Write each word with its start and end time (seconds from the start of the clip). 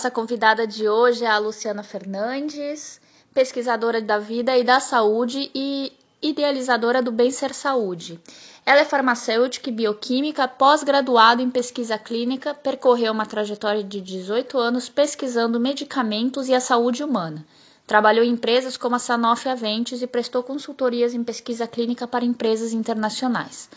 nossa 0.00 0.10
convidada 0.10 0.66
de 0.66 0.88
hoje 0.88 1.26
é 1.26 1.28
a 1.28 1.36
Luciana 1.36 1.82
Fernandes, 1.82 2.98
pesquisadora 3.34 4.00
da 4.00 4.18
vida 4.18 4.56
e 4.56 4.64
da 4.64 4.80
saúde 4.80 5.50
e 5.54 5.92
idealizadora 6.22 7.02
do 7.02 7.12
Bem 7.12 7.30
Ser 7.30 7.52
Saúde. 7.52 8.18
Ela 8.64 8.80
é 8.80 8.84
farmacêutica 8.86 9.68
e 9.68 9.72
bioquímica, 9.74 10.48
pós-graduada 10.48 11.42
em 11.42 11.50
pesquisa 11.50 11.98
clínica, 11.98 12.54
percorreu 12.54 13.12
uma 13.12 13.26
trajetória 13.26 13.84
de 13.84 14.00
18 14.00 14.56
anos 14.56 14.88
pesquisando 14.88 15.60
medicamentos 15.60 16.48
e 16.48 16.54
a 16.54 16.60
saúde 16.60 17.04
humana. 17.04 17.44
Trabalhou 17.86 18.24
em 18.24 18.30
empresas 18.30 18.78
como 18.78 18.96
a 18.96 18.98
Sanofi 18.98 19.50
Aventis 19.50 20.00
e 20.00 20.06
prestou 20.06 20.42
consultorias 20.42 21.12
em 21.12 21.22
pesquisa 21.22 21.66
clínica 21.66 22.08
para 22.08 22.24
empresas 22.24 22.72
internacionais. 22.72 23.68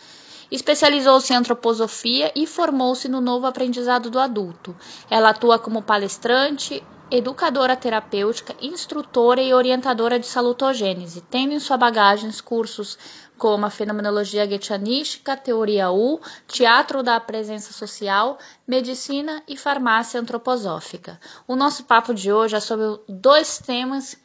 Especializou-se 0.51 1.33
em 1.33 1.35
antroposofia 1.35 2.31
e 2.35 2.45
formou-se 2.45 3.07
no 3.07 3.21
novo 3.21 3.45
aprendizado 3.45 4.09
do 4.09 4.19
adulto. 4.19 4.75
Ela 5.09 5.29
atua 5.29 5.57
como 5.59 5.81
palestrante, 5.81 6.83
educadora 7.11 7.75
terapêutica, 7.75 8.55
instrutora 8.59 9.41
e 9.41 9.53
orientadora 9.53 10.17
de 10.17 10.25
salutogênese, 10.25 11.21
tendo 11.21 11.53
em 11.53 11.59
sua 11.59 11.77
bagagem 11.77 12.31
cursos 12.43 12.97
como 13.37 13.65
a 13.65 13.69
fenomenologia 13.69 14.45
guetianística, 14.45 15.37
teoria 15.37 15.91
U, 15.91 16.19
teatro 16.47 17.03
da 17.03 17.19
presença 17.19 17.73
social, 17.73 18.39
medicina 18.65 19.43
e 19.47 19.57
farmácia 19.57 20.19
antroposófica. 20.19 21.19
O 21.47 21.55
nosso 21.55 21.83
papo 21.83 22.13
de 22.13 22.31
hoje 22.31 22.55
é 22.55 22.59
sobre 22.59 22.99
dois 23.07 23.59
temas 23.59 24.17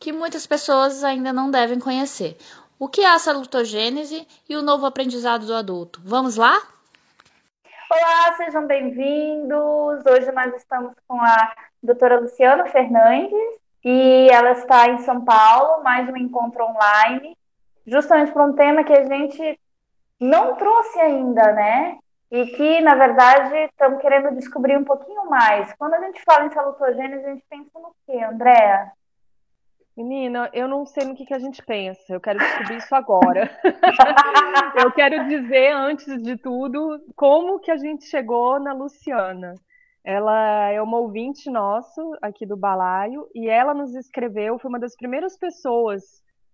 que 0.00 0.12
muitas 0.12 0.46
pessoas 0.46 1.04
ainda 1.04 1.32
não 1.32 1.50
devem 1.50 1.78
conhecer: 1.78 2.36
o 2.84 2.88
que 2.88 3.00
é 3.00 3.08
a 3.08 3.18
salutogênese 3.18 4.28
e 4.46 4.54
o 4.54 4.60
novo 4.60 4.84
aprendizado 4.84 5.46
do 5.46 5.54
adulto? 5.54 6.02
Vamos 6.04 6.36
lá? 6.36 6.54
Olá, 7.90 8.36
sejam 8.36 8.66
bem-vindos. 8.66 10.04
Hoje 10.04 10.30
nós 10.32 10.54
estamos 10.54 10.92
com 11.08 11.18
a 11.18 11.54
doutora 11.82 12.20
Luciana 12.20 12.66
Fernandes 12.66 13.32
e 13.82 14.28
ela 14.30 14.50
está 14.50 14.86
em 14.88 14.98
São 14.98 15.24
Paulo, 15.24 15.82
mais 15.82 16.06
um 16.10 16.16
encontro 16.18 16.62
online, 16.62 17.34
justamente 17.86 18.32
para 18.32 18.44
um 18.44 18.52
tema 18.52 18.84
que 18.84 18.92
a 18.92 19.06
gente 19.06 19.58
não 20.20 20.54
trouxe 20.56 21.00
ainda, 21.00 21.52
né? 21.52 21.96
E 22.30 22.48
que, 22.48 22.82
na 22.82 22.96
verdade, 22.96 23.56
estamos 23.60 23.98
querendo 24.02 24.34
descobrir 24.34 24.76
um 24.76 24.84
pouquinho 24.84 25.24
mais. 25.30 25.72
Quando 25.78 25.94
a 25.94 26.00
gente 26.00 26.22
fala 26.22 26.44
em 26.44 26.52
salutogênese, 26.52 27.24
a 27.24 27.30
gente 27.30 27.44
pensa 27.48 27.70
no 27.76 27.96
quê, 28.04 28.22
Andréa? 28.22 28.92
Menina, 29.96 30.50
eu 30.52 30.66
não 30.66 30.84
sei 30.84 31.04
no 31.04 31.14
que, 31.14 31.24
que 31.24 31.34
a 31.34 31.38
gente 31.38 31.62
pensa, 31.64 32.02
eu 32.12 32.20
quero 32.20 32.40
descobrir 32.40 32.78
isso 32.78 32.92
agora. 32.94 33.48
eu 34.76 34.90
quero 34.90 35.28
dizer, 35.28 35.70
antes 35.70 36.20
de 36.20 36.36
tudo, 36.36 37.00
como 37.14 37.60
que 37.60 37.70
a 37.70 37.76
gente 37.76 38.04
chegou 38.04 38.58
na 38.58 38.72
Luciana. 38.72 39.54
Ela 40.04 40.70
é 40.70 40.82
uma 40.82 40.98
ouvinte 40.98 41.48
nosso 41.48 42.00
aqui 42.20 42.44
do 42.44 42.56
Balaio 42.56 43.28
e 43.34 43.48
ela 43.48 43.72
nos 43.72 43.94
escreveu, 43.94 44.58
foi 44.58 44.68
uma 44.68 44.80
das 44.80 44.96
primeiras 44.96 45.38
pessoas 45.38 46.02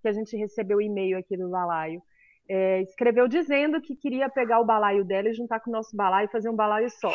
que 0.03 0.09
a 0.09 0.13
gente 0.13 0.37
recebeu 0.37 0.81
e-mail 0.81 1.19
aqui 1.19 1.37
do 1.37 1.49
Balaio. 1.49 2.03
É, 2.49 2.83
escreveu 2.83 3.27
dizendo 3.27 3.81
que 3.81 3.97
queria 3.97 4.29
pegar 4.29 4.61
o 4.61 4.65
balaio 4.65 5.05
dela 5.05 5.29
e 5.29 5.35
juntar 5.35 5.61
com 5.61 5.71
o 5.71 5.73
nosso 5.73 5.97
balaio 5.97 6.27
e 6.27 6.33
fazer 6.33 6.49
um 6.49 6.57
balaio 6.57 6.91
só. 6.91 7.13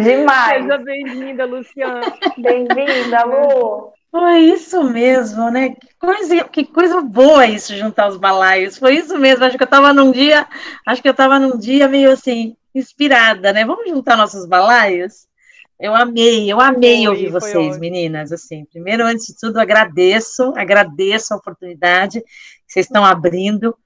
Demais! 0.00 0.62
Seja 0.62 0.78
bem-vinda, 0.78 1.44
Luciana. 1.44 2.00
Bem-vinda, 2.38 3.24
Lu! 3.24 3.92
Foi 4.14 4.38
isso 4.42 4.80
mesmo, 4.84 5.50
né? 5.50 5.70
Que 5.70 5.88
coisa, 5.98 6.44
que 6.44 6.64
coisa 6.64 7.00
boa 7.00 7.48
isso, 7.48 7.74
juntar 7.74 8.06
os 8.06 8.16
balaios. 8.16 8.78
Foi 8.78 8.94
isso 8.94 9.18
mesmo. 9.18 9.44
Acho 9.44 9.56
que 9.56 9.64
eu 9.64 9.66
estava 9.66 9.92
num 9.92 10.12
dia, 10.12 10.46
acho 10.86 11.02
que 11.02 11.08
eu 11.08 11.10
estava 11.10 11.40
num 11.40 11.58
dia 11.58 11.88
meio 11.88 12.12
assim, 12.12 12.56
inspirada, 12.72 13.52
né? 13.52 13.64
Vamos 13.64 13.90
juntar 13.90 14.16
nossos 14.16 14.46
balaios? 14.46 15.26
Eu 15.80 15.96
amei, 15.96 16.48
eu 16.48 16.60
amei 16.60 16.98
foi, 16.98 17.08
ouvir 17.08 17.28
vocês, 17.28 17.76
meninas. 17.76 18.30
Assim, 18.30 18.64
primeiro, 18.66 19.04
antes 19.04 19.26
de 19.26 19.36
tudo, 19.36 19.58
agradeço, 19.58 20.52
agradeço 20.56 21.34
a 21.34 21.36
oportunidade 21.36 22.20
que 22.20 22.72
vocês 22.72 22.86
estão 22.86 23.04
abrindo 23.04 23.76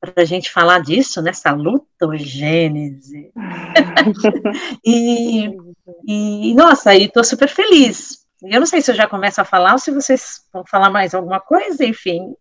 para 0.00 0.22
a 0.22 0.24
gente 0.24 0.50
falar 0.50 0.78
disso, 0.78 1.20
nessa 1.20 1.52
lutogênese. 1.52 3.30
e, 4.82 5.50
e, 6.06 6.54
nossa, 6.54 6.94
e 6.94 7.04
estou 7.04 7.22
super 7.22 7.50
feliz 7.50 8.23
eu 8.44 8.60
não 8.60 8.66
sei 8.66 8.80
se 8.80 8.90
eu 8.90 8.94
já 8.94 9.08
começo 9.08 9.40
a 9.40 9.44
falar 9.44 9.72
ou 9.72 9.78
se 9.78 9.90
vocês 9.90 10.46
vão 10.52 10.64
falar 10.66 10.90
mais 10.90 11.14
alguma 11.14 11.40
coisa, 11.40 11.84
enfim. 11.84 12.34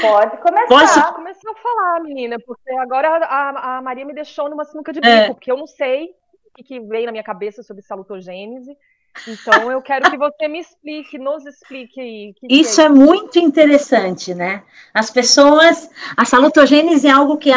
Pode 0.00 0.36
começar. 0.38 0.68
Posso 0.68 1.14
começar 1.14 1.50
a 1.50 1.54
falar, 1.56 2.00
menina, 2.02 2.36
porque 2.46 2.70
agora 2.74 3.08
a, 3.24 3.78
a 3.78 3.82
Maria 3.82 4.04
me 4.04 4.14
deixou 4.14 4.48
numa 4.48 4.64
sinuca 4.64 4.92
de 4.92 5.00
bico, 5.00 5.12
é. 5.12 5.26
porque 5.28 5.50
eu 5.50 5.56
não 5.56 5.66
sei 5.66 6.10
o 6.46 6.52
que, 6.54 6.62
que 6.62 6.80
veio 6.80 7.06
na 7.06 7.12
minha 7.12 7.24
cabeça 7.24 7.62
sobre 7.62 7.82
salutogênese. 7.82 8.76
Então, 9.26 9.70
eu 9.70 9.82
quero 9.82 10.08
que 10.10 10.16
você 10.16 10.46
me 10.46 10.60
explique, 10.60 11.18
nos 11.18 11.44
explique 11.44 12.00
aí. 12.00 12.34
Que 12.36 12.46
Isso 12.48 12.80
é, 12.80 12.84
é 12.84 12.88
muito 12.88 13.38
interessante, 13.38 14.34
né? 14.34 14.62
As 14.94 15.10
pessoas. 15.10 15.90
A 16.16 16.24
salutogênese 16.24 17.08
é 17.08 17.10
algo 17.10 17.36
que, 17.36 17.50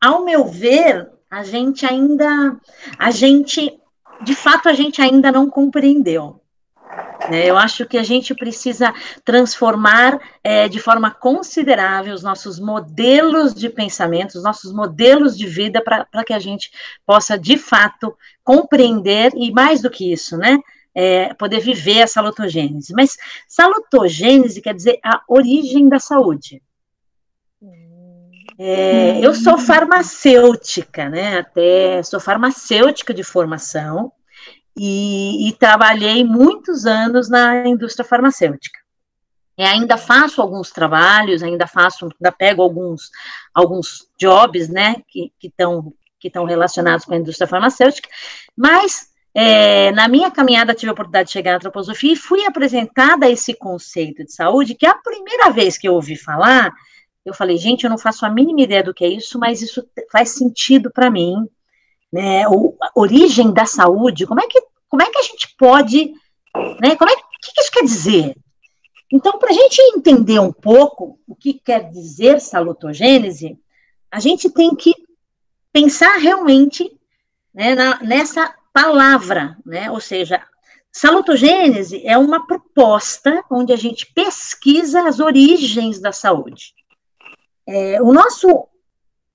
ao 0.00 0.24
meu 0.24 0.44
ver, 0.44 1.10
a 1.30 1.42
gente 1.42 1.84
ainda. 1.84 2.56
A 2.98 3.10
gente. 3.10 3.78
De 4.22 4.34
fato, 4.36 4.68
a 4.68 4.72
gente 4.72 5.02
ainda 5.02 5.32
não 5.32 5.50
compreendeu. 5.50 6.40
Né? 7.30 7.48
Eu 7.48 7.56
acho 7.56 7.86
que 7.86 7.96
a 7.96 8.02
gente 8.02 8.34
precisa 8.34 8.92
transformar 9.24 10.18
é, 10.42 10.68
de 10.68 10.78
forma 10.78 11.10
considerável 11.10 12.14
os 12.14 12.22
nossos 12.22 12.58
modelos 12.58 13.54
de 13.54 13.68
pensamento, 13.68 14.34
os 14.34 14.42
nossos 14.42 14.72
modelos 14.72 15.36
de 15.36 15.46
vida, 15.46 15.82
para 15.82 16.24
que 16.24 16.32
a 16.32 16.38
gente 16.38 16.70
possa, 17.06 17.38
de 17.38 17.56
fato, 17.56 18.16
compreender, 18.42 19.32
e 19.36 19.52
mais 19.52 19.80
do 19.80 19.90
que 19.90 20.12
isso, 20.12 20.36
né? 20.36 20.58
É, 20.94 21.32
poder 21.34 21.60
viver 21.60 22.02
a 22.02 22.06
salutogênese. 22.06 22.92
Mas 22.92 23.16
salutogênese 23.48 24.60
quer 24.60 24.74
dizer 24.74 24.98
a 25.02 25.22
origem 25.26 25.88
da 25.88 25.98
saúde. 25.98 26.62
É, 28.58 29.18
eu 29.24 29.34
sou 29.34 29.56
farmacêutica, 29.56 31.08
né? 31.08 31.38
Até 31.38 32.02
sou 32.02 32.20
farmacêutica 32.20 33.14
de 33.14 33.22
formação, 33.22 34.12
e, 34.76 35.48
e 35.48 35.52
trabalhei 35.52 36.24
muitos 36.24 36.86
anos 36.86 37.28
na 37.28 37.66
indústria 37.66 38.04
farmacêutica. 38.04 38.78
E 39.56 39.62
ainda 39.62 39.96
faço 39.96 40.40
alguns 40.40 40.70
trabalhos, 40.70 41.42
ainda 41.42 41.66
faço, 41.66 42.06
ainda 42.06 42.32
pego 42.32 42.62
alguns, 42.62 43.10
alguns 43.54 44.08
jobs, 44.18 44.68
né, 44.68 44.96
que 45.08 45.30
estão 45.42 45.92
que 46.22 46.28
estão 46.28 46.44
relacionados 46.44 47.04
com 47.04 47.14
a 47.14 47.16
indústria 47.16 47.48
farmacêutica, 47.48 48.08
mas 48.56 49.08
é, 49.34 49.90
na 49.90 50.06
minha 50.06 50.30
caminhada 50.30 50.72
tive 50.72 50.90
a 50.90 50.92
oportunidade 50.92 51.26
de 51.26 51.32
chegar 51.32 51.50
na 51.50 51.56
antroposofia 51.56 52.12
e 52.12 52.16
fui 52.16 52.46
apresentada 52.46 53.26
a 53.26 53.30
esse 53.30 53.54
conceito 53.54 54.24
de 54.24 54.32
saúde, 54.32 54.76
que 54.76 54.86
é 54.86 54.88
a 54.88 54.94
primeira 54.94 55.50
vez 55.50 55.76
que 55.76 55.88
eu 55.88 55.94
ouvi 55.94 56.16
falar, 56.16 56.72
eu 57.24 57.34
falei, 57.34 57.56
gente, 57.56 57.82
eu 57.82 57.90
não 57.90 57.98
faço 57.98 58.24
a 58.24 58.30
mínima 58.30 58.62
ideia 58.62 58.84
do 58.84 58.94
que 58.94 59.04
é 59.04 59.08
isso, 59.08 59.36
mas 59.36 59.62
isso 59.62 59.84
faz 60.12 60.30
sentido 60.30 60.92
para 60.92 61.10
mim, 61.10 61.34
né, 62.12 62.46
o, 62.46 62.76
origem 62.94 63.52
da 63.52 63.66
saúde, 63.66 64.26
como 64.26 64.40
é 64.40 64.46
que, 64.46 64.60
como 64.88 65.02
é 65.02 65.10
que 65.10 65.18
a 65.18 65.22
gente 65.22 65.54
pode, 65.58 66.12
né, 66.80 66.96
como 66.96 67.10
é 67.10 67.16
que, 67.16 67.52
que 67.52 67.60
isso 67.60 67.70
quer 67.72 67.84
dizer? 67.84 68.36
Então, 69.12 69.38
para 69.38 69.50
a 69.50 69.52
gente 69.52 69.80
entender 69.94 70.38
um 70.38 70.52
pouco 70.52 71.18
o 71.28 71.34
que 71.34 71.54
quer 71.54 71.90
dizer 71.90 72.40
salutogênese, 72.40 73.58
a 74.10 74.18
gente 74.18 74.48
tem 74.50 74.74
que 74.74 74.94
pensar 75.72 76.16
realmente 76.16 76.90
né, 77.52 77.74
na, 77.74 78.02
nessa 78.02 78.54
palavra, 78.72 79.56
né, 79.64 79.90
ou 79.90 80.00
seja, 80.00 80.42
salutogênese 80.90 82.06
é 82.06 82.16
uma 82.16 82.46
proposta 82.46 83.44
onde 83.50 83.72
a 83.72 83.76
gente 83.76 84.10
pesquisa 84.14 85.02
as 85.02 85.20
origens 85.20 86.00
da 86.00 86.12
saúde. 86.12 86.74
É, 87.66 88.00
o 88.02 88.12
nosso 88.12 88.68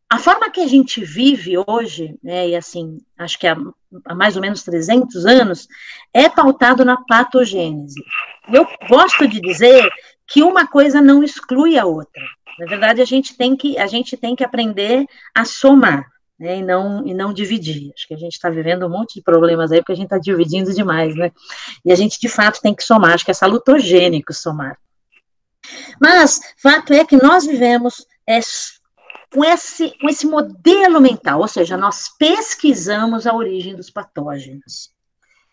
a 0.10 0.18
forma 0.18 0.50
que 0.50 0.62
a 0.62 0.68
gente 0.68 1.04
vive 1.04 1.56
hoje, 1.68 2.18
né, 2.24 2.50
e 2.50 2.56
assim, 2.56 3.00
acho 3.18 3.38
que 3.38 3.46
há, 3.46 3.58
há, 4.06 4.16
mais 4.16 4.36
ou 4.36 4.42
menos 4.42 4.64
300 4.64 5.26
anos, 5.26 5.68
é 6.14 6.30
pautado 6.30 6.86
na 6.86 6.98
patogênese. 6.98 8.02
Eu 8.52 8.66
gosto 8.88 9.28
de 9.28 9.42
dizer 9.42 9.90
que 10.26 10.42
uma 10.42 10.66
coisa 10.66 11.02
não 11.02 11.24
exclui 11.24 11.78
a 11.78 11.86
outra. 11.86 12.24
Na 12.60 12.66
verdade, 12.66 13.02
a 13.02 13.06
gente 13.06 13.36
tem 13.36 13.56
que, 13.56 13.78
a 13.78 13.86
gente 13.86 14.16
tem 14.16 14.36
que 14.36 14.44
aprender 14.44 15.06
a 15.36 15.44
somar. 15.44 16.06
né, 16.40 16.60
e, 16.60 16.64
não, 16.64 17.06
e 17.06 17.14
não 17.14 17.34
dividir. 17.34 17.92
Acho 17.96 18.08
que 18.08 18.14
a 18.14 18.18
gente 18.18 18.34
está 18.34 18.50
vivendo 18.50 18.86
um 18.86 18.90
monte 18.90 19.16
de 19.16 19.22
problemas 19.24 19.72
aí, 19.72 19.80
porque 19.80 19.94
a 19.94 19.96
gente 19.96 20.06
está 20.06 20.20
dividindo 20.20 20.72
demais, 20.74 21.16
né? 21.16 21.32
E 21.84 21.92
a 21.92 21.96
gente, 21.96 22.20
de 22.20 22.30
fato, 22.30 22.62
tem 22.62 22.76
que 22.76 22.84
somar, 22.84 23.14
acho 23.14 23.26
que 23.26 23.32
é 23.32 23.34
salutogênico 23.34 24.34
somar. 24.34 24.78
Mas, 26.00 26.40
fato 26.58 26.94
é 26.94 27.04
que 27.04 27.18
nós 27.18 27.46
vivemos 27.46 28.06
é, 28.28 28.40
com, 29.32 29.44
esse, 29.44 29.98
com 30.00 30.10
esse 30.10 30.26
modelo 30.26 31.00
mental, 31.02 31.42
ou 31.42 31.48
seja, 31.48 31.78
nós 31.78 32.10
pesquisamos 32.18 33.28
a 33.28 33.34
origem 33.34 33.76
dos 33.76 33.90
patógenos. 33.90 34.92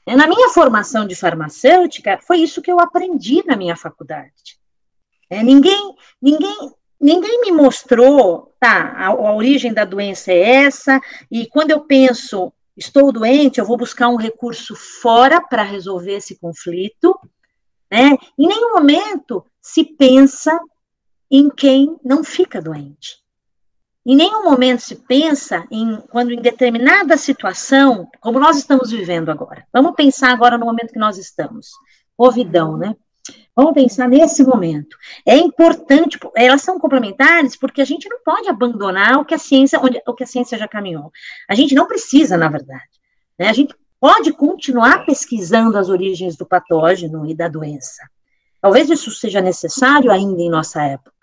Na 0.06 0.26
minha 0.26 0.50
formação 0.50 1.06
de 1.06 1.14
farmacêutica, 1.14 2.20
foi 2.26 2.38
isso 2.38 2.60
que 2.60 2.70
eu 2.70 2.78
aprendi 2.78 3.42
na 3.46 3.56
minha 3.56 3.74
faculdade. 3.74 4.58
É, 5.30 5.42
ninguém, 5.42 5.94
ninguém, 6.20 6.72
ninguém 7.00 7.40
me 7.40 7.50
mostrou, 7.50 8.54
tá, 8.60 8.92
a, 8.96 9.06
a 9.06 9.34
origem 9.34 9.72
da 9.72 9.84
doença 9.84 10.30
é 10.30 10.64
essa, 10.66 11.00
e 11.30 11.46
quando 11.46 11.70
eu 11.70 11.80
penso, 11.80 12.52
estou 12.76 13.10
doente, 13.10 13.58
eu 13.58 13.64
vou 13.64 13.78
buscar 13.78 14.08
um 14.08 14.16
recurso 14.16 14.76
fora 14.76 15.40
para 15.40 15.62
resolver 15.62 16.12
esse 16.12 16.38
conflito, 16.38 17.18
né? 17.90 18.10
Em 18.38 18.46
nenhum 18.46 18.74
momento 18.74 19.44
se 19.60 19.84
pensa 19.84 20.58
em 21.30 21.48
quem 21.48 21.96
não 22.04 22.22
fica 22.22 22.60
doente. 22.60 23.23
Em 24.06 24.14
nenhum 24.14 24.44
momento 24.44 24.80
se 24.80 24.96
pensa 24.96 25.66
em 25.70 25.98
quando 26.10 26.32
em 26.32 26.40
determinada 26.40 27.16
situação, 27.16 28.06
como 28.20 28.38
nós 28.38 28.58
estamos 28.58 28.90
vivendo 28.90 29.30
agora. 29.30 29.66
Vamos 29.72 29.94
pensar 29.94 30.30
agora 30.30 30.58
no 30.58 30.66
momento 30.66 30.92
que 30.92 30.98
nós 30.98 31.16
estamos. 31.16 31.70
Covidão, 32.16 32.76
né? 32.76 32.94
Vamos 33.56 33.72
pensar 33.72 34.08
nesse 34.08 34.44
momento. 34.44 34.96
É 35.24 35.36
importante, 35.36 36.18
elas 36.36 36.60
são 36.60 36.78
complementares 36.78 37.56
porque 37.56 37.80
a 37.80 37.84
gente 37.84 38.08
não 38.08 38.18
pode 38.22 38.48
abandonar 38.48 39.18
o 39.18 39.24
que 39.24 39.34
a 39.34 39.38
ciência, 39.38 39.80
onde, 39.80 40.02
o 40.06 40.12
que 40.12 40.24
a 40.24 40.26
ciência 40.26 40.58
já 40.58 40.68
caminhou. 40.68 41.10
A 41.48 41.54
gente 41.54 41.74
não 41.74 41.86
precisa, 41.86 42.36
na 42.36 42.48
verdade. 42.48 42.82
Né? 43.38 43.48
A 43.48 43.52
gente 43.52 43.74
pode 43.98 44.32
continuar 44.32 45.06
pesquisando 45.06 45.78
as 45.78 45.88
origens 45.88 46.36
do 46.36 46.44
patógeno 46.44 47.26
e 47.26 47.34
da 47.34 47.48
doença. 47.48 48.02
Talvez 48.60 48.90
isso 48.90 49.10
seja 49.12 49.40
necessário 49.40 50.10
ainda 50.10 50.42
em 50.42 50.50
nossa 50.50 50.82
época. 50.82 51.13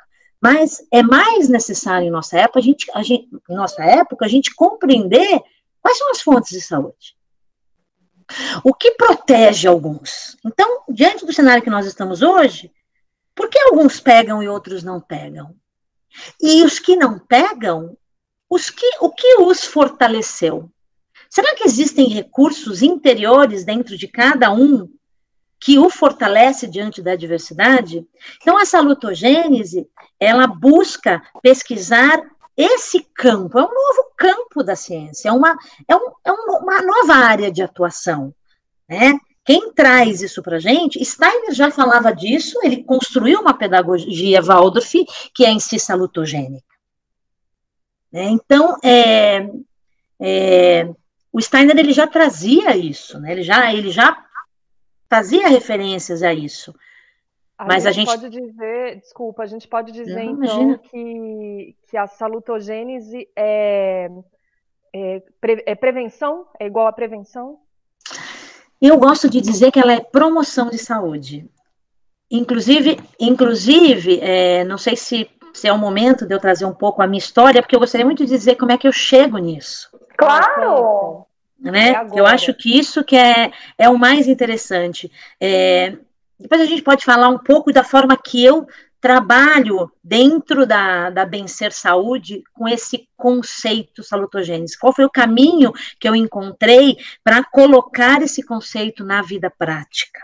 Mas 0.42 0.84
é 0.92 1.04
mais 1.04 1.48
necessário 1.48 2.08
em 2.08 2.12
nossa 2.12 2.40
época 2.40 2.60
a 2.60 2.64
gente, 2.64 2.92
a 2.94 3.04
gente, 3.04 3.30
nossa 3.48 3.84
época, 3.84 4.26
a 4.26 4.28
gente 4.28 4.54
compreender 4.56 5.40
quais 5.80 5.98
são 5.98 6.10
as 6.10 6.22
fontes 6.22 6.52
de 6.52 6.62
saúde. 6.62 7.16
O 8.64 8.74
que 8.74 8.92
protege 8.92 9.68
alguns? 9.68 10.38
Então, 10.44 10.84
diante 10.90 11.26
do 11.26 11.34
cenário 11.34 11.62
que 11.62 11.70
nós 11.70 11.86
estamos 11.86 12.22
hoje, 12.22 12.72
por 13.36 13.50
que 13.50 13.60
alguns 13.60 14.00
pegam 14.00 14.42
e 14.42 14.48
outros 14.48 14.84
não 14.84 15.00
pegam? 15.00 15.56
E 16.42 16.64
os 16.64 16.80
que 16.80 16.96
não 16.96 17.20
pegam, 17.20 17.96
os 18.50 18.70
que, 18.70 18.98
o 19.00 19.10
que 19.10 19.42
os 19.42 19.64
fortaleceu? 19.64 20.72
Será 21.30 21.56
que 21.56 21.66
existem 21.66 22.10
recursos 22.10 22.82
interiores 22.82 23.64
dentro 23.64 23.98
de 23.98 24.08
cada 24.08 24.52
um 24.52 24.90
que 25.62 25.78
o 25.78 25.90
fortalece 25.90 26.68
diante 26.68 27.02
da 27.02 27.12
adversidade? 27.12 28.06
Então, 28.42 28.60
essa 28.60 28.82
lutogênese, 28.82 29.88
ela 30.20 30.48
busca 30.48 31.22
pesquisar 31.42 32.20
esse 32.58 33.08
campo, 33.14 33.58
é 33.60 33.62
um 33.62 33.68
novo 33.68 34.12
campo 34.18 34.64
da 34.64 34.76
ciência, 34.76 35.30
é 35.30 35.32
uma, 35.32 35.56
é 35.88 35.96
um, 35.96 36.12
é 36.26 36.32
uma 36.32 36.82
nova 36.82 37.14
área 37.14 37.52
de 37.52 37.62
atuação, 37.62 38.34
né? 38.90 39.18
Quem 39.44 39.74
traz 39.74 40.22
isso 40.22 40.42
para 40.44 40.58
a 40.58 40.60
gente, 40.60 41.04
Steiner 41.04 41.54
já 41.54 41.72
falava 41.72 42.14
disso, 42.14 42.60
ele 42.64 42.84
construiu 42.84 43.42
uma 43.42 43.54
pedagogia 43.54 44.42
Waldorf, 44.42 44.94
que 45.34 45.44
é 45.44 45.50
em 45.50 45.60
si 45.60 45.80
salutogênica. 45.80 46.64
Né? 48.12 48.26
Então, 48.26 48.78
é, 48.84 49.50
é, 50.20 50.90
o 51.34 51.42
Steiner 51.42 51.76
ele 51.78 51.92
já 51.92 52.06
trazia 52.06 52.78
isso, 52.78 53.20
né? 53.20 53.32
ele, 53.32 53.42
já, 53.42 53.74
ele 53.74 53.90
já 53.90 54.16
fazia 55.12 55.50
referências 55.50 56.24
a 56.24 56.34
isso. 56.34 56.74
A 57.58 57.66
Mas 57.66 57.86
a 57.86 57.92
gente 57.92 58.08
pode 58.08 58.30
dizer, 58.30 59.02
desculpa, 59.02 59.44
a 59.44 59.46
gente 59.46 59.68
pode 59.68 59.92
dizer 59.92 60.24
Não, 60.24 60.42
então 60.42 60.78
que, 60.78 61.76
que 61.90 61.98
a 61.98 62.08
salutogênese 62.08 63.28
é, 63.36 64.10
é, 64.94 65.22
pre, 65.42 65.64
é 65.66 65.76
prevenção, 65.76 66.48
é 66.58 66.66
igual 66.66 66.88
a 66.88 66.94
prevenção? 66.94 67.60
Eu 68.82 68.98
gosto 68.98 69.30
de 69.30 69.42
dizer 69.42 69.70
que 69.70 69.82
ela 69.82 69.92
é 69.92 70.00
promoção 70.00 70.70
de 70.70 70.78
saúde. 70.78 71.46
Inclusive, 72.32 72.98
inclusive, 73.20 74.18
é, 74.22 74.64
não 74.64 74.78
sei 74.78 74.96
se, 74.96 75.30
se 75.54 75.68
é 75.68 75.74
o 75.74 75.78
momento 75.78 76.26
de 76.26 76.34
eu 76.34 76.40
trazer 76.40 76.64
um 76.64 76.74
pouco 76.74 77.02
a 77.02 77.06
minha 77.06 77.20
história, 77.20 77.62
porque 77.62 77.76
eu 77.76 77.82
gostaria 77.82 78.06
muito 78.06 78.26
de 78.26 78.32
dizer 78.32 78.56
como 78.56 78.72
é 78.72 78.78
que 78.78 78.88
eu 78.88 78.94
chego 78.94 79.38
nisso. 79.38 79.90
Claro! 80.18 81.28
Né? 81.62 81.92
É 81.92 82.20
eu 82.20 82.26
acho 82.26 82.54
que 82.54 82.78
isso 82.78 83.04
que 83.04 83.16
é, 83.16 83.52
é 83.78 83.88
o 83.88 83.98
mais 83.98 84.28
interessante. 84.28 85.12
É, 85.40 85.96
depois 86.40 86.60
a 86.60 86.66
gente 86.66 86.82
pode 86.82 87.06
falar 87.06 87.30
um 87.30 87.38
pouco 87.38 87.72
da 87.72 87.84
forma 87.84 88.18
que 88.18 88.44
eu 88.44 88.68
trabalho 89.00 89.92
dentro 90.04 90.66
da, 90.66 91.10
da 91.10 91.26
Bem-Ser 91.26 91.72
Saúde 91.72 92.44
com 92.54 92.68
esse 92.68 93.08
conceito 93.16 94.04
salutogênese. 94.04 94.78
Qual 94.78 94.94
foi 94.94 95.06
o 95.06 95.10
caminho 95.10 95.72
que 96.00 96.08
eu 96.08 96.16
encontrei 96.16 96.98
para 97.24 97.44
colocar 97.44 98.22
esse 98.22 98.44
conceito 98.44 99.04
na 99.04 99.22
vida 99.22 99.52
prática? 99.56 100.22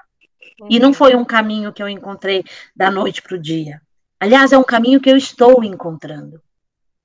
E 0.70 0.80
não 0.80 0.94
foi 0.94 1.16
um 1.16 1.26
caminho 1.26 1.72
que 1.72 1.82
eu 1.82 1.90
encontrei 1.90 2.44
da 2.76 2.90
noite 2.90 3.22
para 3.22 3.36
o 3.36 3.40
dia. 3.40 3.82
Aliás, 4.20 4.52
é 4.52 4.58
um 4.58 4.64
caminho 4.64 5.00
que 5.00 5.10
eu 5.10 5.18
estou 5.18 5.64
encontrando. 5.64 6.42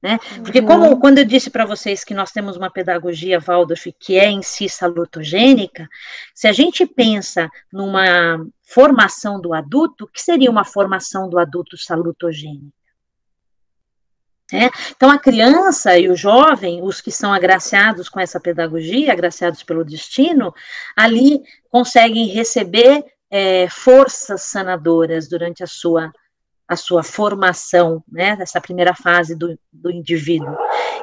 Né? 0.03 0.19
Porque 0.43 0.61
como 0.61 0.87
uhum. 0.87 0.99
quando 0.99 1.19
eu 1.19 1.25
disse 1.25 1.49
para 1.49 1.65
vocês 1.65 2.03
que 2.03 2.13
nós 2.13 2.33
temos 2.33 2.57
uma 2.57 2.69
pedagogia 2.69 3.39
Waldorf 3.39 3.93
que 4.01 4.19
é 4.19 4.29
em 4.29 4.43
si 4.43 4.69
salutogênica, 4.69 5.89
se 6.35 6.49
a 6.49 6.53
gente 6.53 6.85
pensa 6.85 7.49
numa 7.73 8.45
formação 8.65 9.41
do 9.41 9.55
adulto, 9.55 10.05
o 10.05 10.09
que 10.09 10.21
seria 10.21 10.51
uma 10.51 10.65
formação 10.65 11.29
do 11.29 11.39
adulto 11.39 11.79
salutogênica? 11.79 12.73
É, 14.53 14.69
então, 14.95 15.09
a 15.09 15.19
criança 15.19 15.97
e 15.99 16.11
o 16.11 16.17
jovem, 16.17 16.83
os 16.83 17.01
que 17.01 17.11
são 17.11 17.33
agraciados 17.33 18.09
com 18.09 18.21
essa 18.21 18.39
pedagogia, 18.39 19.13
agraciados 19.13 19.63
pelo 19.63 19.83
destino, 19.83 20.53
ali 20.95 21.41
conseguem 21.71 22.27
receber 22.27 23.03
é, 23.31 23.67
forças 23.71 24.43
sanadoras 24.43 25.27
durante 25.27 25.63
a 25.63 25.67
sua 25.67 26.13
a 26.67 26.77
sua 26.77 27.03
formação, 27.03 28.03
né, 28.11 28.37
essa 28.41 28.61
primeira 28.61 28.95
fase 28.95 29.35
do, 29.35 29.59
do 29.73 29.91
indivíduo. 29.91 30.57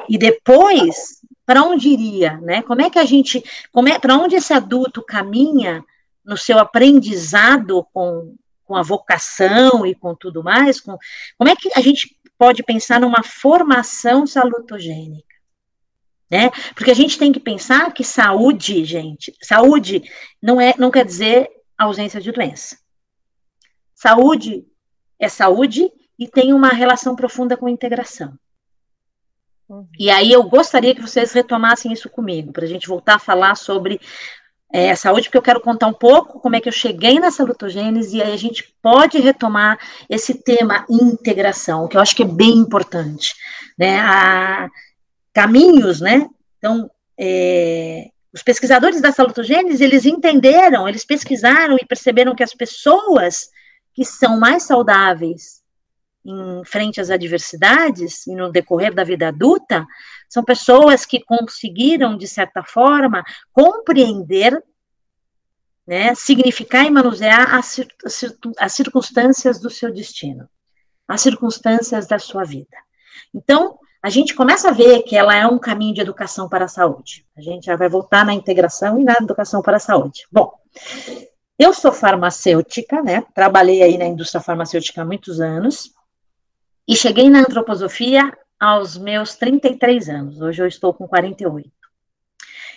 E 0.07 0.17
depois, 0.17 1.21
para 1.45 1.63
onde 1.63 1.89
iria, 1.89 2.37
né? 2.37 2.61
Como 2.61 2.81
é 2.81 2.89
que 2.89 2.99
a 2.99 3.05
gente, 3.05 3.43
como 3.71 3.89
é, 3.89 3.99
para 3.99 4.15
onde 4.15 4.35
esse 4.35 4.53
adulto 4.53 5.03
caminha 5.03 5.83
no 6.23 6.37
seu 6.37 6.59
aprendizado 6.59 7.85
com, 7.93 8.35
com 8.63 8.75
a 8.75 8.83
vocação 8.83 9.85
e 9.85 9.95
com 9.95 10.13
tudo 10.13 10.43
mais, 10.43 10.79
com, 10.79 10.95
como 11.37 11.49
é 11.49 11.55
que 11.55 11.69
a 11.75 11.81
gente 11.81 12.15
pode 12.37 12.63
pensar 12.63 12.99
numa 12.99 13.23
formação 13.23 14.27
salutogênica? 14.27 15.27
Né? 16.29 16.51
Porque 16.75 16.91
a 16.91 16.95
gente 16.95 17.17
tem 17.17 17.31
que 17.31 17.39
pensar 17.39 17.91
que 17.91 18.03
saúde, 18.03 18.85
gente, 18.85 19.35
saúde 19.41 20.03
não 20.39 20.61
é, 20.61 20.75
não 20.77 20.91
quer 20.91 21.03
dizer 21.03 21.49
ausência 21.75 22.21
de 22.21 22.31
doença. 22.31 22.77
Saúde 23.95 24.63
é 25.19 25.27
saúde 25.27 25.91
e 26.17 26.27
tem 26.27 26.53
uma 26.53 26.69
relação 26.69 27.15
profunda 27.15 27.57
com 27.57 27.67
integração. 27.67 28.33
Uhum. 29.67 29.87
E 29.97 30.09
aí 30.09 30.31
eu 30.31 30.43
gostaria 30.43 30.95
que 30.95 31.01
vocês 31.01 31.31
retomassem 31.31 31.93
isso 31.93 32.09
comigo, 32.09 32.51
para 32.51 32.65
a 32.65 32.67
gente 32.67 32.87
voltar 32.87 33.15
a 33.15 33.19
falar 33.19 33.55
sobre 33.55 34.01
é, 34.71 34.95
saúde, 34.95 35.27
porque 35.27 35.37
eu 35.37 35.43
quero 35.43 35.61
contar 35.61 35.87
um 35.87 35.93
pouco 35.93 36.39
como 36.39 36.55
é 36.55 36.61
que 36.61 36.69
eu 36.69 36.73
cheguei 36.73 37.19
nessa 37.19 37.43
lutogênese, 37.43 38.17
e 38.17 38.21
aí 38.21 38.33
a 38.33 38.37
gente 38.37 38.75
pode 38.81 39.19
retomar 39.19 39.79
esse 40.09 40.33
tema 40.43 40.85
integração, 40.89 41.87
que 41.87 41.97
eu 41.97 42.01
acho 42.01 42.15
que 42.15 42.23
é 42.23 42.27
bem 42.27 42.57
importante. 42.57 43.33
Né? 43.77 43.97
Caminhos, 45.33 46.01
né? 46.01 46.27
Então, 46.57 46.89
é, 47.17 48.09
os 48.33 48.43
pesquisadores 48.43 49.01
da 49.01 49.11
salutogênese, 49.11 49.83
eles 49.83 50.05
entenderam, 50.05 50.87
eles 50.87 51.05
pesquisaram 51.05 51.77
e 51.77 51.85
perceberam 51.85 52.35
que 52.35 52.43
as 52.43 52.53
pessoas 52.53 53.49
que 53.93 54.05
são 54.05 54.39
mais 54.39 54.63
saudáveis 54.63 55.59
em 56.25 56.63
frente 56.65 56.99
às 56.99 57.09
adversidades 57.09 58.27
e 58.27 58.35
no 58.35 58.51
decorrer 58.51 58.93
da 58.93 59.03
vida 59.03 59.29
adulta, 59.29 59.85
são 60.27 60.43
pessoas 60.43 61.05
que 61.05 61.23
conseguiram, 61.23 62.17
de 62.17 62.27
certa 62.27 62.63
forma, 62.63 63.23
compreender, 63.51 64.61
né, 65.87 66.13
significar 66.13 66.85
e 66.85 66.91
manusear 66.91 67.55
as, 67.55 67.79
as 68.59 68.73
circunstâncias 68.73 69.59
do 69.59 69.69
seu 69.69 69.91
destino, 69.91 70.47
as 71.07 71.21
circunstâncias 71.21 72.05
da 72.05 72.19
sua 72.19 72.43
vida. 72.43 72.77
Então, 73.33 73.79
a 74.01 74.09
gente 74.09 74.33
começa 74.33 74.69
a 74.69 74.73
ver 74.73 75.03
que 75.03 75.15
ela 75.15 75.35
é 75.35 75.45
um 75.45 75.59
caminho 75.59 75.93
de 75.93 76.01
educação 76.01 76.47
para 76.47 76.65
a 76.65 76.69
saúde. 76.69 77.25
A 77.35 77.41
gente 77.41 77.65
já 77.65 77.75
vai 77.75 77.89
voltar 77.89 78.25
na 78.25 78.33
integração 78.33 78.99
e 78.99 79.03
na 79.03 79.13
educação 79.19 79.61
para 79.61 79.77
a 79.77 79.79
saúde. 79.79 80.25
Bom, 80.31 80.53
eu 81.59 81.73
sou 81.73 81.91
farmacêutica, 81.91 83.03
né? 83.03 83.21
Trabalhei 83.35 83.83
aí 83.83 83.97
na 83.97 84.05
indústria 84.05 84.41
farmacêutica 84.41 85.01
há 85.01 85.05
muitos 85.05 85.41
anos 85.41 85.93
e 86.87 86.95
cheguei 86.95 87.29
na 87.29 87.41
antroposofia 87.41 88.31
aos 88.57 88.97
meus 88.97 89.35
33 89.35 90.07
anos. 90.07 90.41
Hoje 90.41 90.63
eu 90.63 90.67
estou 90.67 90.93
com 90.93 91.05
48. 91.05 91.69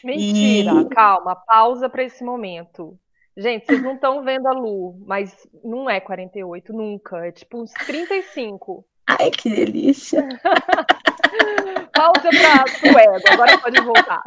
Mentira, 0.05 0.73
e... 0.81 0.89
calma, 0.89 1.37
pausa 1.37 1.89
para 1.89 2.03
esse 2.03 2.25
momento. 2.25 2.99
Gente, 3.37 3.65
vocês 3.67 3.83
não 3.83 3.95
estão 3.95 4.23
vendo 4.25 4.47
a 4.49 4.53
Lu, 4.53 5.01
mas 5.07 5.49
não 5.65 5.89
é 5.89 6.01
48 6.01 6.73
nunca, 6.73 7.27
é 7.27 7.33
tipo 7.33 7.63
uns 7.63 7.73
35. 7.73 8.85
Ai, 9.07 9.31
que 9.31 9.51
delícia! 9.51 10.29
Pausa 11.93 12.31
para 12.31 12.93
o 12.93 12.99
ego, 12.99 13.25
agora 13.31 13.59
pode 13.59 13.81
voltar. 13.83 14.23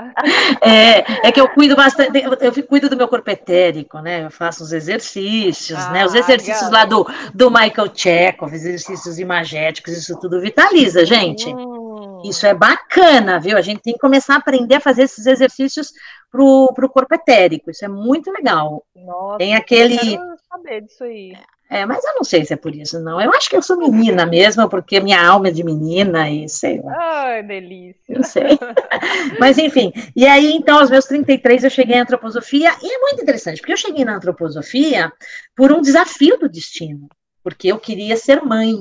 É, 0.62 1.28
é 1.28 1.32
que 1.32 1.42
eu 1.42 1.50
cuido 1.50 1.76
bastante, 1.76 2.12
eu, 2.42 2.68
cuido 2.68 2.90
do 2.90 2.96
meu 2.96 3.08
corpo 3.08 3.30
etérico, 3.30 4.00
né? 4.00 4.26
Eu 4.26 4.32
faço 4.32 4.64
os 4.64 4.72
exercícios, 4.72 5.80
ah, 5.80 5.92
né? 5.92 6.06
Os 6.06 6.14
ah, 6.14 6.20
exercícios 6.20 6.70
lá 6.70 6.86
do, 6.86 7.06
do 7.34 7.50
Michael 7.50 7.92
Chekhov, 7.94 8.54
exercícios 8.54 9.20
imagéticos, 9.20 9.98
isso 9.98 10.20
tudo 10.20 10.40
vitaliza, 10.40 11.06
gente. 11.06 11.48
Hum. 11.50 12.22
Isso 12.24 12.46
é 12.46 12.54
bacana, 12.54 13.40
viu? 13.40 13.58
A 13.58 13.62
gente 13.62 13.82
tem 13.82 13.94
que 13.94 14.00
começar 14.00 14.36
a 14.36 14.38
aprender 14.38 14.76
a 14.76 14.82
fazer 14.82 15.04
esses 15.04 15.26
exercícios 15.26 15.92
para 16.32 16.42
o 16.44 16.90
corpo 16.90 17.14
etérico. 17.14 17.70
Isso 17.70 17.86
é 17.86 17.88
muito 17.88 18.32
legal. 18.32 18.84
Nossa, 18.96 19.38
tem 19.38 19.56
aquele. 19.56 19.96
Eu 19.96 20.20
quero 20.20 20.36
saber 20.50 20.82
disso 20.82 21.04
aí. 21.04 21.38
É, 21.68 21.84
mas 21.84 22.04
eu 22.04 22.14
não 22.16 22.24
sei 22.24 22.46
se 22.46 22.54
é 22.54 22.56
por 22.56 22.76
isso, 22.76 23.00
não. 23.00 23.20
Eu 23.20 23.32
acho 23.34 23.50
que 23.50 23.56
eu 23.56 23.62
sou 23.62 23.78
menina 23.78 24.26
mesmo, 24.26 24.70
porque 24.70 25.00
minha 25.00 25.26
alma 25.26 25.48
é 25.48 25.52
de 25.52 25.64
menina 25.64 26.30
e 26.30 26.48
sei 26.48 26.80
lá. 26.80 26.94
Ai, 26.96 27.44
delícia. 27.44 28.16
Não 28.16 28.24
sei. 28.24 28.60
mas 29.40 29.58
enfim, 29.58 29.92
e 30.16 30.28
aí 30.28 30.54
então, 30.54 30.80
aos 30.80 30.92
meus 30.92 31.06
33, 31.06 31.64
eu 31.64 31.70
cheguei 31.70 31.98
à 31.98 32.04
antroposofia, 32.04 32.72
e 32.82 32.94
é 32.94 33.00
muito 33.00 33.22
interessante, 33.22 33.60
porque 33.60 33.74
eu 33.74 33.78
cheguei 33.78 34.06
na 34.06 34.16
antroposofia 34.16 35.12
por 35.56 35.72
um 35.72 35.82
desafio 35.82 36.38
do 36.38 36.48
destino, 36.48 37.10
porque 37.44 37.68
eu 37.68 37.80
queria 37.80 38.16
ser 38.16 38.44
mãe. 38.44 38.76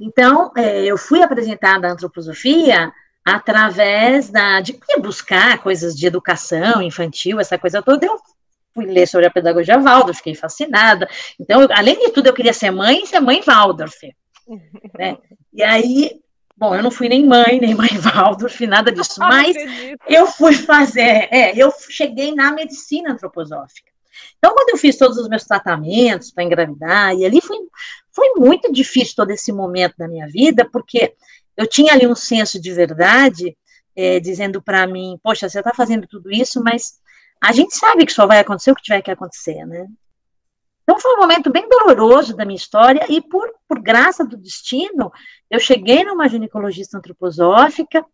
Então, 0.00 0.52
é, 0.56 0.84
eu 0.84 0.96
fui 0.96 1.22
apresentada 1.22 1.86
à 1.86 1.92
antroposofia 1.92 2.90
através 3.22 4.30
da, 4.30 4.60
de 4.60 4.78
buscar 4.98 5.58
coisas 5.58 5.94
de 5.94 6.06
educação 6.06 6.80
infantil, 6.82 7.38
essa 7.38 7.58
coisa 7.58 7.82
toda, 7.82 8.04
eu 8.06 8.18
fui 8.74 8.86
ler 8.86 9.06
sobre 9.06 9.26
a 9.26 9.30
pedagogia 9.30 9.78
Waldorf, 9.78 10.18
fiquei 10.18 10.34
fascinada. 10.34 11.08
Então, 11.38 11.62
eu, 11.62 11.68
além 11.72 11.98
de 11.98 12.10
tudo, 12.10 12.26
eu 12.26 12.34
queria 12.34 12.52
ser 12.52 12.70
mãe 12.70 13.02
e 13.02 13.06
ser 13.06 13.20
mãe 13.20 13.40
Waldorf. 13.40 13.94
Né? 14.98 15.16
E 15.54 15.62
aí, 15.62 16.20
bom, 16.54 16.74
eu 16.74 16.82
não 16.82 16.90
fui 16.90 17.08
nem 17.08 17.24
mãe, 17.26 17.58
nem 17.58 17.74
mãe 17.74 17.88
Waldorf, 17.96 18.60
nada 18.66 18.92
disso, 18.92 19.18
mas 19.20 19.56
eu 20.06 20.26
fui 20.26 20.52
fazer, 20.52 21.28
é, 21.32 21.56
eu 21.56 21.72
cheguei 21.88 22.34
na 22.34 22.52
medicina 22.52 23.12
antroposófica. 23.12 23.90
Então, 24.36 24.54
quando 24.54 24.68
eu 24.68 24.76
fiz 24.76 24.98
todos 24.98 25.16
os 25.16 25.28
meus 25.30 25.44
tratamentos 25.44 26.30
para 26.30 26.44
engravidar, 26.44 27.14
e 27.14 27.24
ali 27.24 27.40
foi, 27.40 27.56
foi 28.12 28.34
muito 28.36 28.70
difícil 28.70 29.14
todo 29.16 29.30
esse 29.30 29.50
momento 29.50 29.94
da 29.96 30.06
minha 30.06 30.28
vida, 30.28 30.68
porque 30.70 31.14
eu 31.56 31.66
tinha 31.66 31.94
ali 31.94 32.06
um 32.06 32.14
senso 32.14 32.60
de 32.60 32.70
verdade, 32.70 33.56
é, 33.96 34.20
dizendo 34.20 34.60
para 34.60 34.86
mim, 34.86 35.18
poxa, 35.22 35.48
você 35.48 35.58
está 35.58 35.72
fazendo 35.72 36.06
tudo 36.06 36.30
isso, 36.30 36.62
mas 36.62 37.00
a 37.44 37.52
gente 37.52 37.76
sabe 37.76 38.06
que 38.06 38.12
só 38.12 38.26
vai 38.26 38.40
acontecer 38.40 38.70
o 38.70 38.74
que 38.74 38.82
tiver 38.82 39.02
que 39.02 39.10
acontecer, 39.10 39.64
né? 39.66 39.86
Então 40.82 40.98
foi 41.00 41.14
um 41.14 41.20
momento 41.20 41.50
bem 41.50 41.68
doloroso 41.68 42.36
da 42.36 42.44
minha 42.44 42.56
história 42.56 43.06
e 43.08 43.20
por, 43.20 43.50
por 43.68 43.80
graça 43.80 44.24
do 44.24 44.36
destino, 44.36 45.10
eu 45.50 45.58
cheguei 45.58 46.04
numa 46.04 46.28
ginecologista 46.28 46.98
antroposófica 46.98 48.04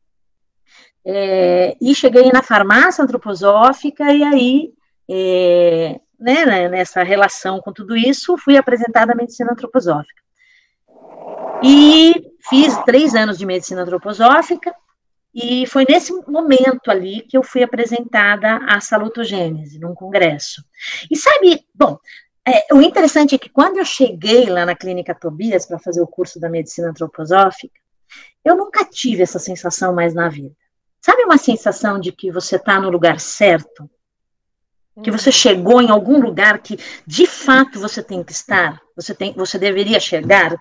é, 1.05 1.77
e 1.81 1.95
cheguei 1.95 2.31
na 2.31 2.43
farmácia 2.43 3.03
antroposófica 3.03 4.13
e 4.13 4.23
aí, 4.23 4.73
é, 5.09 6.01
né, 6.19 6.69
nessa 6.69 7.03
relação 7.03 7.61
com 7.61 7.73
tudo 7.73 7.97
isso, 7.97 8.37
fui 8.39 8.57
apresentada 8.57 9.13
à 9.13 9.17
medicina 9.17 9.53
antroposófica. 9.53 10.21
E 11.63 12.15
fiz 12.49 12.77
três 12.85 13.15
anos 13.15 13.37
de 13.37 13.45
medicina 13.45 13.83
antroposófica, 13.83 14.73
e 15.35 15.67
foi 15.67 15.85
nesse 15.89 16.13
momento 16.27 16.91
ali 16.91 17.23
que 17.23 17.37
eu 17.37 17.43
fui 17.43 17.63
apresentada 17.63 18.57
à 18.67 18.81
salutogênese, 18.81 19.79
num 19.79 19.95
congresso. 19.95 20.65
E 21.11 21.17
sabe, 21.17 21.65
bom, 21.75 21.99
é, 22.47 22.75
o 22.75 22.81
interessante 22.81 23.35
é 23.35 23.39
que 23.39 23.49
quando 23.49 23.79
eu 23.79 23.85
cheguei 23.85 24.47
lá 24.47 24.67
na 24.67 24.75
clínica 24.75 25.15
Tobias 25.15 25.67
para 25.67 25.79
fazer 25.79 26.01
o 26.01 26.07
curso 26.07 26.41
da 26.41 26.49
medicina 26.49 26.91
antroposófica, 26.91 27.79
eu 28.45 28.57
nunca 28.57 28.85
tive 28.85 29.23
essa 29.23 29.39
sensação 29.39 29.95
mais 29.95 30.15
na 30.15 30.29
vida. 30.29 30.55
Sabe 31.01 31.23
uma 31.23 31.39
sensação 31.39 31.99
de 31.99 32.13
que 32.13 32.31
você 32.31 32.57
está 32.57 32.81
no 32.81 32.91
lugar 32.91 33.21
certo? 33.21 33.89
Que 35.03 35.11
você 35.11 35.31
chegou 35.31 35.81
em 35.81 35.91
algum 35.91 36.21
lugar 36.21 36.59
que 36.59 36.79
de 37.07 37.27
fato 37.27 37.79
você 37.79 38.03
tem 38.03 38.23
que 38.23 38.33
estar, 38.33 38.81
você 38.95 39.15
tem, 39.15 39.33
você 39.33 39.59
deveria 39.59 40.01
chegar. 40.01 40.53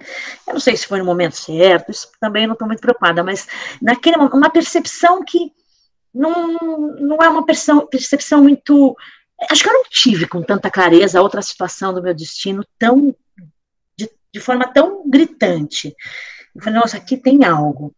Eu 0.47 0.53
não 0.53 0.59
sei 0.59 0.77
se 0.77 0.87
foi 0.87 0.99
no 0.99 1.05
momento 1.05 1.35
certo, 1.35 1.91
isso 1.91 2.09
também 2.19 2.45
não 2.47 2.53
estou 2.53 2.67
muito 2.67 2.79
preocupada, 2.79 3.23
mas 3.23 3.47
naquele 3.81 4.17
uma 4.17 4.49
percepção 4.49 5.23
que 5.23 5.51
não, 6.13 6.57
não 6.99 7.17
é 7.17 7.29
uma 7.29 7.45
percepção, 7.45 7.87
percepção 7.87 8.43
muito. 8.43 8.95
Acho 9.49 9.63
que 9.63 9.69
eu 9.69 9.73
não 9.73 9.83
tive 9.89 10.27
com 10.27 10.41
tanta 10.41 10.69
clareza 10.69 11.21
outra 11.21 11.41
situação 11.41 11.93
do 11.93 12.01
meu 12.01 12.13
destino 12.13 12.65
tão 12.77 13.15
de, 13.97 14.09
de 14.33 14.39
forma 14.39 14.71
tão 14.71 15.09
gritante. 15.09 15.95
Eu 16.55 16.61
falei, 16.61 16.79
nossa, 16.79 16.97
aqui 16.97 17.17
tem 17.17 17.45
algo. 17.45 17.93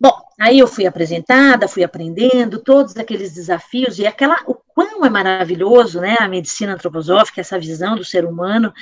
Bom, 0.00 0.16
aí 0.38 0.60
eu 0.60 0.68
fui 0.68 0.86
apresentada, 0.86 1.66
fui 1.66 1.82
aprendendo 1.82 2.60
todos 2.60 2.96
aqueles 2.96 3.32
desafios 3.32 3.98
e 3.98 4.06
aquela 4.06 4.42
o 4.46 4.54
quão 4.54 5.04
é 5.04 5.10
maravilhoso, 5.10 6.00
né, 6.00 6.16
a 6.20 6.28
medicina 6.28 6.74
antroposófica, 6.74 7.40
essa 7.40 7.58
visão 7.58 7.96
do 7.96 8.04
ser 8.04 8.24
humano. 8.24 8.72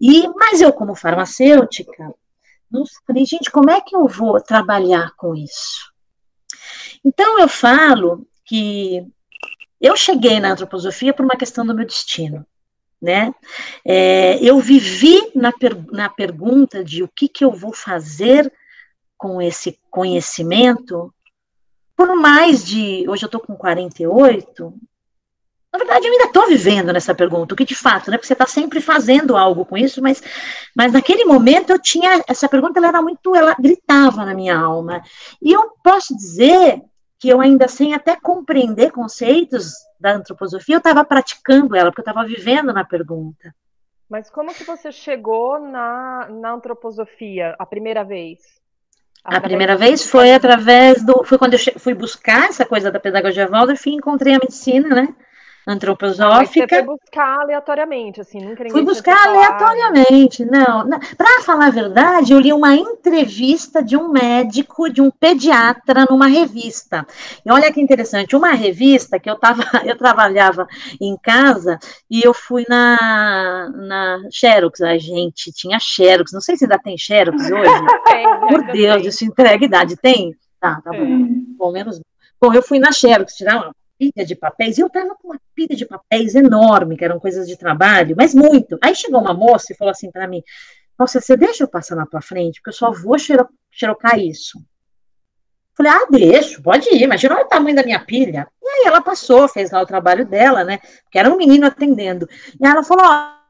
E 0.00 0.26
mas 0.28 0.62
eu 0.62 0.72
como 0.72 0.94
farmacêutica, 0.94 2.14
não 2.70 2.84
falei, 3.06 3.26
gente, 3.26 3.50
como 3.50 3.70
é 3.70 3.80
que 3.80 3.94
eu 3.94 4.08
vou 4.08 4.40
trabalhar 4.40 5.12
com 5.16 5.34
isso? 5.34 5.92
Então 7.04 7.38
eu 7.38 7.48
falo 7.48 8.26
que 8.44 9.06
eu 9.78 9.96
cheguei 9.96 10.40
na 10.40 10.52
antroposofia 10.52 11.12
por 11.12 11.24
uma 11.24 11.36
questão 11.36 11.66
do 11.66 11.74
meu 11.74 11.86
destino. 11.86 12.46
Né? 13.02 13.34
É, 13.84 14.42
eu 14.42 14.58
vivi 14.60 15.30
na, 15.34 15.52
per, 15.52 15.76
na 15.92 16.08
pergunta 16.08 16.82
de 16.82 17.02
o 17.02 17.08
que, 17.08 17.28
que 17.28 17.44
eu 17.44 17.52
vou 17.52 17.74
fazer 17.74 18.50
com 19.24 19.40
esse 19.40 19.80
conhecimento, 19.90 21.10
por 21.96 22.14
mais 22.14 22.62
de. 22.62 23.06
Hoje 23.08 23.24
eu 23.24 23.28
estou 23.28 23.40
com 23.40 23.56
48. 23.56 24.74
Na 25.72 25.78
verdade, 25.78 26.06
eu 26.06 26.12
ainda 26.12 26.26
estou 26.26 26.46
vivendo 26.46 26.92
nessa 26.92 27.14
pergunta, 27.14 27.54
o 27.54 27.56
que 27.56 27.64
de 27.64 27.74
fato, 27.74 28.10
né? 28.10 28.18
Porque 28.18 28.26
você 28.26 28.34
está 28.34 28.46
sempre 28.46 28.82
fazendo 28.82 29.34
algo 29.34 29.64
com 29.64 29.78
isso, 29.78 30.02
mas, 30.02 30.22
mas 30.76 30.92
naquele 30.92 31.24
momento 31.24 31.70
eu 31.70 31.80
tinha. 31.80 32.22
Essa 32.28 32.50
pergunta 32.50 32.78
ela 32.78 32.88
era 32.88 33.00
muito. 33.00 33.34
Ela 33.34 33.56
gritava 33.58 34.26
na 34.26 34.34
minha 34.34 34.58
alma. 34.58 35.02
E 35.40 35.52
eu 35.52 35.70
posso 35.82 36.14
dizer 36.14 36.82
que 37.18 37.30
eu 37.30 37.40
ainda 37.40 37.66
sem 37.66 37.94
até 37.94 38.16
compreender 38.20 38.92
conceitos 38.92 39.72
da 39.98 40.12
antroposofia, 40.12 40.74
eu 40.74 40.78
estava 40.80 41.02
praticando 41.02 41.74
ela, 41.74 41.90
porque 41.90 42.02
eu 42.02 42.12
estava 42.12 42.28
vivendo 42.28 42.74
na 42.74 42.84
pergunta. 42.84 43.54
Mas 44.06 44.28
como 44.28 44.52
que 44.52 44.64
você 44.64 44.92
chegou 44.92 45.58
na, 45.58 46.28
na 46.28 46.52
antroposofia 46.52 47.56
a 47.58 47.64
primeira 47.64 48.04
vez? 48.04 48.62
A 49.24 49.40
primeira 49.40 49.76
vez 49.76 50.06
foi 50.06 50.32
através 50.32 51.02
do. 51.02 51.24
Foi 51.24 51.38
quando 51.38 51.54
eu 51.54 51.60
fui 51.78 51.94
buscar 51.94 52.48
essa 52.48 52.64
coisa 52.66 52.90
da 52.90 53.00
pedagogia 53.00 53.48
Waldorf 53.48 53.86
e 53.86 53.94
encontrei 53.94 54.34
a 54.34 54.38
medicina, 54.38 54.88
né? 54.88 55.14
Antroposófica. 55.66 56.66
Você 56.68 56.82
foi 56.82 56.82
buscar 56.82 57.40
aleatoriamente, 57.40 58.20
assim, 58.20 58.38
nunca 58.38 58.68
Fui 58.68 58.82
buscar 58.82 59.16
aleatoriamente, 59.28 60.44
não. 60.44 60.88
Para 61.16 61.42
falar 61.42 61.66
a 61.66 61.70
verdade, 61.70 62.32
eu 62.32 62.40
li 62.40 62.52
uma 62.52 62.74
entrevista 62.74 63.82
de 63.82 63.96
um 63.96 64.08
médico, 64.08 64.90
de 64.90 65.00
um 65.00 65.10
pediatra, 65.10 66.06
numa 66.08 66.26
revista. 66.26 67.06
E 67.44 67.50
olha 67.50 67.72
que 67.72 67.80
interessante, 67.80 68.36
uma 68.36 68.52
revista 68.52 69.18
que 69.18 69.28
eu 69.28 69.36
tava, 69.36 69.62
eu 69.84 69.96
trabalhava 69.96 70.66
em 71.00 71.16
casa 71.16 71.78
e 72.10 72.22
eu 72.22 72.34
fui 72.34 72.64
na, 72.68 73.70
na 73.74 74.18
Xerox. 74.30 74.82
A 74.82 74.98
gente 74.98 75.50
tinha 75.52 75.78
Xerox, 75.80 76.32
não 76.32 76.40
sei 76.40 76.56
se 76.56 76.64
ainda 76.64 76.78
tem 76.78 76.98
Xerox 76.98 77.40
hoje. 77.50 77.86
Tem, 78.04 78.26
Por 78.48 78.64
Deus, 78.72 79.06
isso 79.06 79.24
entrega 79.24 79.64
idade. 79.64 79.96
Tem? 79.96 80.36
Tá, 80.60 80.80
tá 80.82 80.90
bom. 80.90 81.28
Bom, 81.56 81.72
menos. 81.72 82.00
Bom, 82.40 82.52
eu 82.52 82.62
fui 82.62 82.78
na 82.78 82.92
Xerox 82.92 83.34
tirar 83.34 83.56
uma 83.56 83.74
pilha 83.98 84.26
de 84.26 84.34
papéis, 84.34 84.78
e 84.78 84.80
eu 84.80 84.86
estava 84.86 85.14
com 85.14 85.28
uma 85.28 85.40
pilha 85.54 85.76
de 85.76 85.86
papéis 85.86 86.34
enorme, 86.34 86.96
que 86.96 87.04
eram 87.04 87.18
coisas 87.18 87.46
de 87.46 87.56
trabalho, 87.56 88.14
mas 88.16 88.34
muito. 88.34 88.78
Aí 88.82 88.94
chegou 88.94 89.20
uma 89.20 89.34
moça 89.34 89.72
e 89.72 89.76
falou 89.76 89.90
assim 89.90 90.10
para 90.10 90.26
mim: 90.26 90.42
Nossa, 90.98 91.20
você 91.20 91.36
deixa 91.36 91.64
eu 91.64 91.68
passar 91.68 91.96
na 91.96 92.06
tua 92.06 92.20
frente, 92.20 92.60
porque 92.60 92.70
eu 92.70 92.74
só 92.74 92.92
vou 92.92 93.18
xero 93.18 93.48
xerocar 93.70 94.18
isso. 94.18 94.58
Falei, 95.76 95.90
ah, 95.90 96.06
deixa, 96.08 96.62
pode 96.62 96.88
ir, 96.94 97.02
imagina 97.02 97.34
o 97.34 97.46
tamanho 97.46 97.74
da 97.74 97.82
minha 97.82 97.98
pilha. 97.98 98.46
E 98.62 98.68
aí 98.68 98.84
ela 98.86 99.00
passou, 99.00 99.48
fez 99.48 99.72
lá 99.72 99.82
o 99.82 99.86
trabalho 99.86 100.24
dela, 100.24 100.62
né? 100.62 100.78
Que 101.10 101.18
era 101.18 101.28
um 101.28 101.36
menino 101.36 101.66
atendendo. 101.66 102.28
E 102.60 102.64
ela 102.64 102.84
falou: 102.84 103.04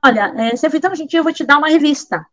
Olha, 0.04 0.32
é, 0.36 0.56
você 0.56 0.70
foi 0.70 0.80
tão 0.80 0.94
gentil, 0.94 1.18
eu 1.18 1.24
vou 1.24 1.32
te 1.32 1.44
dar 1.44 1.58
uma 1.58 1.68
revista. 1.68 2.24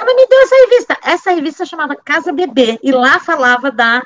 Ela 0.00 0.14
me 0.14 0.26
deu 0.26 0.40
essa 0.42 0.56
revista. 0.56 0.96
Essa 1.04 1.30
revista 1.32 1.66
chamava 1.66 1.96
Casa 1.96 2.32
Bebê, 2.32 2.78
e 2.82 2.92
lá 2.92 3.18
falava 3.18 3.72
da 3.72 4.02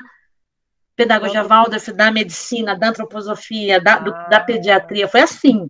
pedagogia 0.95 1.43
Waldorf, 1.43 1.91
da 1.91 2.11
medicina, 2.11 2.77
da 2.77 2.89
antroposofia, 2.89 3.81
da, 3.81 3.99
do, 3.99 4.11
da 4.11 4.37
ah. 4.37 4.39
pediatria, 4.41 5.07
foi 5.07 5.21
assim. 5.21 5.69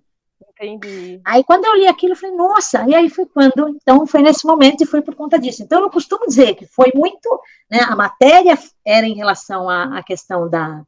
Entendi. 0.49 1.19
Aí 1.25 1.43
quando 1.43 1.65
eu 1.65 1.75
li 1.75 1.87
aquilo, 1.87 2.13
eu 2.13 2.17
falei, 2.17 2.35
nossa, 2.35 2.85
e 2.87 2.95
aí 2.95 3.09
foi 3.09 3.25
quando, 3.25 3.69
então 3.69 4.05
foi 4.05 4.21
nesse 4.21 4.45
momento 4.45 4.83
e 4.83 4.87
foi 4.87 5.01
por 5.01 5.15
conta 5.15 5.39
disso. 5.39 5.63
Então 5.63 5.81
eu 5.81 5.89
costumo 5.89 6.25
dizer 6.25 6.55
que 6.55 6.65
foi 6.65 6.91
muito, 6.93 7.41
né, 7.69 7.79
a 7.81 7.95
matéria 7.95 8.57
era 8.85 9.05
em 9.05 9.15
relação 9.15 9.69
à, 9.69 9.97
à 9.97 10.03
questão 10.03 10.49
da, 10.49 10.83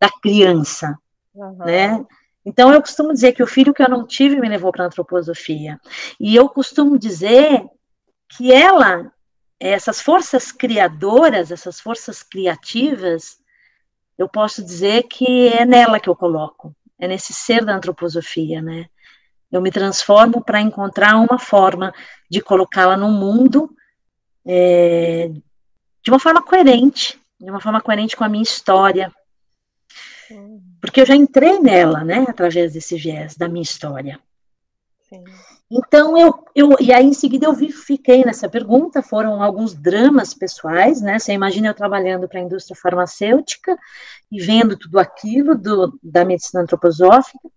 da 0.00 0.08
criança, 0.22 0.96
uhum. 1.34 1.56
né? 1.58 2.06
Então 2.44 2.72
eu 2.72 2.80
costumo 2.80 3.12
dizer 3.12 3.32
que 3.32 3.42
o 3.42 3.46
filho 3.46 3.74
que 3.74 3.82
eu 3.82 3.88
não 3.88 4.06
tive 4.06 4.40
me 4.40 4.48
levou 4.48 4.72
para 4.72 4.84
a 4.84 4.86
antroposofia. 4.86 5.80
E 6.18 6.34
eu 6.34 6.48
costumo 6.48 6.98
dizer 6.98 7.64
que 8.28 8.52
ela, 8.52 9.12
essas 9.60 10.00
forças 10.00 10.50
criadoras, 10.50 11.52
essas 11.52 11.80
forças 11.80 12.22
criativas, 12.22 13.36
eu 14.18 14.28
posso 14.28 14.62
dizer 14.64 15.04
que 15.04 15.48
é 15.48 15.64
nela 15.64 15.98
que 15.98 16.08
eu 16.08 16.16
coloco, 16.16 16.74
é 16.98 17.08
nesse 17.08 17.32
ser 17.32 17.64
da 17.64 17.74
antroposofia, 17.74 18.60
né? 18.62 18.86
Eu 19.50 19.60
me 19.60 19.70
transformo 19.70 20.42
para 20.42 20.60
encontrar 20.60 21.16
uma 21.16 21.38
forma 21.38 21.92
de 22.30 22.40
colocá-la 22.40 22.96
no 22.96 23.10
mundo 23.10 23.74
é, 24.46 25.30
de 26.02 26.10
uma 26.10 26.18
forma 26.18 26.42
coerente, 26.42 27.20
de 27.38 27.50
uma 27.50 27.60
forma 27.60 27.80
coerente 27.80 28.16
com 28.16 28.24
a 28.24 28.28
minha 28.28 28.42
história. 28.42 29.12
Porque 30.80 31.00
eu 31.00 31.06
já 31.06 31.14
entrei 31.14 31.58
nela, 31.58 32.02
né, 32.02 32.24
através 32.26 32.72
desse 32.72 32.96
viés 32.96 33.36
da 33.36 33.48
minha 33.48 33.62
história. 33.62 34.18
Sim. 35.08 35.22
Então, 35.74 36.18
eu, 36.18 36.44
eu, 36.54 36.76
e 36.78 36.92
aí 36.92 37.06
em 37.06 37.14
seguida 37.14 37.46
eu 37.46 37.54
vi, 37.54 37.72
fiquei 37.72 38.26
nessa 38.26 38.46
pergunta, 38.46 39.00
foram 39.00 39.42
alguns 39.42 39.72
dramas 39.72 40.34
pessoais, 40.34 41.00
né, 41.00 41.18
você 41.18 41.32
imagina 41.32 41.68
eu 41.68 41.74
trabalhando 41.74 42.28
para 42.28 42.40
a 42.40 42.42
indústria 42.42 42.76
farmacêutica 42.76 43.78
e 44.30 44.38
vendo 44.38 44.76
tudo 44.76 44.98
aquilo 44.98 45.56
do, 45.56 45.98
da 46.02 46.26
medicina 46.26 46.62
antroposófica, 46.62 47.48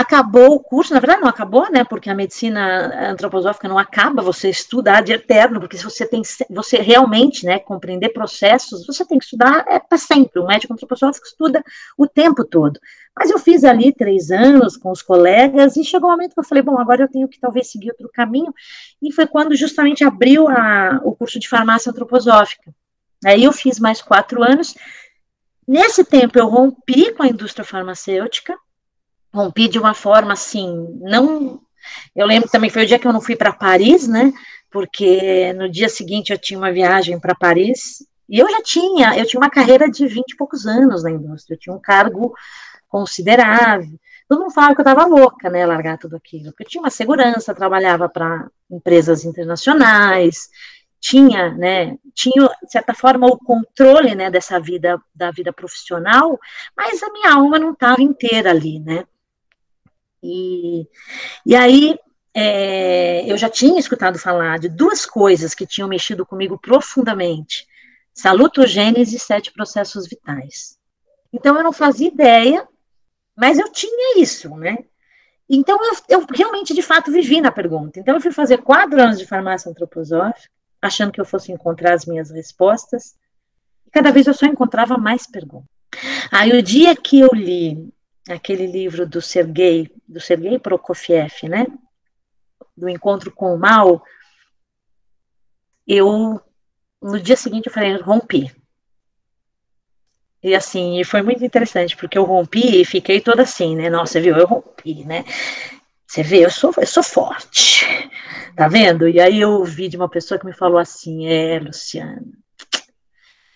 acabou 0.00 0.54
o 0.54 0.60
curso, 0.60 0.92
na 0.94 1.00
verdade 1.00 1.20
não 1.20 1.28
acabou, 1.28 1.70
né, 1.70 1.84
porque 1.84 2.10
a 2.10 2.14
medicina 2.14 3.10
antroposófica 3.10 3.68
não 3.68 3.78
acaba, 3.78 4.22
você 4.22 4.48
estuda 4.48 5.00
de 5.00 5.12
eterno, 5.12 5.60
porque 5.60 5.76
se 5.76 5.84
você 5.84 6.06
tem, 6.06 6.22
você 6.50 6.78
realmente, 6.78 7.44
né, 7.44 7.58
compreender 7.58 8.10
processos, 8.10 8.86
você 8.86 9.04
tem 9.04 9.18
que 9.18 9.24
estudar 9.24 9.64
é 9.68 9.78
para 9.78 9.98
sempre, 9.98 10.40
o 10.40 10.46
médico 10.46 10.72
antroposófico 10.72 11.26
estuda 11.26 11.62
o 11.96 12.06
tempo 12.06 12.44
todo. 12.44 12.78
Mas 13.16 13.30
eu 13.30 13.38
fiz 13.38 13.64
ali 13.64 13.92
três 13.92 14.30
anos 14.30 14.76
com 14.76 14.90
os 14.90 15.02
colegas 15.02 15.76
e 15.76 15.84
chegou 15.84 16.08
um 16.08 16.12
momento 16.12 16.34
que 16.34 16.40
eu 16.40 16.44
falei, 16.44 16.62
bom, 16.62 16.78
agora 16.78 17.02
eu 17.02 17.08
tenho 17.08 17.28
que 17.28 17.38
talvez 17.38 17.70
seguir 17.70 17.90
outro 17.90 18.10
caminho, 18.12 18.54
e 19.02 19.12
foi 19.12 19.26
quando 19.26 19.54
justamente 19.54 20.04
abriu 20.04 20.48
a, 20.48 21.00
o 21.04 21.14
curso 21.14 21.38
de 21.38 21.48
farmácia 21.48 21.90
antroposófica. 21.90 22.72
Aí 23.24 23.44
eu 23.44 23.52
fiz 23.52 23.78
mais 23.78 24.00
quatro 24.00 24.42
anos, 24.42 24.74
Nesse 25.72 26.04
tempo 26.04 26.36
eu 26.36 26.48
rompi 26.48 27.12
com 27.12 27.22
a 27.22 27.28
indústria 27.28 27.64
farmacêutica, 27.64 28.58
rompi 29.32 29.68
de 29.68 29.78
uma 29.78 29.94
forma 29.94 30.32
assim, 30.32 30.88
não. 31.00 31.60
Eu 32.14 32.26
lembro 32.26 32.48
também 32.48 32.70
foi 32.70 32.84
o 32.84 32.86
dia 32.86 32.98
que 32.98 33.06
eu 33.06 33.12
não 33.12 33.20
fui 33.20 33.36
para 33.36 33.52
Paris, 33.52 34.06
né? 34.06 34.32
Porque 34.70 35.52
no 35.54 35.68
dia 35.68 35.88
seguinte 35.88 36.32
eu 36.32 36.38
tinha 36.38 36.58
uma 36.58 36.72
viagem 36.72 37.18
para 37.18 37.34
Paris 37.34 38.04
e 38.28 38.38
eu 38.38 38.48
já 38.48 38.62
tinha, 38.62 39.18
eu 39.18 39.26
tinha 39.26 39.40
uma 39.40 39.50
carreira 39.50 39.90
de 39.90 40.06
20 40.06 40.32
e 40.32 40.36
poucos 40.36 40.66
anos 40.66 41.02
na 41.02 41.10
indústria, 41.10 41.54
eu 41.54 41.58
tinha 41.58 41.74
um 41.74 41.80
cargo 41.80 42.32
considerável. 42.88 43.98
Todo 44.28 44.42
mundo 44.42 44.52
falava 44.52 44.74
que 44.74 44.80
eu 44.80 44.84
estava 44.84 45.06
louca, 45.06 45.50
né, 45.50 45.66
largar 45.66 45.98
tudo 45.98 46.14
aquilo, 46.16 46.50
porque 46.52 46.62
eu 46.62 46.68
tinha 46.68 46.82
uma 46.82 46.90
segurança, 46.90 47.52
trabalhava 47.52 48.08
para 48.08 48.48
empresas 48.70 49.24
internacionais, 49.24 50.48
tinha, 51.00 51.52
né, 51.54 51.96
tinha, 52.14 52.46
de 52.62 52.70
certa 52.70 52.94
forma, 52.94 53.26
o 53.26 53.38
controle, 53.38 54.14
né, 54.14 54.30
dessa 54.30 54.60
vida, 54.60 55.00
da 55.12 55.32
vida 55.32 55.52
profissional, 55.52 56.38
mas 56.76 57.02
a 57.02 57.10
minha 57.10 57.34
alma 57.34 57.58
não 57.58 57.72
estava 57.72 58.02
inteira 58.02 58.50
ali, 58.50 58.78
né, 58.78 59.04
e, 60.22 60.86
e 61.46 61.56
aí, 61.56 61.98
é, 62.34 63.30
eu 63.30 63.36
já 63.36 63.48
tinha 63.48 63.78
escutado 63.78 64.18
falar 64.18 64.58
de 64.58 64.68
duas 64.68 65.04
coisas 65.04 65.54
que 65.54 65.66
tinham 65.66 65.88
mexido 65.88 66.26
comigo 66.26 66.58
profundamente: 66.58 67.66
salutogênese 68.12 69.16
e 69.16 69.20
sete 69.20 69.52
processos 69.52 70.06
vitais. 70.08 70.78
Então, 71.32 71.56
eu 71.56 71.62
não 71.62 71.72
fazia 71.72 72.08
ideia, 72.08 72.66
mas 73.36 73.58
eu 73.58 73.70
tinha 73.72 74.20
isso, 74.20 74.54
né? 74.56 74.78
Então, 75.48 75.78
eu, 75.82 76.20
eu 76.20 76.26
realmente, 76.32 76.74
de 76.74 76.82
fato, 76.82 77.10
vivi 77.10 77.40
na 77.40 77.50
pergunta. 77.50 77.98
Então, 77.98 78.14
eu 78.14 78.20
fui 78.20 78.32
fazer 78.32 78.58
quatro 78.58 79.00
anos 79.00 79.18
de 79.18 79.26
farmácia 79.26 79.70
antroposófica, 79.70 80.48
achando 80.80 81.12
que 81.12 81.20
eu 81.20 81.24
fosse 81.24 81.50
encontrar 81.52 81.94
as 81.94 82.06
minhas 82.06 82.30
respostas, 82.30 83.16
e 83.86 83.90
cada 83.90 84.12
vez 84.12 84.26
eu 84.26 84.34
só 84.34 84.46
encontrava 84.46 84.96
mais 84.96 85.26
perguntas. 85.26 85.68
Aí, 86.30 86.52
o 86.56 86.62
dia 86.62 86.94
que 86.94 87.18
eu 87.18 87.30
li 87.32 87.92
aquele 88.32 88.66
livro 88.66 89.06
do 89.06 89.20
Sergei, 89.20 89.90
do 90.06 90.20
Sergei 90.20 90.58
Prokofiev, 90.58 91.48
né? 91.48 91.66
Do 92.76 92.88
encontro 92.88 93.30
com 93.30 93.54
o 93.54 93.58
mal, 93.58 94.02
eu 95.86 96.40
no 97.00 97.18
dia 97.18 97.36
seguinte 97.36 97.66
eu 97.66 97.72
falei, 97.72 97.96
rompi. 97.96 98.54
E 100.42 100.54
assim, 100.54 101.02
foi 101.04 101.22
muito 101.22 101.44
interessante, 101.44 101.96
porque 101.96 102.16
eu 102.16 102.24
rompi 102.24 102.80
e 102.80 102.84
fiquei 102.84 103.20
toda 103.20 103.42
assim, 103.42 103.76
né? 103.76 103.90
Nossa, 103.90 104.20
viu? 104.20 104.36
Eu 104.36 104.46
rompi, 104.46 105.04
né? 105.04 105.24
Você 106.06 106.22
vê, 106.22 106.44
eu 106.44 106.50
sou, 106.50 106.72
eu 106.76 106.86
sou 106.86 107.02
forte, 107.02 107.86
tá 108.56 108.66
vendo? 108.66 109.08
E 109.08 109.20
aí 109.20 109.40
eu 109.40 109.50
ouvi 109.52 109.88
de 109.88 109.96
uma 109.96 110.08
pessoa 110.08 110.40
que 110.40 110.46
me 110.46 110.52
falou 110.52 110.78
assim, 110.78 111.26
é, 111.26 111.58
Luciana, 111.60 112.22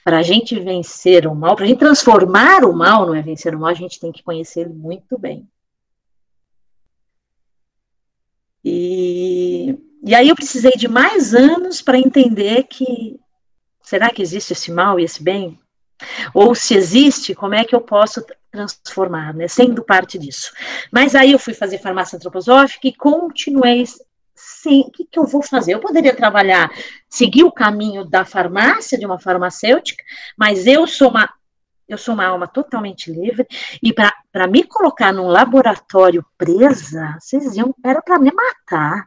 para 0.04 0.18
a 0.18 0.22
gente 0.22 0.60
vencer 0.60 1.26
o 1.26 1.34
mal, 1.34 1.56
para 1.56 1.64
a 1.64 1.68
gente 1.68 1.78
transformar 1.78 2.62
o 2.62 2.74
mal, 2.74 3.06
não 3.06 3.14
é 3.14 3.22
vencer 3.22 3.54
o 3.54 3.58
mal, 3.58 3.70
a 3.70 3.74
gente 3.74 3.98
tem 3.98 4.12
que 4.12 4.22
conhecer 4.22 4.68
muito 4.68 5.18
bem. 5.18 5.48
E, 8.62 9.78
e 10.02 10.14
aí 10.14 10.28
eu 10.28 10.36
precisei 10.36 10.72
de 10.72 10.86
mais 10.86 11.34
anos 11.34 11.80
para 11.80 11.98
entender 11.98 12.64
que 12.64 13.18
será 13.82 14.10
que 14.10 14.20
existe 14.20 14.52
esse 14.52 14.70
mal 14.70 15.00
e 15.00 15.04
esse 15.04 15.22
bem? 15.22 15.58
Ou 16.34 16.54
se 16.54 16.74
existe, 16.74 17.34
como 17.34 17.54
é 17.54 17.64
que 17.64 17.74
eu 17.74 17.80
posso 17.80 18.22
transformar, 18.50 19.32
né, 19.32 19.48
sendo 19.48 19.82
parte 19.82 20.18
disso? 20.18 20.52
Mas 20.92 21.14
aí 21.14 21.32
eu 21.32 21.38
fui 21.38 21.54
fazer 21.54 21.78
farmácia 21.78 22.16
antroposófica 22.16 22.88
e 22.88 22.94
continuei 22.94 23.84
sim, 24.34 24.80
o 24.86 24.90
que, 24.90 25.04
que 25.04 25.18
eu 25.18 25.26
vou 25.26 25.42
fazer? 25.42 25.74
Eu 25.74 25.80
poderia 25.80 26.14
trabalhar, 26.14 26.70
seguir 27.08 27.44
o 27.44 27.52
caminho 27.52 28.04
da 28.04 28.24
farmácia, 28.24 28.98
de 28.98 29.06
uma 29.06 29.18
farmacêutica, 29.18 30.02
mas 30.36 30.66
eu 30.66 30.86
sou 30.86 31.10
uma 31.10 31.28
eu 31.86 31.98
sou 31.98 32.14
uma 32.14 32.24
alma 32.24 32.46
totalmente 32.46 33.12
livre, 33.12 33.46
e 33.82 33.92
para 33.92 34.46
me 34.46 34.64
colocar 34.64 35.12
num 35.12 35.26
laboratório 35.26 36.24
presa, 36.38 37.16
vocês 37.20 37.54
iam, 37.56 37.74
era 37.84 38.00
para 38.00 38.18
me 38.18 38.32
matar. 38.32 39.06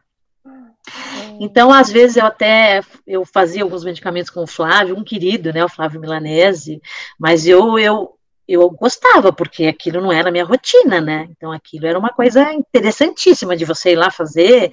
Então, 1.40 1.72
às 1.72 1.90
vezes, 1.90 2.16
eu 2.16 2.26
até 2.26 2.80
eu 3.06 3.24
fazia 3.24 3.62
alguns 3.62 3.84
medicamentos 3.84 4.30
com 4.30 4.42
o 4.42 4.46
Flávio, 4.46 4.96
um 4.96 5.04
querido, 5.04 5.52
né, 5.52 5.64
o 5.64 5.68
Flávio 5.68 6.00
Milanese, 6.00 6.80
mas 7.18 7.46
eu, 7.46 7.78
eu, 7.78 8.16
eu 8.46 8.70
gostava, 8.70 9.32
porque 9.32 9.66
aquilo 9.66 10.00
não 10.00 10.12
era 10.12 10.28
a 10.28 10.32
minha 10.32 10.44
rotina, 10.44 11.00
né? 11.00 11.26
Então, 11.30 11.52
aquilo 11.52 11.86
era 11.86 11.98
uma 11.98 12.10
coisa 12.10 12.52
interessantíssima 12.52 13.56
de 13.56 13.64
você 13.64 13.92
ir 13.92 13.96
lá 13.96 14.10
fazer, 14.10 14.72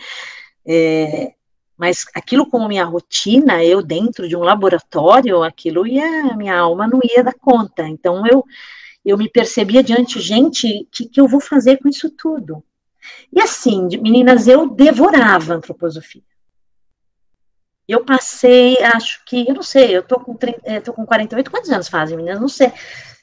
é, 0.68 1.34
mas 1.78 2.06
aquilo 2.16 2.50
como 2.50 2.68
minha 2.68 2.86
rotina, 2.86 3.64
eu 3.64 3.82
dentro 3.82 4.28
de 4.28 4.36
um 4.36 4.42
laboratório, 4.42 5.44
aquilo 5.44 5.86
ia, 5.86 6.36
minha 6.36 6.58
alma 6.58 6.88
não 6.88 7.00
ia 7.04 7.24
dar 7.24 7.34
conta. 7.34 7.88
Então 7.88 8.26
eu 8.26 8.44
eu 9.06 9.18
me 9.18 9.30
percebia 9.30 9.84
diante, 9.84 10.20
gente, 10.20 10.82
o 10.82 10.88
que, 10.92 11.08
que 11.08 11.22
eu 11.22 11.28
vou 11.28 11.40
fazer 11.40 11.78
com 11.78 11.88
isso 11.88 12.10
tudo? 12.10 12.64
E 13.32 13.40
assim, 13.40 13.88
meninas, 14.02 14.48
eu 14.48 14.68
devorava 14.68 15.54
antroposofia. 15.54 16.24
Eu 17.88 18.04
passei, 18.04 18.82
acho 18.82 19.24
que, 19.26 19.48
eu 19.48 19.54
não 19.54 19.62
sei, 19.62 19.96
eu 19.96 20.02
tô 20.02 20.20
com, 20.20 20.36
30, 20.36 20.60
eu 20.68 20.82
tô 20.82 20.92
com 20.92 21.06
48, 21.06 21.52
quantos 21.52 21.70
anos 21.70 21.88
fazem, 21.88 22.18
meninas? 22.18 22.42
Não 22.42 22.48
sei. 22.48 22.74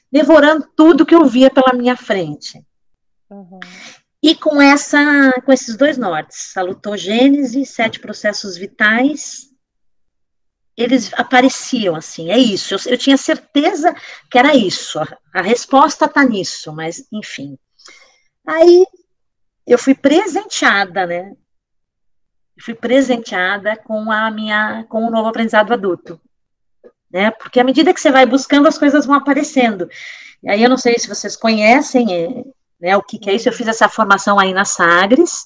Devorando 0.09 0.65
tudo 0.73 1.05
que 1.05 1.13
eu 1.13 1.25
via 1.25 1.49
pela 1.49 1.73
minha 1.73 1.97
frente. 1.97 2.65
Uhum. 3.29 3.59
E 4.23 4.33
com 4.33 4.61
essa, 4.61 5.33
com 5.45 5.51
esses 5.51 5.75
dois 5.75 5.97
nortes, 5.97 6.53
salutogênese, 6.53 7.65
sete 7.65 7.99
processos 7.99 8.55
vitais, 8.55 9.49
eles 10.77 11.11
apareciam 11.15 11.93
assim, 11.93 12.31
é 12.31 12.37
isso. 12.37 12.73
Eu, 12.73 12.79
eu 12.85 12.97
tinha 12.97 13.17
certeza 13.17 13.93
que 14.31 14.37
era 14.37 14.55
isso. 14.55 14.97
A, 14.97 15.07
a 15.33 15.41
resposta 15.41 16.05
está 16.05 16.23
nisso, 16.23 16.71
mas 16.71 17.05
enfim. 17.11 17.57
Aí 18.47 18.85
eu 19.67 19.77
fui 19.77 19.93
presenteada, 19.93 21.05
né? 21.05 21.33
Eu 22.55 22.63
fui 22.63 22.73
presenteada 22.73 23.75
com 23.75 24.09
a 24.09 24.31
minha, 24.31 24.85
com 24.87 25.05
o 25.05 25.11
novo 25.11 25.27
aprendizado 25.27 25.73
adulto, 25.73 26.19
né? 27.11 27.29
Porque 27.31 27.59
à 27.59 27.63
medida 27.63 27.93
que 27.93 27.99
você 27.99 28.09
vai 28.09 28.25
buscando, 28.25 28.69
as 28.69 28.77
coisas 28.77 29.05
vão 29.05 29.15
aparecendo. 29.15 29.89
E 30.41 30.49
aí 30.49 30.63
eu 30.63 30.69
não 30.69 30.77
sei 30.77 30.97
se 30.97 31.09
vocês 31.09 31.35
conhecem, 31.35 32.13
é, 32.13 32.43
né? 32.83 32.97
O 32.97 33.01
que, 33.01 33.17
que 33.17 33.29
é 33.29 33.33
isso? 33.33 33.47
Eu 33.47 33.53
fiz 33.53 33.65
essa 33.67 33.87
formação 33.87 34.37
aí 34.37 34.53
na 34.53 34.65
Sagres. 34.65 35.45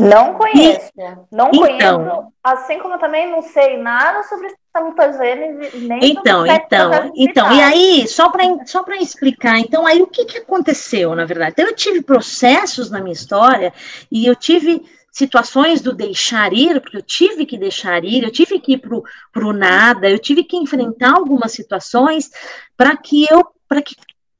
Não 0.00 0.34
conheço. 0.34 0.90
E, 0.98 1.34
não 1.34 1.50
então, 1.54 2.04
conheço. 2.04 2.32
Assim 2.42 2.78
como 2.80 2.94
eu 2.94 2.98
também 2.98 3.30
não 3.30 3.40
sei 3.40 3.78
nada 3.78 4.24
sobre 4.24 4.52
salutogênese, 4.72 5.78
nem 5.86 6.04
então, 6.04 6.44
então, 6.44 7.12
então, 7.14 7.52
e 7.52 7.62
aí, 7.62 8.08
só 8.08 8.28
para 8.28 8.44
só 8.66 8.84
explicar, 9.00 9.60
então, 9.60 9.86
aí 9.86 10.02
o 10.02 10.06
que, 10.08 10.24
que 10.24 10.38
aconteceu, 10.38 11.14
na 11.14 11.24
verdade? 11.24 11.52
Então, 11.52 11.66
eu 11.66 11.76
tive 11.76 12.02
processos 12.02 12.90
na 12.90 13.00
minha 13.00 13.12
história, 13.12 13.72
e 14.10 14.26
eu 14.26 14.34
tive 14.34 14.84
situações 15.12 15.80
do 15.80 15.94
deixar 15.94 16.52
ir, 16.52 16.80
porque 16.80 16.96
eu 16.96 17.02
tive 17.02 17.46
que 17.46 17.56
deixar 17.56 18.04
ir, 18.04 18.24
eu 18.24 18.32
tive 18.32 18.58
que 18.58 18.72
ir 18.72 18.78
para 18.78 19.46
o 19.46 19.52
nada, 19.52 20.10
eu 20.10 20.18
tive 20.18 20.42
que 20.42 20.56
enfrentar 20.56 21.12
algumas 21.12 21.52
situações 21.52 22.32
para 22.76 22.96
que 22.96 23.24
eu, 23.30 23.46
para 23.68 23.80
que, 23.80 23.94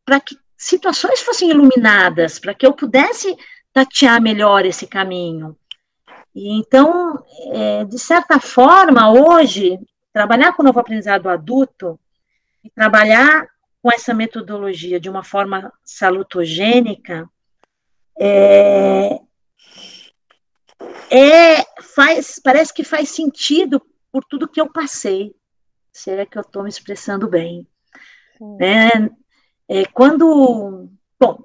para 0.04 0.18
que 0.18 0.36
situações 0.64 1.20
fossem 1.20 1.50
iluminadas, 1.50 2.38
para 2.38 2.54
que 2.54 2.66
eu 2.66 2.72
pudesse 2.72 3.36
tatear 3.72 4.20
melhor 4.20 4.64
esse 4.64 4.86
caminho. 4.86 5.56
E 6.34 6.58
então, 6.58 7.22
é, 7.52 7.84
de 7.84 7.98
certa 7.98 8.40
forma, 8.40 9.12
hoje, 9.12 9.78
trabalhar 10.12 10.52
com 10.54 10.62
o 10.62 10.64
novo 10.64 10.80
aprendizado 10.80 11.28
adulto 11.28 12.00
e 12.62 12.70
trabalhar 12.70 13.46
com 13.82 13.90
essa 13.92 14.14
metodologia 14.14 14.98
de 14.98 15.10
uma 15.10 15.22
forma 15.22 15.70
salutogênica 15.84 17.28
é, 18.18 19.20
é 21.10 21.62
faz 21.94 22.40
parece 22.42 22.72
que 22.72 22.84
faz 22.84 23.10
sentido 23.10 23.82
por 24.10 24.24
tudo 24.24 24.48
que 24.48 24.60
eu 24.60 24.72
passei. 24.72 25.34
Será 25.92 26.22
é 26.22 26.26
que 26.26 26.38
eu 26.38 26.42
estou 26.42 26.62
me 26.62 26.68
expressando 26.68 27.28
bem? 27.28 27.66
Né? 28.40 29.10
É, 29.68 29.84
quando, 29.86 30.88
bom, 31.18 31.38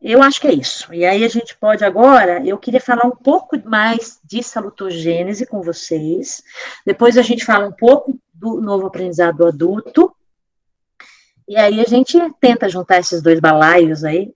eu 0.00 0.22
acho 0.22 0.40
que 0.40 0.48
é 0.48 0.54
isso. 0.54 0.92
E 0.92 1.04
aí 1.04 1.24
a 1.24 1.28
gente 1.28 1.56
pode 1.56 1.84
agora, 1.84 2.44
eu 2.46 2.56
queria 2.58 2.80
falar 2.80 3.06
um 3.06 3.16
pouco 3.16 3.56
mais 3.68 4.20
de 4.24 4.42
salutogênese 4.42 5.46
com 5.46 5.60
vocês. 5.60 6.42
Depois 6.86 7.16
a 7.16 7.22
gente 7.22 7.44
fala 7.44 7.66
um 7.66 7.72
pouco 7.72 8.18
do 8.32 8.60
novo 8.60 8.86
aprendizado 8.86 9.46
adulto. 9.46 10.14
E 11.48 11.56
aí 11.56 11.80
a 11.80 11.84
gente 11.84 12.18
tenta 12.40 12.68
juntar 12.68 12.98
esses 12.98 13.22
dois 13.22 13.40
balaios 13.40 14.04
aí. 14.04 14.32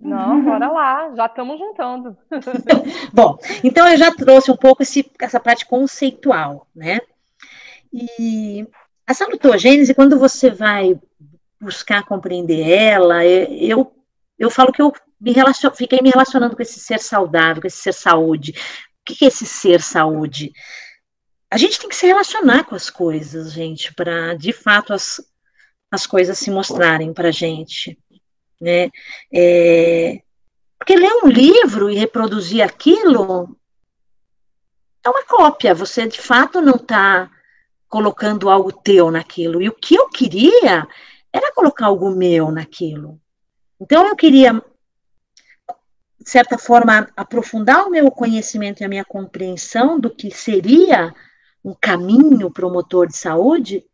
Não, 0.00 0.42
bora 0.42 0.68
lá, 0.68 1.14
já 1.14 1.26
estamos 1.26 1.58
juntando. 1.60 2.16
Bom, 3.14 3.38
então 3.62 3.86
eu 3.88 3.96
já 3.96 4.12
trouxe 4.12 4.50
um 4.50 4.56
pouco 4.56 4.82
esse, 4.82 5.08
essa 5.20 5.38
parte 5.38 5.64
conceitual, 5.64 6.66
né? 6.74 6.98
E 7.92 8.66
a 9.06 9.14
salutogênese, 9.14 9.94
quando 9.94 10.18
você 10.18 10.50
vai 10.50 10.98
buscar 11.62 12.04
compreender 12.04 12.68
ela, 12.68 13.24
eu 13.24 13.94
eu 14.38 14.50
falo 14.50 14.72
que 14.72 14.82
eu 14.82 14.92
me 15.20 15.32
relacion, 15.32 15.70
fiquei 15.70 16.00
me 16.02 16.10
relacionando 16.10 16.56
com 16.56 16.62
esse 16.62 16.80
ser 16.80 16.98
saudável, 16.98 17.62
com 17.62 17.68
esse 17.68 17.76
ser 17.76 17.94
saúde. 17.94 18.50
O 18.50 19.14
que 19.14 19.24
é 19.24 19.28
esse 19.28 19.46
ser 19.46 19.80
saúde? 19.80 20.52
A 21.48 21.56
gente 21.56 21.78
tem 21.78 21.88
que 21.88 21.94
se 21.94 22.06
relacionar 22.06 22.64
com 22.64 22.74
as 22.74 22.90
coisas, 22.90 23.52
gente, 23.52 23.94
para 23.94 24.34
de 24.34 24.52
fato 24.52 24.92
as, 24.92 25.20
as 25.92 26.08
coisas 26.08 26.38
se 26.38 26.50
mostrarem 26.50 27.14
para 27.14 27.30
gente. 27.30 27.96
Né? 28.60 28.90
É, 29.32 30.20
porque 30.76 30.96
ler 30.96 31.12
um 31.22 31.28
livro 31.28 31.88
e 31.88 31.94
reproduzir 31.94 32.62
aquilo 32.62 33.56
é 35.04 35.08
uma 35.08 35.24
cópia, 35.24 35.72
você 35.72 36.06
de 36.06 36.20
fato 36.20 36.60
não 36.60 36.74
está 36.74 37.30
colocando 37.88 38.50
algo 38.50 38.72
teu 38.72 39.10
naquilo. 39.10 39.62
E 39.62 39.68
o 39.68 39.72
que 39.72 39.94
eu 39.94 40.08
queria 40.08 40.88
era 41.32 41.52
colocar 41.52 41.86
algo 41.86 42.10
meu 42.10 42.50
naquilo. 42.50 43.20
Então, 43.80 44.06
eu 44.06 44.14
queria, 44.14 44.52
de 44.52 46.30
certa 46.30 46.58
forma, 46.58 47.08
aprofundar 47.16 47.86
o 47.86 47.90
meu 47.90 48.10
conhecimento 48.10 48.80
e 48.80 48.84
a 48.84 48.88
minha 48.88 49.04
compreensão 49.04 49.98
do 49.98 50.10
que 50.10 50.30
seria 50.30 51.14
um 51.64 51.74
caminho 51.74 52.50
promotor 52.50 53.06
de 53.06 53.16
saúde, 53.16 53.84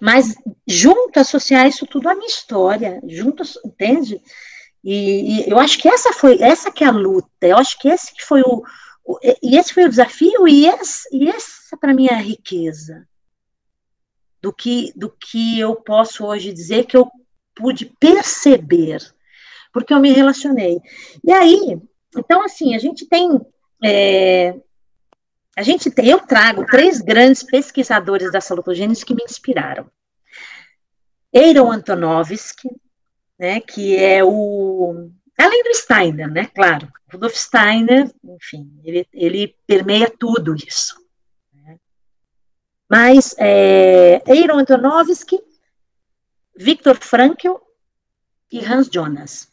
mas 0.00 0.34
junto 0.66 1.18
associar 1.18 1.66
isso 1.66 1.86
tudo 1.86 2.08
à 2.08 2.14
minha 2.14 2.26
história, 2.26 3.00
junto, 3.06 3.42
entende? 3.64 4.20
E, 4.82 5.46
e, 5.46 5.50
eu 5.50 5.58
acho 5.58 5.78
que 5.78 5.88
essa 5.88 6.12
foi 6.12 6.40
essa 6.40 6.70
que 6.70 6.84
é 6.84 6.86
a 6.86 6.92
luta. 6.92 7.28
Eu 7.40 7.56
acho 7.56 7.78
que 7.78 7.88
esse 7.88 8.14
que 8.14 8.22
foi 8.22 8.42
o, 8.42 8.62
o 9.04 9.18
e 9.42 9.56
esse 9.56 9.72
foi 9.72 9.84
o 9.84 9.88
desafio 9.88 10.46
e, 10.46 10.66
esse, 10.66 11.08
e 11.12 11.28
essa 11.28 11.76
para 11.78 11.94
mim 11.94 12.06
é 12.06 12.14
a 12.14 12.18
riqueza 12.18 13.06
do 14.44 14.52
que 14.52 14.92
do 14.94 15.08
que 15.08 15.58
eu 15.58 15.74
posso 15.74 16.26
hoje 16.26 16.52
dizer 16.52 16.84
que 16.84 16.94
eu 16.94 17.10
pude 17.54 17.86
perceber, 17.98 18.98
porque 19.72 19.94
eu 19.94 19.98
me 19.98 20.12
relacionei. 20.12 20.78
E 21.24 21.32
aí, 21.32 21.80
então, 22.14 22.44
assim, 22.44 22.74
a 22.74 22.78
gente 22.78 23.08
tem. 23.08 23.40
É, 23.82 24.54
a 25.56 25.62
gente 25.62 25.90
tem, 25.90 26.08
eu 26.08 26.20
trago 26.20 26.66
três 26.66 27.00
grandes 27.00 27.42
pesquisadores 27.42 28.30
da 28.30 28.40
salutogênese 28.40 29.06
que 29.06 29.14
me 29.14 29.24
inspiraram. 29.24 29.90
Aaron 31.34 31.72
Antonovsky, 31.72 32.68
né, 33.38 33.60
que 33.60 33.96
é 33.96 34.22
o. 34.22 35.10
Além 35.38 35.62
do 35.62 35.74
Steiner, 35.74 36.30
né, 36.30 36.50
claro. 36.54 36.86
Rudolf 37.10 37.34
Steiner, 37.34 38.12
enfim, 38.22 38.78
ele, 38.84 39.08
ele 39.10 39.56
permeia 39.66 40.12
tudo 40.18 40.54
isso. 40.54 41.02
Mas 42.96 43.34
é, 43.38 44.22
Aaron 44.24 44.60
Antonovsky 44.60 45.40
Viktor 46.56 46.96
Frankl 47.00 47.56
e 48.52 48.64
Hans 48.64 48.88
Jonas. 48.88 49.48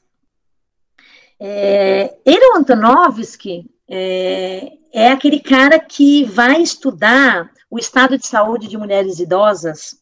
É, 1.40 2.20
Aaron 2.24 2.60
Antonovsky 2.60 3.68
é, 3.90 4.74
é 4.94 5.12
aquele 5.12 5.40
cara 5.40 5.80
que 5.80 6.24
vai 6.24 6.62
estudar 6.62 7.52
o 7.68 7.80
estado 7.80 8.16
de 8.16 8.28
saúde 8.28 8.68
de 8.68 8.78
mulheres 8.78 9.18
idosas 9.18 10.00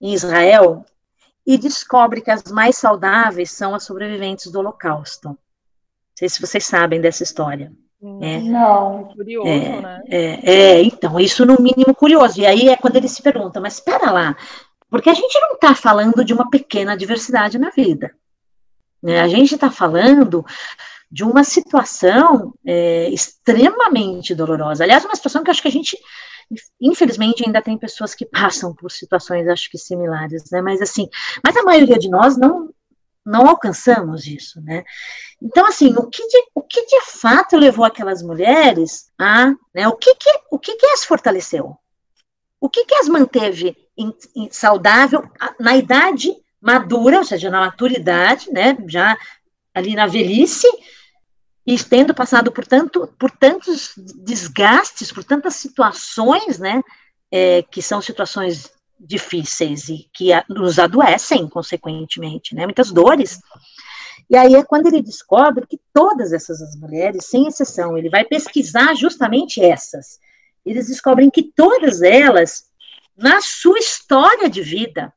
em 0.00 0.14
Israel 0.14 0.86
e 1.44 1.58
descobre 1.58 2.20
que 2.20 2.30
as 2.30 2.44
mais 2.44 2.76
saudáveis 2.76 3.50
são 3.50 3.74
as 3.74 3.82
sobreviventes 3.82 4.52
do 4.52 4.60
Holocausto. 4.60 5.30
Não 5.30 5.38
sei 6.14 6.28
se 6.28 6.40
vocês 6.40 6.64
sabem 6.64 7.00
dessa 7.00 7.24
história. 7.24 7.72
É, 8.20 8.40
não. 8.40 9.04
Curioso, 9.14 9.48
é, 9.48 9.80
né? 9.80 10.02
É, 10.08 10.52
é, 10.52 10.82
então, 10.82 11.20
isso 11.20 11.46
no 11.46 11.60
mínimo 11.60 11.94
curioso. 11.94 12.40
E 12.40 12.46
aí 12.46 12.68
é 12.68 12.76
quando 12.76 12.96
ele 12.96 13.08
se 13.08 13.22
pergunta, 13.22 13.60
mas 13.60 13.74
espera 13.74 14.10
lá, 14.10 14.36
porque 14.90 15.08
a 15.08 15.14
gente 15.14 15.40
não 15.40 15.52
está 15.52 15.74
falando 15.74 16.24
de 16.24 16.34
uma 16.34 16.50
pequena 16.50 16.96
diversidade 16.96 17.58
na 17.58 17.70
vida. 17.70 18.12
Né? 19.00 19.20
A 19.20 19.28
gente 19.28 19.54
está 19.54 19.70
falando 19.70 20.44
de 21.10 21.22
uma 21.22 21.44
situação 21.44 22.52
é, 22.66 23.08
extremamente 23.10 24.34
dolorosa. 24.34 24.82
Aliás, 24.82 25.04
uma 25.04 25.14
situação 25.14 25.44
que 25.44 25.50
acho 25.50 25.62
que 25.62 25.68
a 25.68 25.72
gente, 25.72 25.96
infelizmente, 26.80 27.44
ainda 27.44 27.62
tem 27.62 27.78
pessoas 27.78 28.14
que 28.14 28.26
passam 28.26 28.74
por 28.74 28.90
situações, 28.90 29.46
acho 29.46 29.70
que 29.70 29.78
similares, 29.78 30.50
né? 30.50 30.60
Mas 30.60 30.82
assim, 30.82 31.08
mas 31.44 31.56
a 31.56 31.62
maioria 31.62 31.98
de 31.98 32.08
nós 32.08 32.36
não 32.36 32.70
não 33.24 33.48
alcançamos 33.48 34.26
isso, 34.26 34.60
né? 34.60 34.84
Então, 35.40 35.66
assim, 35.66 35.94
o 35.96 36.08
que 36.08 36.26
de, 36.26 36.44
o 36.54 36.62
que 36.62 36.84
de 36.86 37.00
fato 37.02 37.56
levou 37.56 37.84
aquelas 37.84 38.22
mulheres 38.22 39.10
a, 39.18 39.52
né? 39.74 39.86
O 39.88 39.96
que 39.96 40.14
que 40.16 40.30
o 40.50 40.58
que, 40.58 40.74
que 40.76 40.86
as 40.86 41.04
fortaleceu? 41.04 41.76
O 42.60 42.68
que 42.68 42.84
que 42.84 42.94
as 42.94 43.08
manteve 43.08 43.76
em, 43.96 44.14
saudável 44.50 45.28
na 45.58 45.76
idade 45.76 46.32
madura, 46.62 47.18
ou 47.18 47.24
seja, 47.24 47.50
na 47.50 47.60
maturidade, 47.60 48.50
né, 48.52 48.78
já 48.86 49.18
ali 49.74 49.96
na 49.96 50.06
velhice, 50.06 50.68
e 51.66 51.76
tendo 51.82 52.14
passado 52.14 52.52
por, 52.52 52.64
tanto, 52.66 53.08
por 53.18 53.30
tantos 53.30 53.92
desgastes, 53.96 55.10
por 55.10 55.24
tantas 55.24 55.56
situações, 55.56 56.58
né, 56.58 56.80
é, 57.32 57.62
que 57.62 57.82
são 57.82 58.00
situações 58.00 58.70
difíceis 59.04 59.88
e 59.88 60.08
que 60.12 60.30
nos 60.48 60.78
adoecem, 60.78 61.48
consequentemente, 61.48 62.54
né, 62.54 62.64
muitas 62.64 62.90
dores. 62.90 63.40
E 64.30 64.36
aí 64.36 64.54
é 64.54 64.62
quando 64.62 64.86
ele 64.86 65.02
descobre 65.02 65.66
que 65.66 65.80
todas 65.92 66.32
essas 66.32 66.58
mulheres, 66.76 67.26
sem 67.26 67.46
exceção, 67.46 67.98
ele 67.98 68.08
vai 68.08 68.24
pesquisar 68.24 68.94
justamente 68.94 69.62
essas. 69.62 70.18
Eles 70.64 70.86
descobrem 70.86 71.28
que 71.28 71.42
todas 71.42 72.02
elas 72.02 72.72
na 73.16 73.40
sua 73.40 73.78
história 73.78 74.48
de 74.48 74.62
vida, 74.62 75.12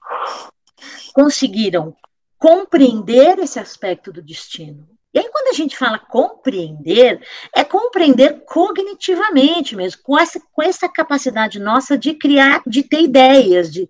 conseguiram 1.13 1.95
compreender 2.37 3.39
esse 3.39 3.59
aspecto 3.59 4.11
do 4.11 4.21
destino. 4.21 4.87
E 5.15 5.19
aí, 5.19 5.29
quando 5.31 5.47
a 5.47 5.53
gente 5.53 5.77
fala 5.77 5.97
compreender, 5.97 7.25
é 7.55 7.63
compreender 7.63 8.43
cognitivamente 8.43 9.73
mesmo, 9.73 10.01
com 10.03 10.19
essa, 10.19 10.41
com 10.51 10.61
essa 10.61 10.89
capacidade 10.89 11.57
nossa 11.57 11.97
de 11.97 12.15
criar, 12.15 12.61
de 12.67 12.83
ter 12.83 13.03
ideias, 13.03 13.71
de, 13.71 13.89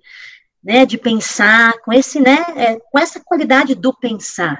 né, 0.63 0.85
de 0.85 0.99
pensar, 0.99 1.73
com, 1.79 1.91
esse, 1.91 2.19
né, 2.19 2.45
é, 2.55 2.79
com 2.79 2.99
essa 2.99 3.19
qualidade 3.19 3.73
do 3.73 3.91
pensar. 3.91 4.59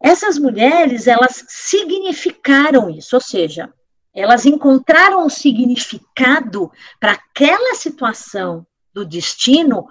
Essas 0.00 0.38
mulheres, 0.38 1.08
elas 1.08 1.44
significaram 1.48 2.88
isso, 2.88 3.16
ou 3.16 3.20
seja, 3.20 3.74
elas 4.14 4.46
encontraram 4.46 5.26
um 5.26 5.28
significado 5.28 6.70
para 7.00 7.12
aquela 7.12 7.74
situação 7.74 8.64
do 8.94 9.04
destino 9.04 9.88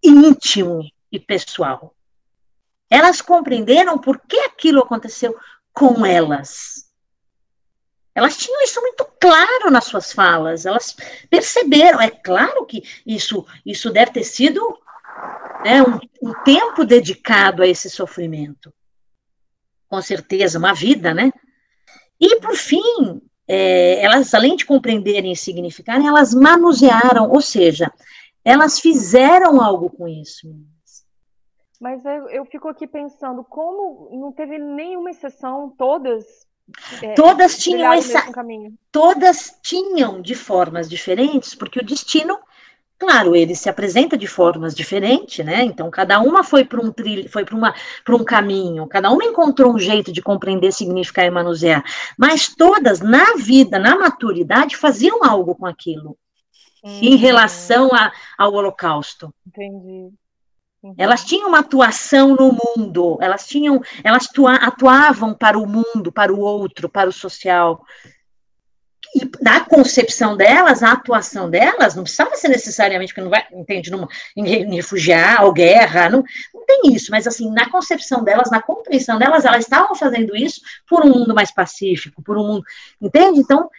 íntimo 0.00 0.88
e 1.10 1.18
pessoal. 1.18 1.97
Elas 2.90 3.20
compreenderam 3.20 3.98
por 3.98 4.18
que 4.20 4.38
aquilo 4.40 4.80
aconteceu 4.80 5.36
com 5.72 6.04
elas. 6.04 6.88
Elas 8.14 8.36
tinham 8.36 8.60
isso 8.64 8.80
muito 8.80 9.06
claro 9.20 9.70
nas 9.70 9.84
suas 9.84 10.12
falas, 10.12 10.66
elas 10.66 10.96
perceberam, 11.30 12.00
é 12.00 12.10
claro 12.10 12.66
que 12.66 12.82
isso, 13.06 13.46
isso 13.64 13.90
deve 13.92 14.10
ter 14.10 14.24
sido 14.24 14.60
né, 15.64 15.82
um, 15.82 16.00
um 16.28 16.32
tempo 16.42 16.84
dedicado 16.84 17.62
a 17.62 17.66
esse 17.66 17.88
sofrimento. 17.88 18.72
Com 19.88 20.02
certeza, 20.02 20.58
uma 20.58 20.74
vida, 20.74 21.14
né? 21.14 21.30
E, 22.20 22.40
por 22.40 22.56
fim, 22.56 23.22
é, 23.46 24.02
elas, 24.02 24.34
além 24.34 24.56
de 24.56 24.66
compreenderem 24.66 25.32
e 25.32 25.36
significarem, 25.36 26.06
elas 26.06 26.34
manusearam, 26.34 27.30
ou 27.30 27.40
seja, 27.40 27.90
elas 28.44 28.80
fizeram 28.80 29.60
algo 29.60 29.88
com 29.90 30.08
isso. 30.08 30.54
Mas 31.80 32.04
eu, 32.04 32.28
eu 32.28 32.44
fico 32.44 32.68
aqui 32.68 32.86
pensando, 32.86 33.44
como 33.44 34.10
não 34.12 34.32
teve 34.32 34.58
nenhuma 34.58 35.10
exceção, 35.10 35.72
todas 35.76 36.48
é, 37.02 37.14
todas 37.14 37.56
tinham 37.56 37.92
essa, 37.92 38.24
todas 38.92 39.58
tinham 39.62 40.20
de 40.20 40.34
formas 40.34 40.88
diferentes, 40.88 41.54
porque 41.54 41.78
o 41.78 41.84
destino, 41.84 42.38
claro, 42.98 43.34
ele 43.34 43.54
se 43.54 43.70
apresenta 43.70 44.18
de 44.18 44.26
formas 44.26 44.74
diferentes, 44.74 45.44
né? 45.44 45.62
Então 45.62 45.90
cada 45.90 46.20
uma 46.20 46.44
foi 46.44 46.64
para 46.64 46.80
um 46.80 46.92
trilho, 46.92 47.30
foi 47.30 47.44
para 47.44 47.56
uma 47.56 47.74
para 48.04 48.16
um 48.16 48.24
caminho, 48.24 48.86
cada 48.86 49.10
uma 49.10 49.24
encontrou 49.24 49.72
um 49.72 49.78
jeito 49.78 50.12
de 50.12 50.20
compreender, 50.20 50.72
significar 50.72 51.24
e 51.24 51.30
manusear, 51.30 51.82
mas 52.18 52.54
todas 52.54 53.00
na 53.00 53.36
vida, 53.36 53.78
na 53.78 53.96
maturidade, 53.96 54.76
faziam 54.76 55.24
algo 55.24 55.54
com 55.54 55.64
aquilo. 55.64 56.18
Hum. 56.84 57.00
Em 57.02 57.16
relação 57.16 57.92
a, 57.92 58.12
ao 58.36 58.52
Holocausto. 58.52 59.34
Entendi. 59.46 60.12
Uhum. 60.82 60.94
Elas 60.96 61.24
tinham 61.24 61.48
uma 61.48 61.58
atuação 61.58 62.36
no 62.36 62.52
mundo, 62.52 63.18
elas 63.20 63.46
tinham, 63.46 63.82
elas 64.04 64.28
atuavam 64.60 65.34
para 65.34 65.58
o 65.58 65.66
mundo, 65.66 66.12
para 66.12 66.32
o 66.32 66.38
outro, 66.38 66.88
para 66.88 67.08
o 67.08 67.12
social. 67.12 67.84
E 69.14 69.28
na 69.42 69.60
concepção 69.60 70.36
delas, 70.36 70.82
a 70.82 70.92
atuação 70.92 71.48
delas 71.48 71.94
não 71.94 72.02
precisava 72.02 72.36
ser 72.36 72.48
necessariamente, 72.48 73.12
porque 73.12 73.22
não 73.22 73.30
vai, 73.30 73.44
entende, 73.52 73.90
numa, 73.90 74.06
em 74.36 74.74
refugiar 74.74 75.44
ou 75.44 75.52
guerra, 75.52 76.10
não, 76.10 76.22
não 76.54 76.66
tem 76.66 76.94
isso, 76.94 77.10
mas 77.10 77.26
assim, 77.26 77.50
na 77.50 77.70
concepção 77.70 78.22
delas, 78.22 78.50
na 78.50 78.60
compreensão 78.60 79.18
delas, 79.18 79.44
elas 79.44 79.64
estavam 79.64 79.94
fazendo 79.94 80.36
isso 80.36 80.60
por 80.86 81.04
um 81.04 81.08
mundo 81.08 81.34
mais 81.34 81.50
pacífico, 81.50 82.22
por 82.22 82.36
um 82.36 82.46
mundo, 82.46 82.64
entende? 83.00 83.40
Então, 83.40 83.70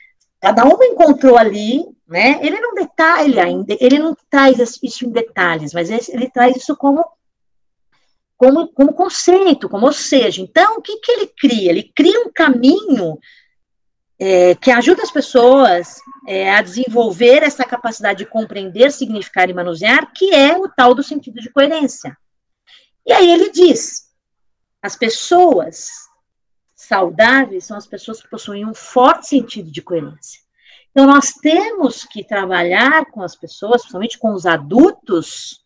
Cada 0.41 0.63
uma 0.63 0.85
encontrou 0.85 1.38
ali, 1.38 1.85
né? 2.09 2.39
Ele 2.41 2.59
não 2.59 2.73
detalha 2.73 3.43
ainda, 3.43 3.77
ele 3.79 3.99
não 3.99 4.17
traz 4.29 4.57
isso 4.81 5.05
em 5.05 5.11
detalhes, 5.11 5.73
mas 5.73 5.89
ele 6.09 6.29
traz 6.29 6.57
isso 6.57 6.75
como 6.75 7.05
como, 8.35 8.69
como 8.69 8.93
conceito, 8.93 9.67
como 9.67 9.85
ou 9.85 9.91
seja, 9.91 10.41
então 10.41 10.77
o 10.77 10.81
que, 10.81 10.97
que 11.01 11.11
ele 11.11 11.27
cria? 11.27 11.71
Ele 11.71 11.91
cria 11.93 12.21
um 12.21 12.31
caminho 12.31 13.19
é, 14.17 14.55
que 14.55 14.71
ajuda 14.71 15.03
as 15.03 15.11
pessoas 15.11 15.97
é, 16.25 16.49
a 16.53 16.61
desenvolver 16.61 17.43
essa 17.43 17.65
capacidade 17.65 18.19
de 18.19 18.25
compreender, 18.25 18.93
significar 18.93 19.49
e 19.49 19.53
manusear, 19.53 20.13
que 20.13 20.33
é 20.33 20.57
o 20.57 20.69
tal 20.69 20.95
do 20.95 21.03
sentido 21.03 21.41
de 21.41 21.49
coerência. 21.49 22.17
E 23.05 23.11
aí 23.11 23.29
ele 23.29 23.51
diz: 23.51 24.09
as 24.81 24.95
pessoas 24.95 25.89
saudáveis 26.73 27.65
são 27.65 27.75
as 27.75 27.85
pessoas 27.85 28.21
que 28.21 28.29
possuem 28.29 28.65
um 28.65 28.73
forte 28.73 29.27
sentido 29.27 29.69
de 29.69 29.81
coerência. 29.81 30.39
Então, 30.99 31.13
nós 31.13 31.31
temos 31.31 32.03
que 32.03 32.25
trabalhar 32.25 33.05
com 33.05 33.21
as 33.21 33.33
pessoas, 33.33 33.83
principalmente 33.83 34.19
com 34.19 34.33
os 34.33 34.45
adultos, 34.45 35.63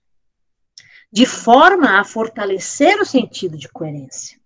de 1.11 1.25
forma 1.25 1.99
a 1.99 2.03
fortalecer 2.03 3.01
o 3.01 3.05
sentido 3.05 3.57
de 3.57 3.67
coerência. 3.67 4.39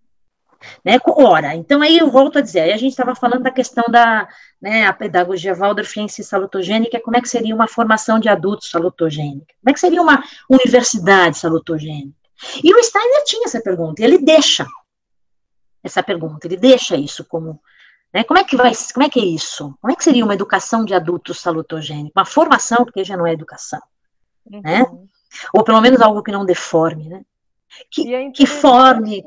Né? 0.86 0.98
Ora, 1.06 1.54
então 1.56 1.82
aí 1.82 1.98
eu 1.98 2.10
volto 2.10 2.38
a 2.38 2.42
dizer, 2.42 2.62
aí 2.62 2.72
a 2.72 2.78
gente 2.78 2.92
estava 2.92 3.14
falando 3.16 3.44
da 3.44 3.52
questão 3.52 3.84
da 3.90 4.30
né, 4.62 4.86
a 4.86 4.94
pedagogia 4.94 5.54
Waldorfiense 5.54 6.24
salutogênica, 6.24 7.02
como 7.02 7.18
é 7.18 7.22
que 7.22 7.28
seria 7.28 7.54
uma 7.54 7.68
formação 7.68 8.18
de 8.18 8.30
adultos 8.30 8.70
salutogênica? 8.70 9.56
Como 9.62 9.70
é 9.70 9.74
que 9.74 9.82
seria 9.82 10.02
uma 10.02 10.24
universidade 10.50 11.38
salutogênica? 11.38 12.16
E 12.64 12.74
o 12.74 12.82
Steiner 12.82 13.24
tinha 13.26 13.44
essa 13.44 13.60
pergunta, 13.60 14.02
e 14.02 14.06
ele 14.06 14.20
deixa, 14.20 14.66
essa 15.84 16.02
pergunta, 16.02 16.48
ele 16.48 16.56
deixa 16.56 16.96
isso 16.96 17.26
como, 17.26 17.60
né, 18.18 18.24
como 18.24 18.40
é 18.40 18.44
que 18.44 18.56
vai, 18.56 18.72
como 18.94 19.06
é 19.06 19.10
que 19.10 19.20
é 19.20 19.26
isso? 19.26 19.78
Como 19.80 19.94
é 19.94 19.96
que 19.96 20.04
seria 20.04 20.24
uma 20.24 20.34
educação 20.34 20.84
de 20.84 20.96
adultos 20.96 21.40
salutogênico? 21.40 22.18
Uma 22.18 22.26
formação, 22.26 22.84
porque 22.84 23.04
já 23.04 23.16
não 23.16 23.28
é 23.28 23.34
educação, 23.34 23.80
uhum. 24.52 24.62
né? 24.62 24.84
Ou 25.54 25.64
pelo 25.64 25.80
menos 25.82 26.02
algo 26.02 26.24
que 26.24 26.32
não 26.32 26.44
deforme, 26.44 27.10
né? 27.10 27.24
Que, 27.92 28.16
é 28.16 28.32
que 28.32 28.48
forme, 28.48 29.24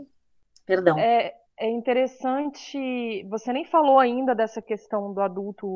perdão. 0.66 0.98
É, 0.98 1.34
é 1.56 1.70
interessante, 1.70 3.24
você 3.28 3.52
nem 3.52 3.64
falou 3.64 4.00
ainda 4.00 4.34
dessa 4.34 4.60
questão 4.60 5.14
do 5.14 5.20
adulto 5.20 5.68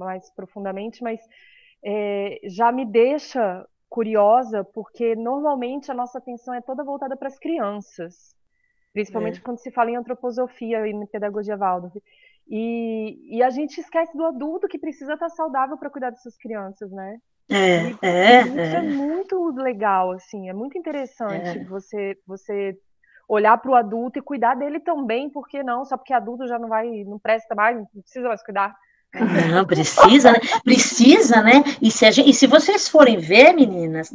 mais 0.00 0.28
profundamente, 0.30 1.04
mas 1.04 1.20
é, 1.84 2.40
já 2.46 2.72
me 2.72 2.84
deixa 2.84 3.64
curiosa, 3.88 4.64
porque 4.64 5.14
normalmente 5.14 5.88
a 5.88 5.94
nossa 5.94 6.18
atenção 6.18 6.52
é 6.52 6.60
toda 6.60 6.82
voltada 6.82 7.16
para 7.16 7.28
as 7.28 7.38
crianças 7.38 8.34
principalmente 8.96 9.40
é. 9.40 9.42
quando 9.42 9.58
se 9.58 9.70
fala 9.70 9.90
em 9.90 9.96
antroposofia 9.96 10.86
e 10.86 10.90
em 10.90 11.04
pedagogia 11.04 11.54
Waldorf. 11.54 12.02
E, 12.48 13.36
e 13.36 13.42
a 13.42 13.50
gente 13.50 13.80
esquece 13.80 14.16
do 14.16 14.24
adulto 14.24 14.68
que 14.68 14.78
precisa 14.78 15.14
estar 15.14 15.28
saudável 15.30 15.76
para 15.76 15.90
cuidar 15.90 16.10
dessas 16.10 16.36
crianças, 16.36 16.90
né? 16.92 17.18
É, 17.48 17.90
e, 17.90 17.98
é, 18.02 18.40
isso 18.42 18.58
é. 18.58 18.74
é. 18.76 18.82
muito 18.82 19.50
legal, 19.56 20.12
assim, 20.12 20.48
é 20.48 20.52
muito 20.52 20.76
interessante 20.76 21.58
é. 21.58 21.64
você 21.64 22.16
você 22.26 22.76
olhar 23.28 23.58
para 23.58 23.70
o 23.70 23.74
adulto 23.74 24.18
e 24.18 24.22
cuidar 24.22 24.54
dele 24.54 24.78
também, 24.78 25.28
porque 25.28 25.62
não, 25.62 25.84
só 25.84 25.96
porque 25.96 26.12
adulto 26.12 26.46
já 26.46 26.58
não 26.58 26.68
vai, 26.68 26.88
não 27.04 27.18
presta 27.18 27.54
mais, 27.54 27.76
não 27.76 27.86
precisa 28.02 28.28
mais 28.28 28.42
cuidar. 28.42 28.74
Não, 29.50 29.64
precisa, 29.64 30.32
né? 30.32 30.38
Precisa, 30.62 31.42
né? 31.42 31.64
E 31.80 31.90
se, 31.90 32.10
gente, 32.12 32.30
e 32.30 32.34
se 32.34 32.46
vocês 32.46 32.88
forem 32.88 33.18
ver, 33.18 33.52
meninas, 33.52 34.12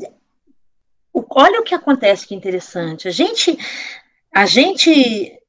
olha 1.30 1.60
o 1.60 1.64
que 1.64 1.74
acontece 1.74 2.28
que 2.28 2.36
interessante. 2.36 3.08
A 3.08 3.12
gente, 3.12 3.58
a 4.34 4.46
gente 4.46 5.41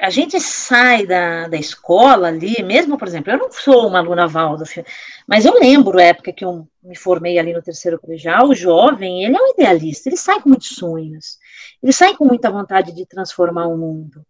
a 0.00 0.08
gente 0.08 0.40
sai 0.40 1.06
da, 1.06 1.46
da 1.46 1.58
escola 1.58 2.28
ali, 2.28 2.62
mesmo, 2.62 2.96
por 2.96 3.06
exemplo, 3.06 3.30
eu 3.30 3.38
não 3.38 3.52
sou 3.52 3.86
uma 3.86 3.98
aluna 3.98 4.26
Waldorf, 4.26 4.82
mas 5.26 5.44
eu 5.44 5.52
lembro 5.52 5.98
a 5.98 6.02
época 6.02 6.32
que 6.32 6.44
eu 6.44 6.66
me 6.82 6.96
formei 6.96 7.38
ali 7.38 7.52
no 7.52 7.62
terceiro 7.62 7.98
colegial, 7.98 8.48
o 8.48 8.54
jovem, 8.54 9.24
ele 9.24 9.36
é 9.36 9.38
um 9.38 9.50
idealista, 9.50 10.08
ele 10.08 10.16
sai 10.16 10.40
com 10.40 10.48
muitos 10.48 10.68
sonhos, 10.68 11.38
ele 11.82 11.92
sai 11.92 12.16
com 12.16 12.24
muita 12.24 12.50
vontade 12.50 12.92
de 12.92 13.04
transformar 13.04 13.66
o 13.66 13.76
mundo. 13.76 14.24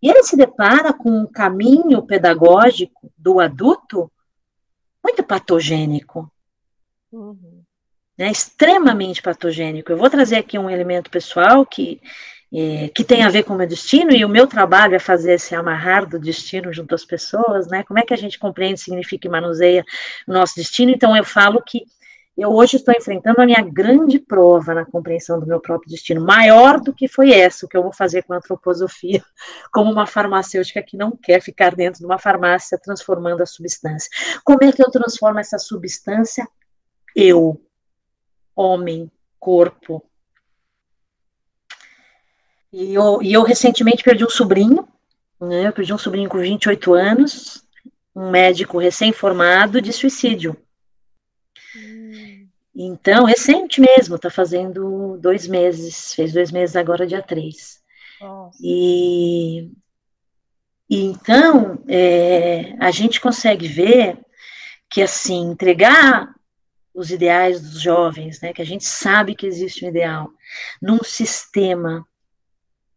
E 0.00 0.08
ele 0.08 0.22
se 0.22 0.36
depara 0.36 0.92
com 0.92 1.10
um 1.10 1.26
caminho 1.26 2.00
pedagógico 2.02 3.12
do 3.16 3.40
adulto 3.40 4.10
muito 5.02 5.22
patogênico. 5.24 6.30
Uhum. 7.10 7.64
Né, 8.16 8.30
extremamente 8.30 9.22
patogênico. 9.22 9.90
Eu 9.90 9.96
vou 9.96 10.10
trazer 10.10 10.36
aqui 10.36 10.58
um 10.58 10.70
elemento 10.70 11.10
pessoal 11.10 11.64
que 11.64 12.00
é, 12.52 12.88
que 12.94 13.04
tem 13.04 13.22
a 13.22 13.28
ver 13.28 13.42
com 13.44 13.54
o 13.54 13.56
meu 13.56 13.66
destino, 13.66 14.12
e 14.12 14.24
o 14.24 14.28
meu 14.28 14.46
trabalho 14.46 14.94
é 14.94 14.98
fazer 14.98 15.34
esse 15.34 15.54
amarrar 15.54 16.08
do 16.08 16.18
destino 16.18 16.72
junto 16.72 16.94
às 16.94 17.04
pessoas, 17.04 17.68
né? 17.68 17.82
Como 17.82 17.98
é 17.98 18.02
que 18.02 18.14
a 18.14 18.16
gente 18.16 18.38
compreende, 18.38 18.80
significa 18.80 19.28
e 19.28 19.30
manuseia 19.30 19.84
o 20.26 20.32
nosso 20.32 20.54
destino? 20.56 20.90
Então, 20.90 21.16
eu 21.16 21.24
falo 21.24 21.62
que 21.62 21.84
eu 22.38 22.50
hoje 22.50 22.76
estou 22.76 22.94
enfrentando 22.94 23.42
a 23.42 23.44
minha 23.44 23.60
grande 23.60 24.20
prova 24.20 24.72
na 24.72 24.84
compreensão 24.84 25.40
do 25.40 25.46
meu 25.46 25.60
próprio 25.60 25.90
destino, 25.90 26.24
maior 26.24 26.80
do 26.80 26.94
que 26.94 27.08
foi 27.08 27.32
essa, 27.32 27.66
o 27.66 27.68
que 27.68 27.76
eu 27.76 27.82
vou 27.82 27.92
fazer 27.92 28.22
com 28.22 28.32
a 28.32 28.36
antroposofia, 28.36 29.24
como 29.72 29.90
uma 29.90 30.06
farmacêutica 30.06 30.80
que 30.80 30.96
não 30.96 31.10
quer 31.10 31.42
ficar 31.42 31.74
dentro 31.74 31.98
de 31.98 32.06
uma 32.06 32.16
farmácia 32.16 32.78
transformando 32.78 33.42
a 33.42 33.46
substância. 33.46 34.08
Como 34.44 34.62
é 34.62 34.70
que 34.70 34.80
eu 34.80 34.88
transformo 34.88 35.40
essa 35.40 35.58
substância? 35.58 36.46
Eu, 37.14 37.60
homem, 38.54 39.10
corpo, 39.40 40.04
e 42.72 42.94
eu, 42.94 43.22
e 43.22 43.32
eu 43.32 43.42
recentemente 43.42 44.02
perdi 44.02 44.24
um 44.24 44.30
sobrinho, 44.30 44.86
né? 45.40 45.66
Eu 45.66 45.72
perdi 45.72 45.92
um 45.92 45.98
sobrinho 45.98 46.28
com 46.28 46.38
28 46.38 46.94
anos, 46.94 47.64
um 48.14 48.30
médico 48.30 48.78
recém-formado 48.78 49.80
de 49.80 49.92
suicídio. 49.92 50.56
Hum. 51.76 52.46
Então, 52.74 53.24
recente 53.24 53.80
mesmo, 53.80 54.16
está 54.16 54.30
fazendo 54.30 55.16
dois 55.20 55.48
meses, 55.48 56.14
fez 56.14 56.32
dois 56.32 56.52
meses 56.52 56.76
agora, 56.76 57.06
dia 57.06 57.22
3. 57.22 57.80
E, 58.60 59.70
e 60.88 61.04
então, 61.04 61.82
é, 61.88 62.74
a 62.78 62.90
gente 62.90 63.20
consegue 63.20 63.66
ver 63.66 64.18
que, 64.90 65.02
assim, 65.02 65.50
entregar 65.50 66.34
os 66.94 67.10
ideais 67.10 67.60
dos 67.60 67.80
jovens, 67.80 68.40
né, 68.40 68.52
que 68.52 68.62
a 68.62 68.66
gente 68.66 68.84
sabe 68.84 69.34
que 69.34 69.46
existe 69.46 69.84
um 69.84 69.88
ideal, 69.88 70.30
num 70.82 70.98
sistema 71.04 72.06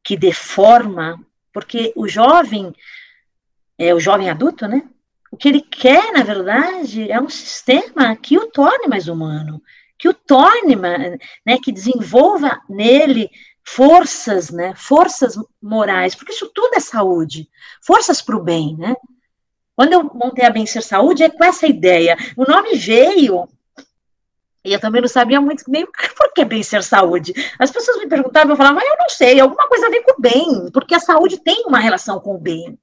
que 0.03 0.17
deforma, 0.17 1.19
porque 1.53 1.93
o 1.95 2.07
jovem, 2.07 2.73
é 3.77 3.93
o 3.93 3.99
jovem 3.99 4.29
adulto, 4.29 4.67
né? 4.67 4.83
O 5.31 5.37
que 5.37 5.47
ele 5.47 5.61
quer, 5.61 6.11
na 6.11 6.23
verdade, 6.23 7.09
é 7.09 7.19
um 7.19 7.29
sistema 7.29 8.15
que 8.15 8.37
o 8.37 8.47
torne 8.47 8.87
mais 8.87 9.07
humano, 9.07 9.61
que 9.97 10.09
o 10.09 10.13
torne, 10.13 10.75
né, 10.75 11.57
que 11.63 11.71
desenvolva 11.71 12.59
nele 12.67 13.29
forças, 13.63 14.49
né, 14.49 14.73
forças 14.75 15.35
morais, 15.61 16.15
porque 16.15 16.33
isso 16.33 16.51
tudo 16.53 16.75
é 16.75 16.79
saúde, 16.79 17.47
forças 17.81 18.21
para 18.21 18.35
o 18.35 18.43
bem, 18.43 18.75
né? 18.77 18.95
Quando 19.75 19.93
eu 19.93 20.03
montei 20.13 20.45
a 20.45 20.49
Bem 20.49 20.65
Ser 20.65 20.83
Saúde, 20.83 21.23
é 21.23 21.29
com 21.29 21.43
essa 21.43 21.65
ideia. 21.65 22.17
O 22.35 22.43
nome 22.43 22.75
veio, 22.75 23.47
e 24.63 24.73
eu 24.73 24.79
também 24.79 25.01
não 25.01 25.07
sabia 25.09 25.41
muito 25.41 25.63
nem 25.67 25.85
por 26.17 26.33
que 26.33 26.45
Bem 26.45 26.63
Ser 26.63 26.83
Saúde. 26.83 27.33
As 27.57 27.71
pessoas 27.71 27.97
me 27.97 28.07
perguntavam, 28.07 28.51
eu 28.51 28.57
falava, 28.57 28.81
eu 28.81 28.97
não 28.97 29.09
sei, 29.09 29.39
alguma 29.39 29.67
coisa 29.67 29.87
a 29.87 29.89
ver 29.89 30.01
com 30.03 30.11
o 30.11 30.21
bem, 30.21 30.71
porque 30.71 30.95
a 30.95 30.99
saúde 30.99 31.37
tem 31.37 31.63
uma 31.65 31.79
relação 31.79 32.19
com 32.19 32.35
o 32.35 32.39
bem. 32.39 32.77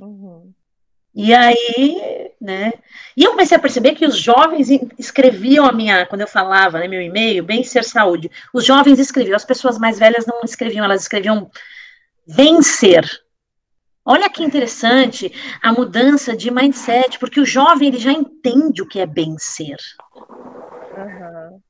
Uhum. 0.00 0.52
E 1.14 1.34
aí, 1.34 2.30
né? 2.40 2.72
E 3.14 3.22
eu 3.22 3.32
comecei 3.32 3.56
a 3.56 3.60
perceber 3.60 3.94
que 3.94 4.06
os 4.06 4.16
jovens 4.16 4.68
escreviam 4.98 5.66
a 5.66 5.72
minha, 5.72 6.06
quando 6.06 6.22
eu 6.22 6.26
falava, 6.26 6.78
né, 6.78 6.88
meu 6.88 7.02
e-mail, 7.02 7.44
bem 7.44 7.62
ser 7.62 7.84
saúde. 7.84 8.30
Os 8.52 8.64
jovens 8.64 8.98
escreviam, 8.98 9.36
as 9.36 9.44
pessoas 9.44 9.78
mais 9.78 9.98
velhas 9.98 10.24
não 10.24 10.40
escreviam, 10.42 10.84
elas 10.84 11.02
escreviam 11.02 11.50
vencer. 12.26 13.04
Olha 14.04 14.28
que 14.28 14.42
interessante 14.42 15.32
a 15.62 15.72
mudança 15.72 16.36
de 16.36 16.50
mindset, 16.50 17.18
porque 17.18 17.40
o 17.40 17.46
jovem 17.46 17.88
ele 17.88 17.98
já 17.98 18.12
entende 18.12 18.82
o 18.82 18.86
que 18.86 18.98
é 18.98 19.06
bem 19.06 19.36
ser. 19.38 19.76
Uhum. 20.96 21.60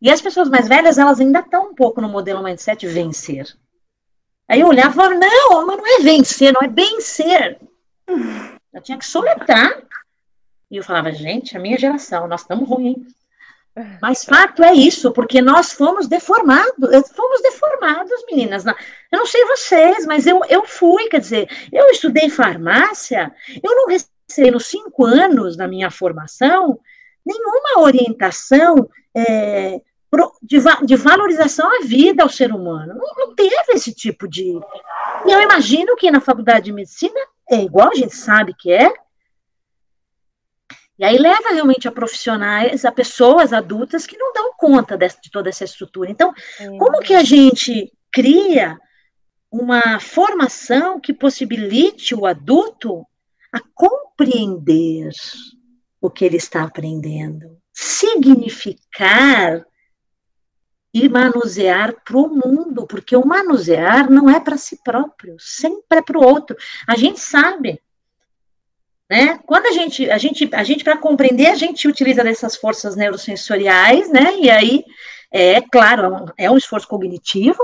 E 0.00 0.10
as 0.10 0.20
pessoas 0.20 0.48
mais 0.48 0.68
velhas, 0.68 0.96
elas 0.96 1.20
ainda 1.20 1.40
estão 1.40 1.70
um 1.70 1.74
pouco 1.74 2.00
no 2.00 2.08
modelo 2.08 2.42
mindset 2.42 2.86
vencer. 2.86 3.46
Aí 4.48 4.60
eu 4.60 4.68
olhava 4.68 4.90
e 4.90 4.94
falava, 4.94 5.14
não, 5.14 5.66
mas 5.66 5.76
não 5.76 5.86
é 5.86 6.00
vencer, 6.00 6.52
não 6.52 6.66
é 6.66 6.68
bem 6.68 7.00
ser. 7.00 7.60
Eu 8.72 8.80
tinha 8.80 8.96
que 8.96 9.06
soletrar. 9.06 9.82
E 10.70 10.76
eu 10.76 10.84
falava, 10.84 11.12
gente, 11.12 11.56
a 11.56 11.60
minha 11.60 11.78
geração, 11.78 12.26
nós 12.26 12.42
estamos 12.42 12.68
ruins. 12.68 13.17
Mas 14.00 14.24
fato 14.24 14.62
é 14.62 14.72
isso, 14.72 15.12
porque 15.12 15.40
nós 15.40 15.72
fomos 15.72 16.08
deformados, 16.08 16.92
eh, 16.92 17.02
fomos 17.14 17.42
deformados, 17.42 18.24
meninas. 18.30 18.64
Eu 18.66 18.74
não 19.18 19.26
sei 19.26 19.44
vocês, 19.46 20.06
mas 20.06 20.26
eu, 20.26 20.40
eu 20.48 20.64
fui, 20.64 21.08
quer 21.08 21.20
dizer, 21.20 21.48
eu 21.72 21.86
estudei 21.86 22.28
farmácia, 22.28 23.32
eu 23.62 23.74
não 23.74 23.86
recebi 23.86 24.50
nos 24.50 24.66
cinco 24.66 25.04
anos 25.04 25.56
da 25.56 25.66
minha 25.68 25.90
formação 25.90 26.80
nenhuma 27.28 27.84
orientação 27.86 28.88
é, 29.14 29.80
de, 30.42 30.58
de, 30.86 30.96
valorização 30.96 31.68
à 31.68 31.84
vida 31.84 32.22
ao 32.22 32.28
ser 32.28 32.52
humano. 32.52 32.94
Não, 32.94 33.26
não 33.26 33.34
teve 33.34 33.54
esse 33.74 33.92
tipo 33.92 34.26
de. 34.26 34.58
E 35.26 35.30
eu 35.30 35.42
imagino 35.42 35.94
que 35.96 36.10
na 36.10 36.20
faculdade 36.20 36.66
de 36.66 36.72
medicina 36.72 37.20
é 37.50 37.62
igual, 37.62 37.90
a 37.90 37.94
gente 37.94 38.14
sabe 38.14 38.54
que 38.54 38.72
é. 38.72 38.92
E 40.98 41.04
aí 41.04 41.16
leva 41.16 41.50
realmente 41.50 41.86
a 41.86 41.92
profissionais, 41.92 42.84
a 42.84 42.90
pessoas 42.90 43.52
adultas 43.52 44.06
que 44.06 44.16
não 44.16 44.32
dão 44.32 44.52
conta 44.56 44.96
de, 44.96 45.08
de 45.22 45.30
toda 45.30 45.48
essa 45.48 45.64
estrutura. 45.64 46.10
Então, 46.10 46.34
como 46.78 47.00
que 47.00 47.14
a 47.14 47.22
gente 47.22 47.92
cria 48.12 48.78
uma 49.50 50.00
formação 50.00 51.00
que 51.00 51.12
possibilite 51.12 52.14
o 52.14 52.26
adulto 52.26 53.06
a 53.52 53.60
compreender 53.74 55.10
o 56.00 56.10
que 56.10 56.24
ele 56.24 56.36
está 56.36 56.62
aprendendo, 56.62 57.58
significar 57.72 59.64
e 60.92 61.08
manusear 61.08 61.94
para 62.04 62.16
o 62.16 62.28
mundo, 62.28 62.86
porque 62.86 63.14
o 63.16 63.26
manusear 63.26 64.10
não 64.10 64.28
é 64.28 64.40
para 64.40 64.56
si 64.56 64.82
próprio, 64.82 65.36
sempre 65.38 65.98
é 65.98 66.02
para 66.02 66.18
o 66.18 66.24
outro. 66.24 66.56
A 66.86 66.96
gente 66.96 67.20
sabe, 67.20 67.80
né? 69.08 69.38
Quando 69.46 69.66
a 69.66 69.72
gente, 69.72 70.10
a 70.10 70.18
gente, 70.18 70.48
a 70.52 70.62
gente 70.62 70.84
para 70.84 70.96
compreender, 70.96 71.46
a 71.46 71.54
gente 71.54 71.88
utiliza 71.88 72.22
dessas 72.22 72.56
forças 72.56 72.96
neurosensoriais, 72.96 74.10
né? 74.10 74.36
E 74.38 74.50
aí, 74.50 74.84
é 75.32 75.60
claro, 75.60 76.32
é 76.36 76.50
um 76.50 76.56
esforço 76.56 76.88
cognitivo. 76.88 77.58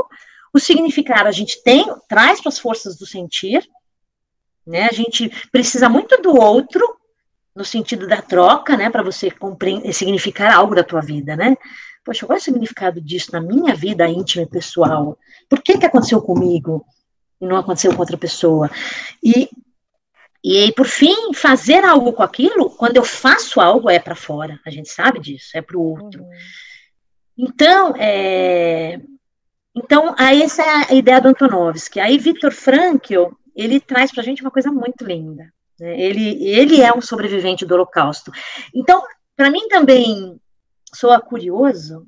O 0.53 0.61
significar 0.61 1.27
a 1.27 1.33
gente 1.33 1.63
tem, 1.63 1.85
traz 2.09 2.41
para 2.41 2.49
as 2.49 2.59
forças 2.59 2.97
do 2.97 3.07
sentir, 3.07 3.69
né? 4.67 4.89
A 4.91 4.95
gente 4.95 5.31
precisa 5.51 5.89
muito 5.89 6.21
do 6.23 6.35
outro 6.35 6.83
no 7.55 7.65
sentido 7.65 8.07
da 8.07 8.23
troca, 8.23 8.77
né? 8.77 8.91
Para 8.91 9.03
você 9.03 9.31
compreender, 9.31 9.93
significar 9.93 10.53
algo 10.53 10.75
da 10.75 10.83
tua 10.83 11.01
vida, 11.01 11.37
né? 11.37 11.57
poxa, 12.05 12.27
qual 12.27 12.37
é 12.37 12.41
o 12.41 12.43
significado 12.43 13.01
disso 13.01 13.33
na 13.33 13.41
minha 13.41 13.75
vida 13.75 14.07
íntima 14.07 14.45
e 14.45 14.49
pessoal? 14.49 15.19
Por 15.49 15.63
que 15.63 15.79
que 15.79 15.87
aconteceu 15.87 16.21
comigo 16.21 16.85
e 17.41 17.47
não 17.47 17.57
aconteceu 17.57 17.93
com 17.93 18.01
outra 18.01 18.19
pessoa? 18.19 18.71
E, 19.23 19.49
e 20.45 20.71
por 20.73 20.87
fim, 20.87 21.33
fazer 21.33 21.83
algo 21.85 22.13
com 22.13 22.23
aquilo, 22.23 22.69
quando 22.69 22.99
eu 22.99 23.05
faço 23.05 23.63
algo, 23.63 23.89
é 23.89 23.99
para 23.99 24.15
fora, 24.15 24.61
a 24.67 24.71
gente 24.71 24.91
sabe 24.91 25.19
disso, 25.19 25.57
é 25.57 25.63
para 25.63 25.79
o 25.79 25.83
outro. 25.83 26.23
Uhum. 26.23 26.31
Então, 27.39 27.97
é, 27.97 29.01
então, 29.75 30.15
essa 30.19 30.63
é 30.63 30.93
a 30.93 30.95
ideia 30.95 31.19
do 31.19 31.29
Antonovsky. 31.29 31.99
Aí, 31.99 32.19
Viktor 32.19 32.53
Frankl, 32.53 33.33
ele 33.57 33.81
traz 33.81 34.13
para 34.13 34.21
a 34.21 34.25
gente 34.25 34.43
uma 34.43 34.51
coisa 34.51 34.71
muito 34.71 35.05
linda. 35.05 35.51
Né? 35.81 35.99
Ele, 35.99 36.47
ele 36.47 36.83
é 36.83 36.93
um 36.93 37.01
sobrevivente 37.01 37.65
do 37.65 37.75
Holocausto. 37.75 38.31
Então, 38.75 39.03
para 39.35 39.51
mim 39.51 39.67
também 39.69 40.39
soa 40.95 41.21
curioso 41.21 42.07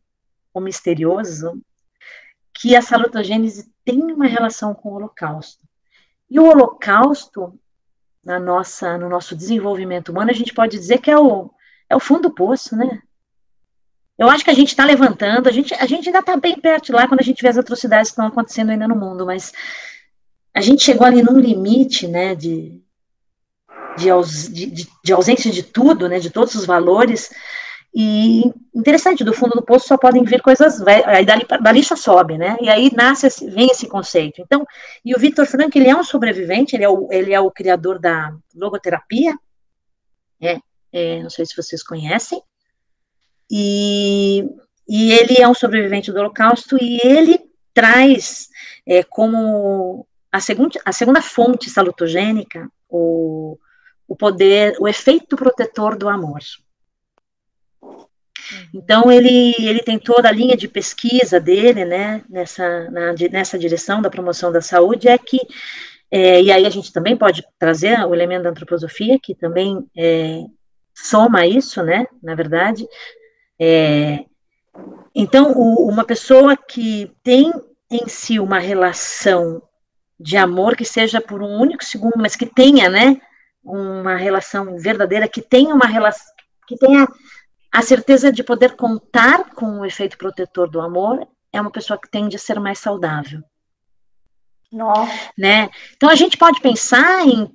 ou 0.53 0.61
misterioso 0.61 1.61
que 2.55 2.77
a 2.77 2.83
salutogênese 2.83 3.73
tem 3.85 4.01
uma 4.01 4.27
relação 4.27 4.75
com 4.75 4.91
o 4.91 4.95
holocausto. 4.95 5.65
E 6.31 6.39
o 6.39 6.47
holocausto, 6.47 7.59
na 8.27 8.41
nossa, 8.41 8.99
no 8.99 9.09
nosso 9.09 9.37
desenvolvimento 9.37 10.09
humano, 10.09 10.33
a 10.33 10.35
gente 10.35 10.53
pode 10.53 10.77
dizer 10.77 10.99
que 10.99 11.09
é 11.09 11.17
o, 11.17 11.49
é 11.89 11.95
o 11.95 12.01
fundo 12.01 12.23
do 12.23 12.35
poço, 12.35 12.75
né? 12.77 13.01
Eu 14.19 14.29
acho 14.29 14.43
que 14.43 14.51
a 14.51 14.55
gente 14.55 14.71
está 14.71 14.85
levantando, 14.85 15.49
a 15.49 15.53
gente, 15.53 15.73
a 15.75 15.87
gente 15.87 16.09
ainda 16.09 16.19
está 16.19 16.37
bem 16.37 16.59
perto 16.59 16.87
de 16.87 16.93
lá 16.93 17.07
quando 17.07 17.21
a 17.21 17.23
gente 17.23 17.41
vê 17.41 17.49
as 17.49 17.57
atrocidades 17.57 18.11
que 18.11 18.15
estão 18.15 18.27
acontecendo 18.27 18.71
ainda 18.71 18.89
no 18.89 18.97
mundo, 18.97 19.25
mas 19.25 19.53
a 20.53 20.61
gente 20.61 20.83
chegou 20.83 21.07
ali 21.07 21.23
num 21.23 21.39
limite, 21.39 22.09
né, 22.09 22.35
de, 22.35 22.83
de, 23.97 24.11
aus, 24.11 24.49
de, 24.49 24.89
de 25.05 25.13
ausência 25.13 25.53
de 25.53 25.63
tudo, 25.63 26.09
né, 26.09 26.19
de 26.19 26.31
todos 26.31 26.57
os 26.57 26.67
valores, 26.67 27.31
e 27.95 28.43
interessante, 28.75 29.25
do 29.25 29.33
fundo 29.33 29.55
do 29.55 29.65
poço 29.65 29.89
só 29.89 29.97
podem 29.97 30.23
vir 30.23 30.43
coisas, 30.43 30.87
aí 30.87 31.25
dali, 31.25 31.47
dali 31.63 31.83
só 31.83 31.97
sobe, 31.97 32.37
né? 32.37 32.57
E 32.61 32.69
aí 32.69 32.91
nasce, 32.95 33.29
vem 33.49 33.69
esse 33.69 33.89
conceito. 33.89 34.41
Então, 34.41 34.67
e 35.05 35.15
o 35.15 35.19
Victor 35.19 35.47
Frank, 35.47 35.77
ele 35.79 35.89
é 35.89 35.97
um 35.97 36.05
sobrevivente, 36.05 36.77
ele 36.77 36.85
é 36.85 36.89
o, 36.89 37.09
ele 37.11 37.33
é 37.33 37.41
o 37.41 37.51
criador 37.51 37.99
da 37.99 38.35
logoterapia, 38.55 39.39
é, 40.41 40.59
é, 40.93 41.23
não 41.23 41.31
sei 41.31 41.47
se 41.47 41.57
vocês 41.57 41.83
conhecem, 41.83 42.43
e, 43.51 44.45
e 44.89 45.13
ele 45.13 45.41
é 45.41 45.49
um 45.49 45.55
sobrevivente 45.55 46.13
do 46.13 46.19
Holocausto, 46.19 46.77
e 46.81 47.01
ele 47.03 47.41
traz 47.73 48.49
é, 48.87 49.03
como 49.03 50.07
a 50.31 50.41
segunda, 50.41 50.79
a 50.85 50.93
segunda 50.93 51.23
fonte 51.23 51.71
salutogênica 51.71 52.71
o, 52.89 53.59
o 54.07 54.17
poder, 54.17 54.77
o 54.81 54.87
efeito 54.87 55.37
protetor 55.37 55.97
do 55.97 56.09
amor. 56.09 56.41
Então, 58.73 59.11
ele, 59.11 59.55
ele 59.59 59.83
tem 59.83 59.99
toda 59.99 60.29
a 60.29 60.33
linha 60.33 60.57
de 60.57 60.69
pesquisa 60.69 61.41
dele, 61.41 61.85
né, 61.85 62.23
nessa, 62.29 62.91
na, 62.91 63.13
nessa 63.31 63.59
direção 63.59 64.01
da 64.01 64.11
promoção 64.11 64.53
da 64.53 64.61
saúde, 64.61 65.09
é 65.09 65.19
que, 65.19 65.41
é, 66.11 66.43
e 66.43 66.53
aí 66.53 66.65
a 66.65 66.71
gente 66.71 66.93
também 66.93 67.17
pode 67.17 67.45
trazer 67.59 67.99
o 68.07 68.15
elemento 68.15 68.45
da 68.45 68.51
antroposofia, 68.51 69.19
que 69.21 69.35
também 69.35 69.85
é, 69.97 70.45
soma 70.95 71.47
isso, 71.47 71.83
né, 71.83 72.07
na 72.23 72.35
verdade. 72.35 72.87
É, 73.59 74.25
então, 75.15 75.53
o, 75.53 75.89
uma 75.89 76.05
pessoa 76.05 76.57
que 76.57 77.11
tem 77.23 77.53
em 77.91 78.09
si 78.09 78.39
uma 78.39 78.59
relação 78.59 79.63
de 80.19 80.37
amor 80.37 80.77
que 80.77 80.85
seja 80.85 81.21
por 81.21 81.43
um 81.43 81.61
único 81.61 81.85
segundo, 81.85 82.15
mas 82.17 82.37
que 82.37 82.47
tenha, 82.47 82.89
né, 82.89 83.21
uma 83.63 84.17
relação 84.17 84.79
verdadeira, 84.79 85.29
que 85.29 85.43
tenha 85.43 85.75
uma 85.75 85.87
relação, 85.87 86.33
que 86.67 86.77
tenha 86.77 87.07
a 87.77 87.83
certeza 87.83 88.33
de 88.33 88.43
poder 88.43 88.75
contar 88.75 89.51
com 89.51 89.81
o 89.81 89.85
efeito 89.85 90.17
protetor 90.17 90.67
do 90.67 90.81
amor 90.81 91.29
é 91.53 91.61
uma 91.61 91.71
pessoa 91.71 92.01
que 92.01 92.11
tende 92.11 92.35
a 92.35 92.39
ser 92.39 92.59
mais 92.59 92.79
saudável. 92.79 93.43
Nossa. 94.73 95.13
Né? 95.37 95.69
Então 95.95 96.09
a 96.09 96.15
gente 96.15 96.39
pode 96.39 96.59
pensar 96.63 97.27
em, 97.29 97.55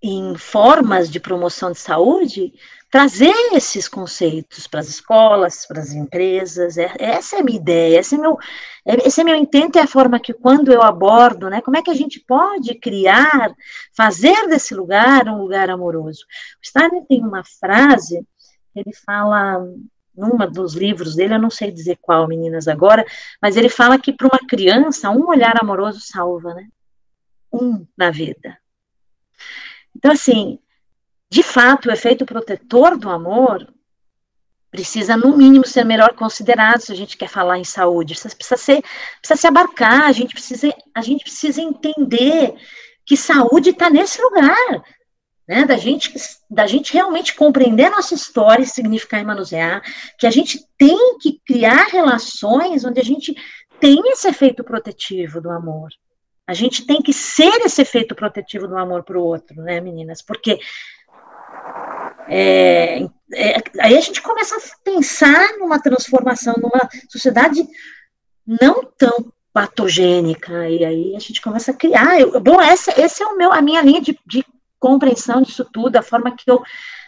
em 0.00 0.36
formas 0.36 1.10
de 1.10 1.18
promoção 1.18 1.72
de 1.72 1.80
saúde, 1.80 2.52
trazer 2.88 3.34
esses 3.52 3.88
conceitos 3.88 4.68
para 4.68 4.78
as 4.78 4.88
escolas, 4.88 5.66
para 5.66 5.80
as 5.80 5.90
empresas. 5.90 6.78
É, 6.78 6.94
essa 7.00 7.34
é 7.34 7.40
a 7.40 7.42
minha 7.42 7.58
ideia, 7.58 7.98
esse 7.98 8.14
é 8.14 8.18
meu, 8.18 8.38
é, 8.86 9.04
esse 9.04 9.20
é 9.20 9.24
meu 9.24 9.34
intento, 9.34 9.80
é 9.80 9.82
a 9.82 9.88
forma 9.88 10.20
que 10.20 10.32
quando 10.32 10.72
eu 10.72 10.80
abordo, 10.80 11.50
né, 11.50 11.60
como 11.60 11.76
é 11.76 11.82
que 11.82 11.90
a 11.90 11.94
gente 11.94 12.20
pode 12.20 12.72
criar, 12.76 13.52
fazer 13.96 14.46
desse 14.46 14.76
lugar 14.76 15.26
um 15.26 15.38
lugar 15.42 15.68
amoroso. 15.68 16.20
O 16.62 16.68
Steiner 16.68 17.04
tem 17.08 17.20
uma 17.24 17.42
frase 17.42 18.24
ele 18.74 18.92
fala 18.94 19.64
numa 20.14 20.46
dos 20.46 20.74
livros 20.74 21.14
dele, 21.14 21.34
eu 21.34 21.38
não 21.38 21.50
sei 21.50 21.70
dizer 21.70 21.98
qual, 22.00 22.28
meninas, 22.28 22.68
agora, 22.68 23.04
mas 23.40 23.56
ele 23.56 23.68
fala 23.68 23.98
que 23.98 24.12
para 24.12 24.26
uma 24.26 24.48
criança, 24.48 25.10
um 25.10 25.26
olhar 25.28 25.56
amoroso 25.60 26.00
salva, 26.00 26.54
né? 26.54 26.68
Um 27.52 27.86
na 27.96 28.10
vida. 28.10 28.58
Então, 29.96 30.12
assim, 30.12 30.58
de 31.30 31.42
fato, 31.42 31.88
o 31.88 31.92
efeito 31.92 32.26
protetor 32.26 32.98
do 32.98 33.08
amor 33.08 33.66
precisa, 34.70 35.16
no 35.16 35.36
mínimo, 35.36 35.66
ser 35.66 35.84
melhor 35.84 36.14
considerado 36.14 36.80
se 36.80 36.92
a 36.92 36.94
gente 36.94 37.16
quer 37.16 37.28
falar 37.28 37.58
em 37.58 37.64
saúde. 37.64 38.14
Precisa, 38.14 38.36
precisa, 38.36 38.56
ser, 38.56 38.82
precisa 39.20 39.40
se 39.40 39.46
abarcar, 39.46 40.04
a 40.04 40.12
gente 40.12 40.32
precisa, 40.32 40.72
a 40.94 41.02
gente 41.02 41.24
precisa 41.24 41.60
entender 41.60 42.54
que 43.04 43.16
saúde 43.16 43.70
está 43.70 43.90
nesse 43.90 44.22
lugar, 44.22 44.84
né? 45.50 45.64
Da 45.64 45.76
gente, 45.76 46.14
da 46.48 46.64
gente 46.64 46.92
realmente 46.92 47.34
compreender 47.34 47.86
a 47.86 47.90
nossa 47.90 48.14
história, 48.14 48.64
significar 48.64 49.20
e 49.20 49.24
manusear, 49.24 49.82
que 50.16 50.24
a 50.24 50.30
gente 50.30 50.64
tem 50.78 51.18
que 51.18 51.40
criar 51.44 51.88
relações 51.88 52.84
onde 52.84 53.00
a 53.00 53.04
gente 53.04 53.34
tem 53.80 54.00
esse 54.12 54.28
efeito 54.28 54.62
protetivo 54.62 55.40
do 55.40 55.50
amor. 55.50 55.88
A 56.46 56.54
gente 56.54 56.86
tem 56.86 57.02
que 57.02 57.12
ser 57.12 57.62
esse 57.62 57.82
efeito 57.82 58.14
protetivo 58.14 58.68
do 58.68 58.78
amor 58.78 59.02
para 59.02 59.18
o 59.18 59.24
outro, 59.24 59.60
né, 59.60 59.80
meninas? 59.80 60.22
Porque 60.22 60.60
é, 62.28 63.02
é, 63.34 63.56
aí 63.80 63.98
a 63.98 64.00
gente 64.00 64.22
começa 64.22 64.54
a 64.54 64.60
pensar 64.84 65.58
numa 65.58 65.82
transformação, 65.82 66.54
numa 66.58 66.88
sociedade 67.08 67.66
não 68.46 68.84
tão 68.96 69.32
patogênica, 69.52 70.68
e 70.68 70.84
aí 70.84 71.16
a 71.16 71.18
gente 71.18 71.42
começa 71.42 71.72
a 71.72 71.74
criar. 71.76 72.20
Eu, 72.20 72.38
bom, 72.38 72.60
essa, 72.60 72.92
esse 73.00 73.20
é 73.20 73.26
o 73.26 73.36
meu, 73.36 73.52
a 73.52 73.60
minha 73.60 73.82
linha 73.82 74.00
de, 74.00 74.16
de 74.24 74.44
compreensão 74.80 75.42
disso 75.42 75.64
tudo, 75.72 75.96
a 75.96 76.02
forma 76.02 76.34
que 76.34 76.50
eu, 76.50 76.60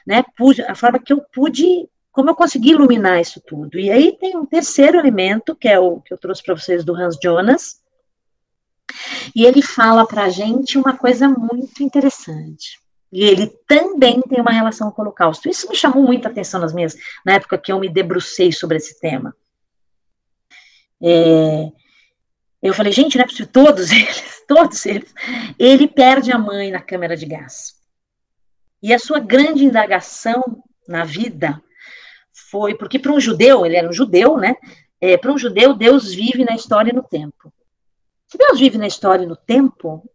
né, 0.07 0.23
pude, 0.37 0.63
a 0.63 0.75
forma 0.75 0.99
que 0.99 1.13
eu 1.13 1.23
pude, 1.33 1.89
como 2.13 2.31
eu 2.31 2.37
consegui 2.37 2.71
iluminar 2.71 3.21
isso 3.21 3.43
tudo. 3.45 3.79
E 3.79 3.91
aí 3.91 4.17
tem 4.19 4.37
um 4.37 4.47
terceiro 4.47 4.99
elemento, 4.99 5.57
que 5.57 5.67
é 5.67 5.81
o 5.81 6.01
que 6.01 6.13
eu 6.13 6.19
trouxe 6.19 6.43
para 6.43 6.55
vocês 6.55 6.85
do 6.85 6.95
Hans 6.95 7.17
Jonas, 7.21 7.83
e 9.35 9.45
ele 9.45 9.63
fala 9.63 10.07
para 10.07 10.25
a 10.25 10.29
gente 10.29 10.77
uma 10.77 10.97
coisa 10.97 11.29
muito 11.29 11.83
interessante. 11.83 12.79
E 13.11 13.25
ele 13.25 13.47
também 13.67 14.21
tem 14.23 14.41
uma 14.41 14.51
relação 14.51 14.91
com 14.91 15.03
o 15.03 15.05
Holocausto. 15.05 15.49
Isso 15.49 15.69
me 15.69 15.77
chamou 15.77 16.03
muita 16.03 16.29
atenção 16.29 16.61
nas 16.61 16.73
minhas, 16.73 16.95
na 17.25 17.35
época 17.35 17.59
que 17.59 17.71
eu 17.71 17.79
me 17.79 17.89
debrucei 17.89 18.53
sobre 18.53 18.79
esse 18.79 18.99
tema. 19.01 19.35
É, 21.03 21.71
eu 22.69 22.75
falei, 22.75 22.93
gente, 22.93 23.17
não 23.17 23.25
é 23.25 23.27
possível, 23.27 23.53
todos 23.53 23.91
eles, 23.93 24.45
todos 24.47 24.87
eles. 24.87 25.13
Ele 25.59 25.89
perde 25.89 26.31
a 26.31 26.39
mãe 26.39 26.71
na 26.71 26.81
câmara 26.81 27.17
de 27.17 27.27
gás. 27.27 27.75
E 28.83 28.93
a 28.93 28.99
sua 28.99 29.19
grande 29.19 29.65
indagação 29.65 30.63
na 30.87 31.05
vida 31.05 31.63
foi, 32.51 32.75
porque 32.75 32.99
para 32.99 33.13
um 33.13 33.21
judeu, 33.21 33.67
ele 33.67 33.77
era 33.77 33.89
um 33.89 33.93
judeu, 33.93 34.37
né? 34.37 34.57
É, 35.01 35.17
para 35.17 35.33
um 35.33 35.39
judeu, 35.39 35.75
Deus 35.75 36.15
vive 36.15 36.45
na 36.45 36.55
história 36.55 36.91
e 36.91 36.95
no 36.95 37.03
tempo. 37.03 37.53
Se 38.29 38.39
Deus 38.39 38.59
vive 38.59 38.79
na 38.79 38.87
história 38.87 39.25
e 39.25 39.27
no 39.27 39.37
tempo, 39.37 40.09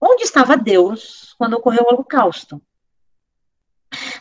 onde 0.00 0.24
estava 0.24 0.56
Deus 0.56 1.34
quando 1.38 1.54
ocorreu 1.54 1.84
o 1.84 1.94
Holocausto? 1.94 2.60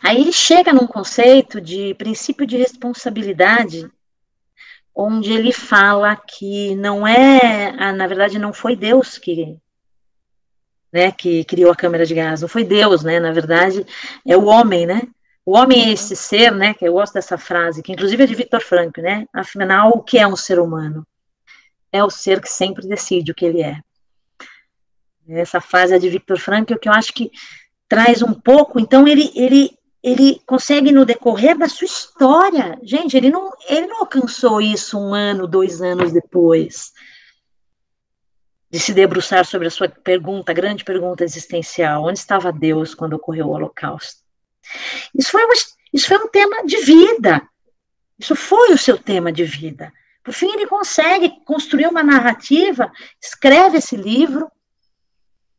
Aí 0.03 0.21
ele 0.21 0.31
chega 0.31 0.73
num 0.73 0.85
conceito 0.85 1.59
de 1.59 1.93
princípio 1.95 2.45
de 2.45 2.57
responsabilidade 2.57 3.89
onde 4.95 5.31
ele 5.33 5.51
fala 5.51 6.15
que 6.15 6.75
não 6.75 7.05
é, 7.07 7.91
na 7.93 8.07
verdade, 8.07 8.37
não 8.37 8.53
foi 8.53 8.75
Deus 8.75 9.17
que, 9.17 9.57
né, 10.91 11.11
que 11.11 11.43
criou 11.45 11.71
a 11.71 11.75
câmera 11.75 12.05
de 12.05 12.13
gás, 12.13 12.41
não 12.41 12.47
foi 12.47 12.63
Deus, 12.63 13.03
né, 13.03 13.19
na 13.19 13.31
verdade, 13.31 13.85
é 14.25 14.37
o 14.37 14.45
homem, 14.45 14.85
né, 14.85 15.01
o 15.45 15.57
homem 15.57 15.89
é 15.89 15.91
esse 15.93 16.15
ser, 16.15 16.51
né, 16.51 16.73
que 16.73 16.87
eu 16.87 16.93
gosto 16.93 17.13
dessa 17.13 17.37
frase, 17.37 17.81
que 17.81 17.91
inclusive 17.91 18.23
é 18.23 18.27
de 18.27 18.35
Victor 18.35 18.61
Frankl, 18.61 19.01
né, 19.01 19.25
afinal, 19.33 19.89
o 19.89 20.03
que 20.03 20.19
é 20.19 20.27
um 20.27 20.35
ser 20.35 20.59
humano? 20.59 21.05
É 21.91 22.03
o 22.03 22.09
ser 22.09 22.41
que 22.41 22.49
sempre 22.49 22.87
decide 22.87 23.31
o 23.31 23.35
que 23.35 23.45
ele 23.45 23.61
é. 23.61 23.79
Essa 25.27 25.61
frase 25.61 25.93
é 25.93 25.99
de 25.99 26.09
Victor 26.09 26.39
Frankl, 26.39 26.75
que 26.75 26.89
eu 26.89 26.93
acho 26.93 27.13
que 27.13 27.31
traz 27.87 28.21
um 28.21 28.33
pouco, 28.33 28.79
então 28.79 29.07
ele, 29.07 29.31
ele 29.35 29.77
ele 30.03 30.41
consegue 30.45 30.91
no 30.91 31.05
decorrer 31.05 31.57
da 31.57 31.69
sua 31.69 31.85
história. 31.85 32.77
Gente, 32.83 33.15
ele 33.15 33.29
não, 33.29 33.51
ele 33.69 33.87
não 33.87 34.01
alcançou 34.01 34.59
isso 34.59 34.99
um 34.99 35.13
ano, 35.13 35.47
dois 35.47 35.81
anos 35.81 36.11
depois 36.11 36.91
de 38.69 38.79
se 38.79 38.93
debruçar 38.93 39.45
sobre 39.45 39.67
a 39.67 39.71
sua 39.71 39.87
pergunta, 39.87 40.51
a 40.51 40.55
grande 40.55 40.83
pergunta 40.83 41.23
existencial: 41.23 42.03
onde 42.03 42.19
estava 42.19 42.51
Deus 42.51 42.93
quando 42.93 43.13
ocorreu 43.13 43.47
o 43.47 43.51
Holocausto? 43.51 44.21
Isso 45.15 45.31
foi, 45.31 45.45
uma, 45.45 45.53
isso 45.93 46.07
foi 46.07 46.17
um 46.17 46.27
tema 46.27 46.65
de 46.65 46.77
vida. 46.77 47.41
Isso 48.19 48.35
foi 48.35 48.73
o 48.73 48.77
seu 48.77 48.97
tema 48.97 49.31
de 49.31 49.45
vida. 49.45 49.91
Por 50.23 50.33
fim, 50.33 50.51
ele 50.53 50.67
consegue 50.67 51.29
construir 51.45 51.87
uma 51.87 52.03
narrativa, 52.03 52.91
escreve 53.21 53.77
esse 53.77 53.95
livro, 53.95 54.49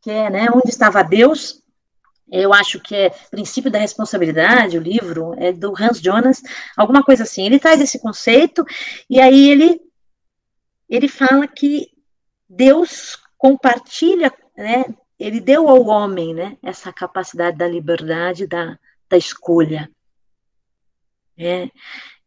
que 0.02 0.10
é 0.10 0.30
né, 0.30 0.48
Onde 0.52 0.68
Estava 0.68 1.02
Deus, 1.02 1.62
eu 2.42 2.52
acho 2.52 2.80
que 2.80 2.94
é 2.96 3.10
Princípio 3.30 3.70
da 3.70 3.78
Responsabilidade, 3.78 4.76
o 4.76 4.82
livro, 4.82 5.34
é 5.38 5.52
do 5.52 5.72
Hans 5.78 6.00
Jonas, 6.00 6.42
alguma 6.76 7.02
coisa 7.02 7.22
assim. 7.22 7.46
Ele 7.46 7.58
traz 7.58 7.80
esse 7.80 8.00
conceito 8.00 8.64
e 9.08 9.20
aí 9.20 9.50
ele 9.50 9.80
ele 10.88 11.08
fala 11.08 11.46
que 11.46 11.90
Deus 12.48 13.16
compartilha, 13.38 14.32
né? 14.56 14.84
Ele 15.18 15.40
deu 15.40 15.68
ao 15.68 15.86
homem, 15.86 16.34
né? 16.34 16.58
Essa 16.62 16.92
capacidade 16.92 17.56
da 17.56 17.66
liberdade, 17.66 18.46
da, 18.46 18.78
da 19.08 19.16
escolha. 19.16 19.90
É, 21.38 21.68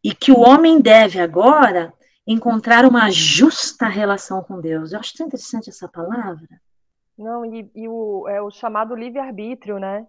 e 0.02 0.14
que 0.14 0.32
o 0.32 0.40
homem 0.40 0.80
deve 0.80 1.20
agora 1.20 1.92
encontrar 2.26 2.84
uma 2.84 3.10
justa 3.10 3.86
relação 3.88 4.42
com 4.42 4.60
Deus. 4.60 4.92
Eu 4.92 5.00
acho 5.00 5.14
tão 5.14 5.26
interessante 5.26 5.70
essa 5.70 5.88
palavra. 5.88 6.60
Não, 7.18 7.44
e, 7.44 7.70
e 7.74 7.88
o, 7.88 8.28
é 8.28 8.40
o 8.40 8.50
chamado 8.50 8.94
livre-arbítrio, 8.94 9.78
né? 9.78 10.06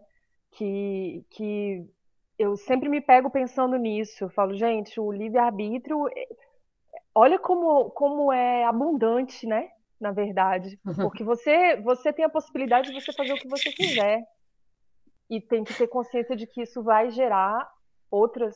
Que, 0.51 1.25
que 1.31 1.85
eu 2.37 2.55
sempre 2.55 2.87
me 2.87 3.01
pego 3.01 3.29
pensando 3.29 3.75
nisso. 3.77 4.23
Eu 4.23 4.29
falo, 4.29 4.53
gente, 4.55 4.99
o 4.99 5.11
livre-arbítrio, 5.11 6.07
é, 6.07 6.27
olha 7.15 7.39
como, 7.39 7.89
como 7.91 8.31
é 8.31 8.63
abundante, 8.63 9.47
né? 9.47 9.69
Na 9.99 10.11
verdade. 10.11 10.79
Uhum. 10.85 10.95
Porque 10.95 11.23
você, 11.23 11.75
você 11.81 12.13
tem 12.13 12.23
a 12.23 12.29
possibilidade 12.29 12.91
de 12.91 13.01
você 13.01 13.11
fazer 13.11 13.33
o 13.33 13.37
que 13.37 13.49
você 13.49 13.71
quiser. 13.71 14.23
E 15.29 15.41
tem 15.41 15.63
que 15.63 15.73
ter 15.73 15.87
consciência 15.87 16.35
de 16.35 16.47
que 16.47 16.61
isso 16.61 16.81
vai 16.83 17.09
gerar 17.09 17.69
outras 18.09 18.55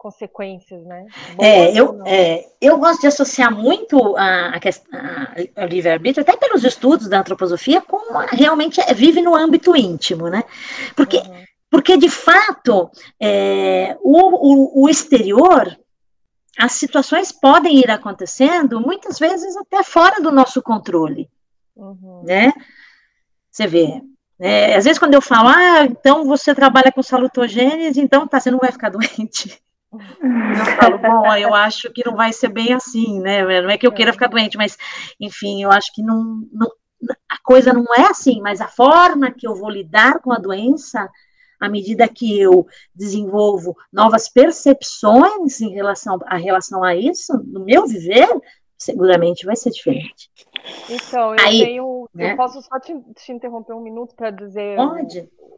consequências, 0.00 0.82
né? 0.86 1.06
é, 1.38 1.78
eu, 1.78 2.02
é, 2.06 2.48
eu 2.58 2.78
gosto 2.78 3.02
de 3.02 3.06
associar 3.06 3.54
muito 3.54 4.16
a, 4.16 4.54
a, 4.54 5.62
a, 5.62 5.66
livre-arbítrio, 5.66 6.22
até 6.22 6.38
pelos 6.38 6.64
estudos 6.64 7.06
da 7.06 7.20
antroposofia, 7.20 7.82
com 7.82 7.98
realmente 8.32 8.80
é, 8.80 8.94
vive 8.94 9.20
no 9.20 9.36
âmbito 9.36 9.76
íntimo, 9.76 10.30
né? 10.30 10.42
Porque, 10.96 11.18
uhum. 11.18 11.44
porque 11.70 11.98
de 11.98 12.08
fato, 12.08 12.90
é, 13.20 13.94
o, 14.00 14.80
o, 14.80 14.84
o 14.84 14.88
exterior, 14.88 15.78
as 16.58 16.72
situações 16.72 17.30
podem 17.30 17.78
ir 17.78 17.90
acontecendo, 17.90 18.80
muitas 18.80 19.18
vezes 19.18 19.54
até 19.54 19.82
fora 19.82 20.18
do 20.18 20.32
nosso 20.32 20.62
controle, 20.62 21.28
uhum. 21.76 22.22
né? 22.24 22.50
Você 23.50 23.66
vê, 23.66 24.00
é, 24.40 24.76
às 24.76 24.84
vezes, 24.84 24.98
quando 24.98 25.12
eu 25.12 25.20
falo, 25.20 25.50
ah, 25.50 25.84
então 25.84 26.24
você 26.24 26.54
trabalha 26.54 26.90
com 26.90 27.02
salutogênese, 27.02 28.00
então 28.00 28.26
tá, 28.26 28.40
você 28.40 28.50
não 28.50 28.60
vai 28.60 28.72
ficar 28.72 28.88
doente. 28.96 29.60
Eu 29.92 30.76
falo, 30.76 30.98
bom, 30.98 31.34
eu 31.34 31.54
acho 31.54 31.90
que 31.92 32.04
não 32.06 32.14
vai 32.14 32.32
ser 32.32 32.48
bem 32.48 32.72
assim, 32.72 33.20
né? 33.20 33.42
Não 33.60 33.70
é 33.70 33.76
que 33.76 33.86
eu 33.86 33.92
queira 33.92 34.12
ficar 34.12 34.28
doente, 34.28 34.56
mas, 34.56 34.76
enfim, 35.18 35.62
eu 35.62 35.70
acho 35.70 35.92
que 35.92 36.02
não, 36.02 36.46
não, 36.52 36.70
a 37.28 37.38
coisa 37.42 37.72
não 37.72 37.84
é 37.94 38.08
assim, 38.08 38.40
mas 38.40 38.60
a 38.60 38.68
forma 38.68 39.30
que 39.30 39.46
eu 39.46 39.54
vou 39.54 39.70
lidar 39.70 40.20
com 40.20 40.32
a 40.32 40.38
doença, 40.38 41.08
à 41.58 41.68
medida 41.68 42.08
que 42.08 42.38
eu 42.38 42.66
desenvolvo 42.94 43.76
novas 43.92 44.28
percepções 44.28 45.60
em 45.60 45.70
relação 45.70 46.18
a 46.26 46.36
relação 46.36 46.84
a 46.84 46.94
isso, 46.94 47.32
no 47.46 47.64
meu 47.64 47.86
viver, 47.86 48.28
seguramente 48.78 49.44
vai 49.44 49.56
ser 49.56 49.70
diferente. 49.70 50.30
Então, 50.88 51.34
eu 51.34 51.40
Aí, 51.40 51.60
tenho. 51.60 52.08
Né? 52.14 52.32
Eu 52.32 52.36
posso 52.36 52.62
só 52.62 52.78
te, 52.78 52.94
te 53.14 53.32
interromper 53.32 53.74
um 53.74 53.82
minuto 53.82 54.14
para 54.14 54.30
dizer 54.30 54.78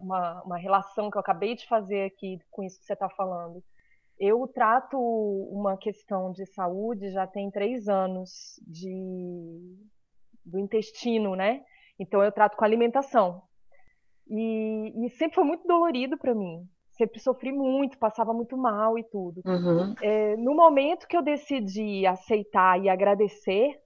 uma, 0.00 0.42
uma 0.42 0.58
relação 0.58 1.10
que 1.10 1.16
eu 1.16 1.20
acabei 1.20 1.54
de 1.54 1.66
fazer 1.66 2.04
aqui 2.06 2.38
com 2.50 2.62
isso 2.62 2.78
que 2.80 2.86
você 2.86 2.92
está 2.94 3.08
falando. 3.08 3.62
Eu 4.18 4.46
trato 4.46 4.98
uma 4.98 5.76
questão 5.76 6.30
de 6.32 6.46
saúde 6.46 7.10
já 7.10 7.26
tem 7.26 7.50
três 7.50 7.88
anos 7.88 8.60
de, 8.66 9.76
do 10.44 10.58
intestino, 10.58 11.34
né? 11.34 11.64
Então 11.98 12.22
eu 12.22 12.30
trato 12.30 12.56
com 12.56 12.64
alimentação. 12.64 13.42
E, 14.28 15.04
e 15.04 15.10
sempre 15.10 15.34
foi 15.34 15.44
muito 15.44 15.66
dolorido 15.66 16.16
para 16.16 16.34
mim. 16.34 16.66
Sempre 16.92 17.18
sofri 17.20 17.50
muito, 17.50 17.98
passava 17.98 18.32
muito 18.32 18.56
mal 18.56 18.98
e 18.98 19.04
tudo. 19.04 19.42
Uhum. 19.44 19.94
É, 20.00 20.36
no 20.36 20.54
momento 20.54 21.08
que 21.08 21.16
eu 21.16 21.22
decidi 21.22 22.06
aceitar 22.06 22.80
e 22.80 22.88
agradecer 22.88 23.80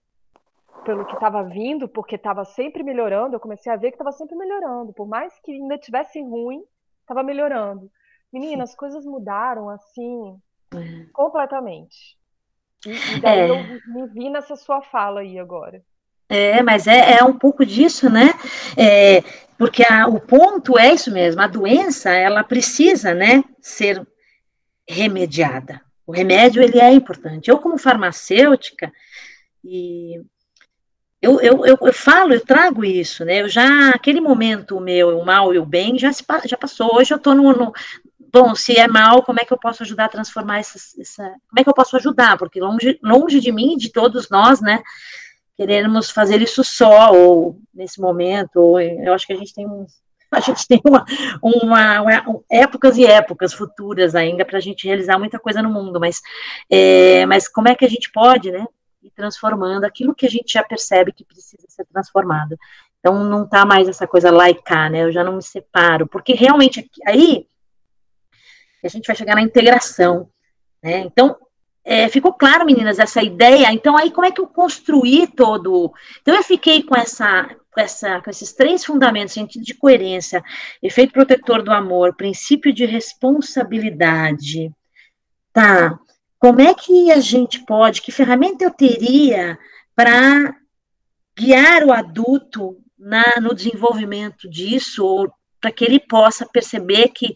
pelo 0.84 1.04
que 1.06 1.14
estava 1.14 1.42
vindo, 1.42 1.88
porque 1.88 2.16
estava 2.16 2.44
sempre 2.44 2.82
melhorando, 2.82 3.34
eu 3.34 3.40
comecei 3.40 3.72
a 3.72 3.76
ver 3.76 3.90
que 3.90 3.94
estava 3.94 4.12
sempre 4.12 4.36
melhorando. 4.36 4.92
Por 4.92 5.06
mais 5.06 5.38
que 5.40 5.52
ainda 5.52 5.78
tivesse 5.78 6.20
ruim, 6.20 6.62
estava 7.00 7.22
melhorando. 7.22 7.90
Menina, 8.32 8.64
as 8.64 8.74
coisas 8.74 9.04
mudaram 9.04 9.68
assim 9.68 10.38
é. 10.74 11.06
completamente. 11.12 12.16
E, 12.84 12.90
e 12.90 13.20
daí 13.20 13.38
é. 13.38 13.50
eu 13.50 13.56
me 13.92 14.06
vi 14.08 14.30
nessa 14.30 14.56
sua 14.56 14.82
fala 14.82 15.20
aí 15.20 15.38
agora. 15.38 15.82
É, 16.28 16.62
mas 16.62 16.86
é, 16.86 17.18
é 17.18 17.24
um 17.24 17.38
pouco 17.38 17.64
disso, 17.64 18.10
né? 18.10 18.30
É, 18.76 19.22
porque 19.56 19.84
a, 19.88 20.06
o 20.08 20.20
ponto 20.20 20.78
é 20.78 20.92
isso 20.92 21.10
mesmo, 21.10 21.40
a 21.40 21.46
doença, 21.46 22.10
ela 22.10 22.42
precisa, 22.44 23.14
né, 23.14 23.42
ser 23.60 24.06
remediada. 24.88 25.80
O 26.06 26.12
remédio, 26.12 26.62
ele 26.62 26.78
é 26.78 26.92
importante. 26.92 27.50
Eu, 27.50 27.58
como 27.58 27.78
farmacêutica, 27.78 28.92
e 29.64 30.20
eu, 31.20 31.40
eu, 31.40 31.66
eu, 31.66 31.78
eu, 31.80 31.92
falo, 31.92 32.32
eu 32.32 32.40
trago 32.40 32.84
isso, 32.84 33.24
né? 33.24 33.40
Eu 33.40 33.48
já, 33.48 33.90
aquele 33.90 34.20
momento 34.20 34.80
meu, 34.80 35.18
o 35.18 35.24
mal 35.24 35.52
e 35.52 35.58
o 35.58 35.66
bem, 35.66 35.98
já, 35.98 36.12
se, 36.12 36.24
já 36.44 36.56
passou. 36.56 36.94
Hoje 36.94 37.12
eu 37.12 37.16
estou 37.16 37.34
no, 37.34 37.52
no, 37.52 37.72
Bom, 38.38 38.54
se 38.54 38.78
é 38.78 38.86
mal, 38.86 39.22
como 39.22 39.38
é 39.40 39.46
que 39.46 39.52
eu 39.54 39.56
posso 39.56 39.82
ajudar 39.82 40.04
a 40.04 40.10
transformar 40.10 40.58
essa. 40.58 40.78
essa 41.00 41.22
como 41.22 41.58
é 41.58 41.64
que 41.64 41.70
eu 41.70 41.74
posso 41.74 41.96
ajudar? 41.96 42.36
Porque 42.36 42.60
longe, 42.60 42.98
longe 43.02 43.40
de 43.40 43.50
mim, 43.50 43.78
de 43.78 43.90
todos 43.90 44.28
nós, 44.28 44.60
né? 44.60 44.82
Queremos 45.56 46.10
fazer 46.10 46.42
isso 46.42 46.62
só, 46.62 47.14
ou 47.14 47.58
nesse 47.72 47.98
momento, 47.98 48.56
ou 48.56 48.78
eu 48.78 49.14
acho 49.14 49.26
que 49.26 49.32
a 49.32 49.36
gente 49.36 49.54
tem 49.54 49.66
um, 49.66 49.86
a 50.30 50.40
gente 50.40 50.68
tem 50.68 50.82
uma, 50.84 51.02
uma, 51.42 52.02
uma, 52.02 52.40
épocas 52.50 52.98
e 52.98 53.06
épocas 53.06 53.54
futuras 53.54 54.14
ainda 54.14 54.44
para 54.44 54.58
a 54.58 54.60
gente 54.60 54.86
realizar 54.86 55.18
muita 55.18 55.38
coisa 55.38 55.62
no 55.62 55.72
mundo, 55.72 55.98
mas, 55.98 56.20
é, 56.68 57.24
mas 57.24 57.48
como 57.48 57.68
é 57.68 57.74
que 57.74 57.86
a 57.86 57.88
gente 57.88 58.12
pode, 58.12 58.52
né, 58.52 58.66
ir 59.02 59.12
transformando 59.12 59.84
aquilo 59.84 60.14
que 60.14 60.26
a 60.26 60.30
gente 60.30 60.52
já 60.52 60.62
percebe 60.62 61.10
que 61.10 61.24
precisa 61.24 61.64
ser 61.70 61.86
transformado. 61.86 62.54
Então 63.00 63.24
não 63.24 63.44
está 63.44 63.64
mais 63.64 63.88
essa 63.88 64.06
coisa 64.06 64.30
laica, 64.30 64.90
né? 64.90 65.04
Eu 65.04 65.12
já 65.12 65.24
não 65.24 65.36
me 65.36 65.42
separo, 65.42 66.06
porque 66.06 66.34
realmente 66.34 66.86
aí 67.06 67.46
a 68.86 68.90
gente 68.90 69.06
vai 69.06 69.16
chegar 69.16 69.34
na 69.34 69.42
integração, 69.42 70.28
né? 70.82 71.00
Então 71.00 71.36
é, 71.84 72.08
ficou 72.08 72.32
claro, 72.32 72.66
meninas, 72.66 72.98
essa 72.98 73.22
ideia. 73.22 73.72
Então 73.72 73.96
aí 73.96 74.10
como 74.10 74.26
é 74.26 74.30
que 74.30 74.40
eu 74.40 74.46
construí 74.46 75.26
todo? 75.26 75.92
Então 76.20 76.34
eu 76.34 76.42
fiquei 76.42 76.82
com 76.82 76.96
essa 76.96 77.48
essa, 77.80 78.20
com 78.22 78.30
esses 78.30 78.52
três 78.52 78.84
fundamentos, 78.84 79.34
sentido 79.34 79.62
de 79.62 79.74
coerência, 79.74 80.42
efeito 80.82 81.12
protetor 81.12 81.62
do 81.62 81.70
amor, 81.70 82.16
princípio 82.16 82.72
de 82.72 82.86
responsabilidade, 82.86 84.72
tá? 85.52 85.98
Como 86.38 86.60
é 86.60 86.74
que 86.74 87.10
a 87.10 87.20
gente 87.20 87.64
pode, 87.64 88.02
que 88.02 88.12
ferramenta 88.12 88.64
eu 88.64 88.70
teria 88.70 89.58
para 89.94 90.54
guiar 91.38 91.84
o 91.84 91.92
adulto 91.92 92.76
na, 92.98 93.24
no 93.40 93.54
desenvolvimento 93.54 94.48
disso, 94.48 95.04
ou 95.04 95.32
para 95.60 95.70
que 95.70 95.84
ele 95.84 96.00
possa 96.00 96.46
perceber 96.46 97.08
que, 97.08 97.34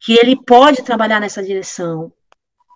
que 0.00 0.14
ele 0.14 0.36
pode 0.44 0.82
trabalhar 0.82 1.20
nessa 1.20 1.42
direção? 1.42 2.12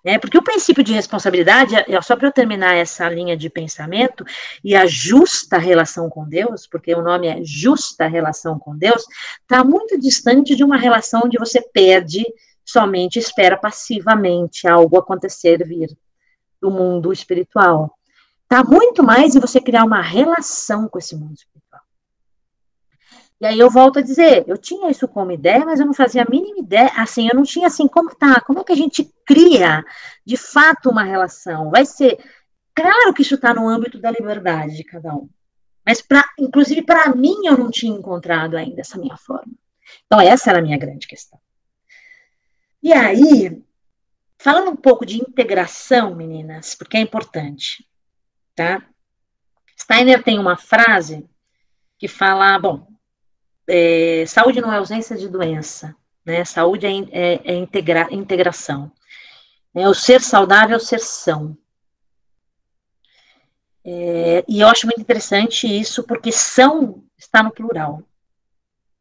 Né? 0.05 0.19
Porque 0.19 0.37
o 0.37 0.43
princípio 0.43 0.83
de 0.83 0.93
responsabilidade, 0.93 1.75
é, 1.75 2.01
só 2.01 2.15
para 2.15 2.27
eu 2.27 2.31
terminar 2.31 2.75
essa 2.75 3.09
linha 3.09 3.35
de 3.35 3.49
pensamento, 3.49 4.23
e 4.63 4.75
a 4.75 4.85
justa 4.85 5.57
relação 5.57 6.07
com 6.09 6.29
Deus, 6.29 6.67
porque 6.67 6.93
o 6.93 7.01
nome 7.01 7.27
é 7.27 7.43
justa 7.43 8.05
relação 8.07 8.59
com 8.59 8.77
Deus, 8.77 9.03
está 9.41 9.63
muito 9.63 9.99
distante 9.99 10.55
de 10.55 10.63
uma 10.63 10.77
relação 10.77 11.23
onde 11.25 11.39
você 11.39 11.59
pede 11.59 12.23
somente 12.63 13.19
espera 13.19 13.57
passivamente 13.57 14.67
algo 14.67 14.97
acontecer 14.97 15.63
vir 15.65 15.95
do 16.61 16.71
mundo 16.71 17.11
espiritual. 17.11 17.95
Está 18.43 18.63
muito 18.63 19.03
mais 19.03 19.35
em 19.35 19.39
você 19.39 19.59
criar 19.59 19.83
uma 19.83 20.01
relação 20.01 20.87
com 20.87 20.99
esse 20.99 21.15
mundo 21.15 21.33
espiritual. 21.33 21.81
E 23.41 23.45
aí 23.45 23.59
eu 23.59 23.69
volto 23.69 23.99
a 23.99 24.01
dizer, 24.01 24.45
eu 24.47 24.57
tinha 24.57 24.89
isso 24.89 25.07
como 25.07 25.31
ideia, 25.31 25.65
mas 25.65 25.79
eu 25.79 25.85
não 25.85 25.93
fazia 25.93 26.23
a 26.23 26.29
mínima 26.29 26.59
ideia, 26.59 26.91
assim, 26.95 27.27
eu 27.27 27.35
não 27.35 27.43
tinha 27.43 27.67
assim, 27.67 27.87
como 27.87 28.15
tá, 28.15 28.39
como 28.41 28.59
é 28.59 28.63
que 28.63 28.71
a 28.71 28.77
gente 28.77 29.13
cria, 29.25 29.83
de 30.25 30.37
fato, 30.37 30.89
uma 30.89 31.03
relação? 31.03 31.69
Vai 31.69 31.85
ser, 31.85 32.17
claro 32.73 33.13
que 33.13 33.21
isso 33.21 33.35
está 33.35 33.53
no 33.53 33.67
âmbito 33.67 33.99
da 33.99 34.09
liberdade 34.09 34.77
de 34.77 34.83
cada 34.85 35.13
um, 35.13 35.29
mas, 35.85 36.01
pra, 36.01 36.25
inclusive, 36.39 36.81
para 36.81 37.13
mim, 37.13 37.45
eu 37.45 37.57
não 37.57 37.69
tinha 37.69 37.95
encontrado 37.95 38.57
ainda 38.57 38.81
essa 38.81 38.97
minha 38.97 39.15
forma. 39.17 39.53
Então, 40.07 40.19
essa 40.19 40.49
era 40.49 40.57
a 40.57 40.61
minha 40.61 40.77
grande 40.77 41.05
questão. 41.05 41.39
E 42.81 42.91
aí, 42.91 43.61
falando 44.39 44.71
um 44.71 44.75
pouco 44.75 45.05
de 45.05 45.21
integração, 45.21 46.15
meninas, 46.15 46.73
porque 46.73 46.97
é 46.97 47.01
importante, 47.01 47.87
tá? 48.55 48.83
Steiner 49.79 50.23
tem 50.23 50.39
uma 50.39 50.57
frase 50.57 51.29
que 51.99 52.07
fala, 52.07 52.57
bom, 52.57 52.87
é, 53.67 54.25
saúde 54.27 54.61
não 54.61 54.71
é 54.71 54.77
ausência 54.77 55.15
de 55.15 55.27
doença, 55.27 55.95
né? 56.25 56.43
Saúde 56.45 56.85
é, 56.85 56.91
é, 57.11 57.41
é 57.43 57.55
integra, 57.55 58.07
integração. 58.11 58.91
É, 59.73 59.87
o 59.87 59.93
ser 59.93 60.21
saudável 60.21 60.75
é 60.75 60.77
o 60.77 60.79
ser 60.79 60.99
são. 60.99 61.57
É, 63.83 64.43
e 64.47 64.61
eu 64.61 64.67
acho 64.67 64.87
muito 64.87 65.01
interessante 65.01 65.67
isso, 65.67 66.03
porque 66.03 66.31
são 66.31 67.03
está 67.17 67.43
no 67.43 67.51
plural. 67.51 68.01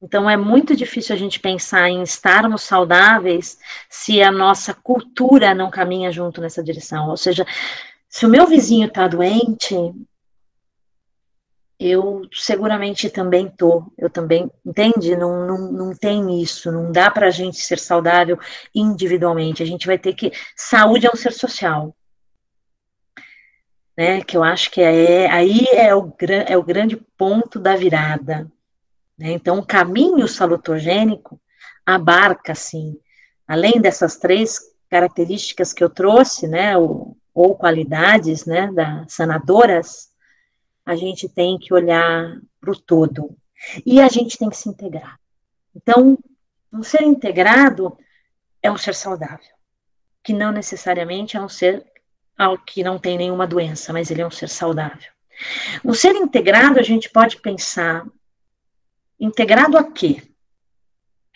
Então, 0.02 0.28
é 0.28 0.36
muito 0.36 0.76
difícil 0.76 1.14
a 1.14 1.18
gente 1.18 1.40
pensar 1.40 1.88
em 1.88 2.02
estarmos 2.02 2.62
saudáveis 2.62 3.58
se 3.88 4.22
a 4.22 4.30
nossa 4.30 4.74
cultura 4.74 5.54
não 5.54 5.70
caminha 5.70 6.12
junto 6.12 6.42
nessa 6.42 6.62
direção. 6.62 7.08
Ou 7.08 7.16
seja, 7.16 7.46
se 8.06 8.26
o 8.26 8.28
meu 8.28 8.46
vizinho 8.46 8.86
está 8.86 9.08
doente, 9.08 9.74
eu 11.86 12.22
seguramente 12.32 13.10
também 13.10 13.46
tô. 13.46 13.84
Eu 13.98 14.08
também, 14.08 14.50
entende? 14.64 15.14
Não, 15.14 15.46
não, 15.46 15.70
não 15.70 15.94
tem 15.94 16.40
isso. 16.40 16.72
Não 16.72 16.90
dá 16.90 17.10
para 17.10 17.26
a 17.26 17.30
gente 17.30 17.58
ser 17.58 17.78
saudável 17.78 18.38
individualmente. 18.74 19.62
A 19.62 19.66
gente 19.66 19.86
vai 19.86 19.98
ter 19.98 20.14
que. 20.14 20.32
Saúde 20.56 21.06
é 21.06 21.10
um 21.12 21.16
ser 21.16 21.32
social. 21.32 21.94
Né, 23.96 24.22
que 24.22 24.36
eu 24.36 24.42
acho 24.42 24.72
que 24.72 24.80
é 24.80 25.30
aí 25.30 25.66
é 25.72 25.94
o, 25.94 26.12
é 26.48 26.56
o 26.56 26.64
grande 26.64 26.96
ponto 27.16 27.60
da 27.60 27.76
virada. 27.76 28.50
Né? 29.16 29.32
Então, 29.32 29.58
o 29.58 29.66
caminho 29.66 30.26
salutogênico 30.26 31.40
abarca, 31.86 32.52
assim, 32.52 32.98
além 33.46 33.80
dessas 33.80 34.16
três 34.16 34.58
características 34.90 35.72
que 35.72 35.84
eu 35.84 35.90
trouxe, 35.90 36.48
né, 36.48 36.76
ou, 36.76 37.16
ou 37.32 37.54
qualidades, 37.54 38.46
né, 38.46 38.72
da 38.72 39.04
sanadoras, 39.06 40.13
a 40.84 40.96
gente 40.96 41.28
tem 41.28 41.58
que 41.58 41.72
olhar 41.72 42.40
para 42.60 42.70
o 42.70 42.78
todo. 42.78 43.36
E 43.84 44.00
a 44.00 44.08
gente 44.08 44.36
tem 44.36 44.50
que 44.50 44.56
se 44.56 44.68
integrar. 44.68 45.18
Então, 45.74 46.18
um 46.72 46.82
ser 46.82 47.02
integrado 47.02 47.96
é 48.62 48.70
um 48.70 48.76
ser 48.76 48.94
saudável, 48.94 49.54
que 50.22 50.32
não 50.32 50.52
necessariamente 50.52 51.36
é 51.36 51.40
um 51.40 51.48
ser 51.48 51.84
que 52.66 52.82
não 52.82 52.98
tem 52.98 53.16
nenhuma 53.16 53.46
doença, 53.46 53.92
mas 53.92 54.10
ele 54.10 54.22
é 54.22 54.26
um 54.26 54.30
ser 54.30 54.48
saudável. 54.48 55.12
Um 55.84 55.94
ser 55.94 56.14
integrado, 56.14 56.78
a 56.78 56.82
gente 56.82 57.08
pode 57.10 57.40
pensar 57.40 58.04
Integrado 59.18 59.78
a 59.78 59.84
quê? 59.84 60.22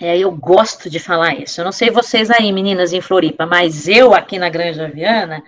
É, 0.00 0.18
eu 0.18 0.30
gosto 0.30 0.88
de 0.90 0.98
falar 0.98 1.34
isso. 1.34 1.60
Eu 1.60 1.64
não 1.64 1.72
sei 1.72 1.90
vocês 1.90 2.30
aí, 2.30 2.52
meninas 2.52 2.92
em 2.92 3.00
Floripa, 3.00 3.46
mas 3.46 3.88
eu 3.88 4.14
aqui 4.14 4.38
na 4.38 4.48
Granja 4.48 4.88
Viana, 4.88 5.42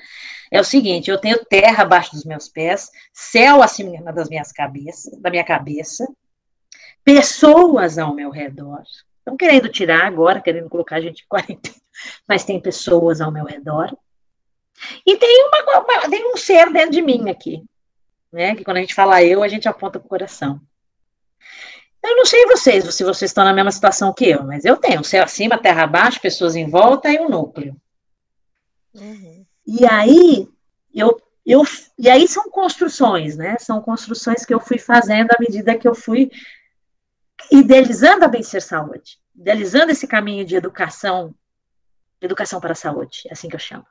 é 0.50 0.60
o 0.60 0.64
seguinte, 0.64 1.10
eu 1.10 1.18
tenho 1.18 1.44
terra 1.44 1.82
abaixo 1.82 2.12
dos 2.12 2.24
meus 2.24 2.48
pés, 2.48 2.90
céu 3.12 3.62
acima 3.62 4.12
das 4.12 4.28
minhas 4.28 4.50
cabeças, 4.50 5.16
da 5.20 5.30
minha 5.30 5.44
cabeça, 5.44 6.06
pessoas 7.04 7.98
ao 7.98 8.14
meu 8.14 8.30
redor. 8.30 8.82
Estão 9.18 9.36
querendo 9.36 9.68
tirar 9.68 10.06
agora, 10.06 10.40
querendo 10.40 10.68
colocar 10.68 10.96
a 10.96 11.00
gente 11.00 11.22
em 11.22 11.28
quarentena, 11.28 11.76
mas 12.26 12.44
tem 12.44 12.60
pessoas 12.60 13.20
ao 13.20 13.30
meu 13.30 13.44
redor. 13.44 13.96
E 15.06 15.16
tem, 15.16 15.48
uma, 15.48 16.08
tem 16.08 16.32
um 16.32 16.36
ser 16.36 16.72
dentro 16.72 16.92
de 16.92 17.02
mim 17.02 17.28
aqui, 17.28 17.62
né? 18.32 18.56
Que 18.56 18.64
quando 18.64 18.78
a 18.78 18.80
gente 18.80 18.94
fala 18.94 19.22
eu, 19.22 19.42
a 19.42 19.48
gente 19.48 19.68
aponta 19.68 20.00
para 20.00 20.06
o 20.06 20.08
coração. 20.08 20.60
Eu 22.02 22.16
não 22.16 22.24
sei 22.24 22.46
vocês, 22.46 22.94
se 22.94 23.04
vocês 23.04 23.30
estão 23.30 23.44
na 23.44 23.52
mesma 23.52 23.70
situação 23.70 24.12
que 24.12 24.30
eu, 24.30 24.42
mas 24.42 24.64
eu 24.64 24.76
tenho 24.78 25.04
céu 25.04 25.22
acima, 25.22 25.58
terra 25.58 25.84
abaixo, 25.84 26.20
pessoas 26.20 26.56
em 26.56 26.68
volta 26.68 27.12
e 27.12 27.18
um 27.18 27.28
núcleo. 27.28 27.76
Uhum. 28.94 29.39
E 29.72 29.86
aí, 29.86 30.48
eu, 30.92 31.22
eu, 31.46 31.62
e 31.96 32.10
aí 32.10 32.26
são 32.26 32.50
construções, 32.50 33.36
né? 33.36 33.56
São 33.60 33.80
construções 33.80 34.44
que 34.44 34.52
eu 34.52 34.58
fui 34.58 34.78
fazendo 34.78 35.30
à 35.30 35.36
medida 35.38 35.78
que 35.78 35.86
eu 35.86 35.94
fui 35.94 36.28
idealizando 37.52 38.24
a 38.24 38.28
bem-ser 38.28 38.62
saúde, 38.62 39.20
idealizando 39.32 39.92
esse 39.92 40.08
caminho 40.08 40.44
de 40.44 40.56
educação, 40.56 41.32
educação 42.20 42.60
para 42.60 42.72
a 42.72 42.74
saúde, 42.74 43.22
é 43.28 43.32
assim 43.32 43.48
que 43.48 43.54
eu 43.54 43.60
chamo. 43.60 43.86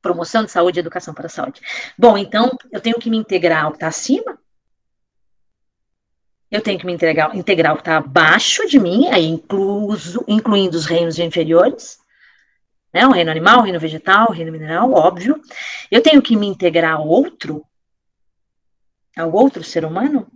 Promoção 0.00 0.44
de 0.44 0.52
saúde 0.52 0.78
e 0.78 0.82
educação 0.82 1.12
para 1.12 1.26
a 1.26 1.30
saúde. 1.30 1.60
Bom, 1.98 2.16
então 2.16 2.56
eu 2.70 2.80
tenho 2.80 3.00
que 3.00 3.10
me 3.10 3.16
integrar 3.16 3.64
ao 3.64 3.72
que 3.72 3.78
está 3.78 3.88
acima, 3.88 4.38
eu 6.52 6.62
tenho 6.62 6.78
que 6.78 6.86
me 6.86 6.92
entregar, 6.92 7.34
integrar 7.34 7.72
o 7.72 7.76
que 7.76 7.82
está 7.82 7.96
abaixo 7.96 8.64
de 8.68 8.78
mim, 8.78 9.08
aí 9.08 9.26
incluso, 9.26 10.24
incluindo 10.28 10.76
os 10.76 10.86
reinos 10.86 11.18
inferiores, 11.18 11.98
né, 12.98 13.06
o 13.06 13.12
reino 13.12 13.30
animal, 13.30 13.60
o 13.60 13.62
reino 13.62 13.78
vegetal, 13.78 14.28
o 14.28 14.32
reino 14.32 14.50
mineral, 14.50 14.92
óbvio. 14.92 15.40
Eu 15.88 16.02
tenho 16.02 16.20
que 16.20 16.36
me 16.36 16.48
integrar 16.48 16.94
ao 16.94 17.06
outro, 17.06 17.64
ao 19.16 19.32
outro 19.32 19.62
ser 19.62 19.84
humano, 19.84 20.26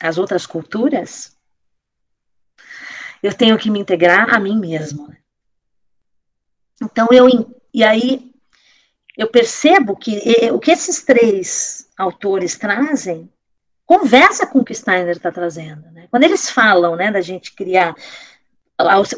às 0.00 0.18
outras 0.18 0.46
culturas. 0.46 1.36
Eu 3.22 3.32
tenho 3.32 3.56
que 3.56 3.70
me 3.70 3.78
integrar 3.78 4.34
a 4.34 4.40
mim 4.40 4.58
mesmo. 4.58 5.14
Então, 6.82 7.06
eu, 7.12 7.28
e 7.72 7.84
aí, 7.84 8.32
eu 9.16 9.28
percebo 9.28 9.94
que 9.94 10.20
o 10.52 10.58
que 10.58 10.72
esses 10.72 11.04
três 11.04 11.88
autores 11.96 12.58
trazem 12.58 13.32
conversa 13.86 14.44
com 14.44 14.58
o 14.58 14.64
que 14.64 14.74
Steiner 14.74 15.16
está 15.16 15.30
trazendo. 15.30 15.88
Né? 15.92 16.08
Quando 16.10 16.24
eles 16.24 16.50
falam 16.50 16.96
né, 16.96 17.12
da 17.12 17.20
gente 17.20 17.54
criar, 17.54 17.94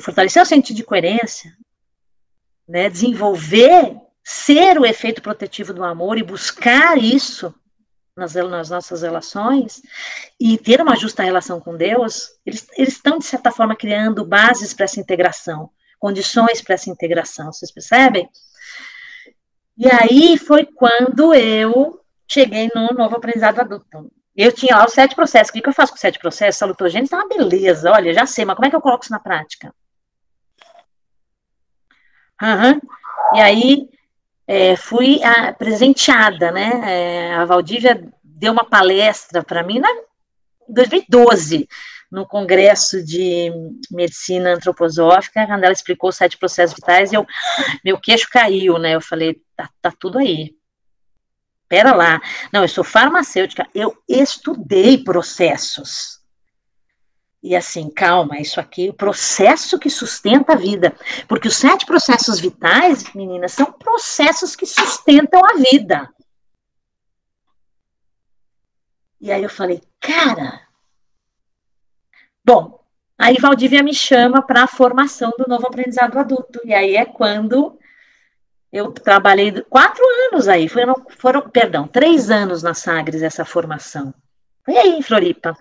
fortalecer 0.02 0.42
o 0.42 0.46
sentido 0.46 0.76
de 0.76 0.84
coerência, 0.84 1.56
né, 2.68 2.88
desenvolver, 2.88 3.96
ser 4.22 4.78
o 4.78 4.86
efeito 4.86 5.20
protetivo 5.20 5.72
do 5.72 5.84
amor 5.84 6.18
e 6.18 6.22
buscar 6.22 6.96
isso, 6.96 7.54
nas, 8.16 8.34
nas, 8.34 8.70
nossas 8.70 9.02
relações 9.02 9.82
e 10.40 10.56
ter 10.56 10.80
uma 10.80 10.96
justa 10.96 11.22
relação 11.22 11.60
com 11.60 11.76
Deus, 11.76 12.30
eles, 12.46 12.66
eles 12.76 12.94
estão, 12.94 13.18
de 13.18 13.24
certa 13.24 13.50
forma, 13.50 13.74
criando 13.74 14.24
bases 14.24 14.72
para 14.72 14.84
essa 14.84 15.00
integração, 15.00 15.70
condições 15.98 16.62
para 16.62 16.74
essa 16.74 16.90
integração, 16.90 17.52
vocês 17.52 17.72
percebem? 17.72 18.28
E 19.76 19.88
aí 19.88 20.38
foi 20.38 20.64
quando 20.64 21.34
eu 21.34 22.00
cheguei 22.28 22.70
no 22.74 22.88
novo 22.94 23.16
aprendizado 23.16 23.60
adulto. 23.60 24.10
Eu 24.36 24.52
tinha 24.52 24.76
lá 24.76 24.84
os 24.84 24.92
sete 24.92 25.14
processos. 25.14 25.50
O 25.50 25.52
que, 25.52 25.60
que 25.60 25.68
eu 25.68 25.72
faço 25.72 25.92
com 25.92 25.96
os 25.96 26.00
sete 26.00 26.18
processos? 26.18 26.58
Salutogênese 26.58 27.14
é 27.14 27.16
uma 27.16 27.28
beleza, 27.28 27.90
olha, 27.90 28.12
já 28.12 28.26
sei, 28.26 28.44
mas 28.44 28.56
como 28.56 28.66
é 28.66 28.70
que 28.70 28.76
eu 28.76 28.80
coloco 28.80 29.04
isso 29.04 29.12
na 29.12 29.20
prática? 29.20 29.74
Uhum. 32.42 32.80
E 33.34 33.40
aí 33.40 33.88
é, 34.46 34.76
fui 34.76 35.22
a, 35.22 35.52
presenteada, 35.52 36.50
né? 36.50 36.80
É, 36.84 37.34
a 37.34 37.44
Valdívia 37.44 38.02
deu 38.22 38.52
uma 38.52 38.64
palestra 38.64 39.42
para 39.42 39.62
mim 39.62 39.78
em 39.78 40.72
2012, 40.72 41.68
no 42.10 42.26
Congresso 42.26 43.04
de 43.04 43.50
Medicina 43.90 44.54
Antroposófica, 44.54 45.46
quando 45.46 45.64
ela 45.64 45.72
explicou 45.72 46.10
os 46.10 46.16
sete 46.16 46.36
processos 46.36 46.76
vitais, 46.76 47.12
eu, 47.12 47.26
meu 47.84 47.98
queixo 47.98 48.28
caiu, 48.30 48.78
né? 48.78 48.94
Eu 48.94 49.00
falei, 49.00 49.40
tá, 49.56 49.68
tá 49.80 49.92
tudo 49.98 50.18
aí. 50.18 50.54
Pera 51.68 51.94
lá. 51.94 52.20
Não, 52.52 52.62
eu 52.62 52.68
sou 52.68 52.84
farmacêutica, 52.84 53.66
eu 53.74 53.96
estudei 54.08 55.02
processos. 55.02 56.20
E 57.44 57.54
assim, 57.54 57.90
calma, 57.90 58.40
isso 58.40 58.58
aqui 58.58 58.86
é 58.86 58.90
o 58.90 58.94
processo 58.94 59.78
que 59.78 59.90
sustenta 59.90 60.54
a 60.54 60.56
vida. 60.56 60.96
Porque 61.28 61.46
os 61.46 61.56
sete 61.56 61.84
processos 61.84 62.40
vitais, 62.40 63.12
meninas, 63.12 63.52
são 63.52 63.70
processos 63.70 64.56
que 64.56 64.64
sustentam 64.64 65.42
a 65.44 65.58
vida. 65.58 66.08
E 69.20 69.30
aí 69.30 69.42
eu 69.42 69.50
falei, 69.50 69.82
cara. 70.00 70.62
Bom, 72.42 72.82
aí 73.18 73.36
Valdívia 73.38 73.82
me 73.82 73.92
chama 73.92 74.40
para 74.40 74.62
a 74.62 74.66
formação 74.66 75.30
do 75.36 75.44
novo 75.46 75.66
aprendizado 75.66 76.18
adulto. 76.18 76.62
E 76.64 76.72
aí 76.72 76.96
é 76.96 77.04
quando 77.04 77.78
eu 78.72 78.90
trabalhei 78.90 79.52
quatro 79.64 80.02
anos 80.32 80.48
aí, 80.48 80.66
foram, 80.66 80.94
foram 81.18 81.42
perdão, 81.50 81.86
três 81.86 82.30
anos 82.30 82.62
na 82.62 82.72
Sagres 82.72 83.20
essa 83.20 83.44
formação. 83.44 84.14
Foi 84.64 84.78
aí 84.78 84.92
em 84.92 85.02
Floripa 85.02 85.54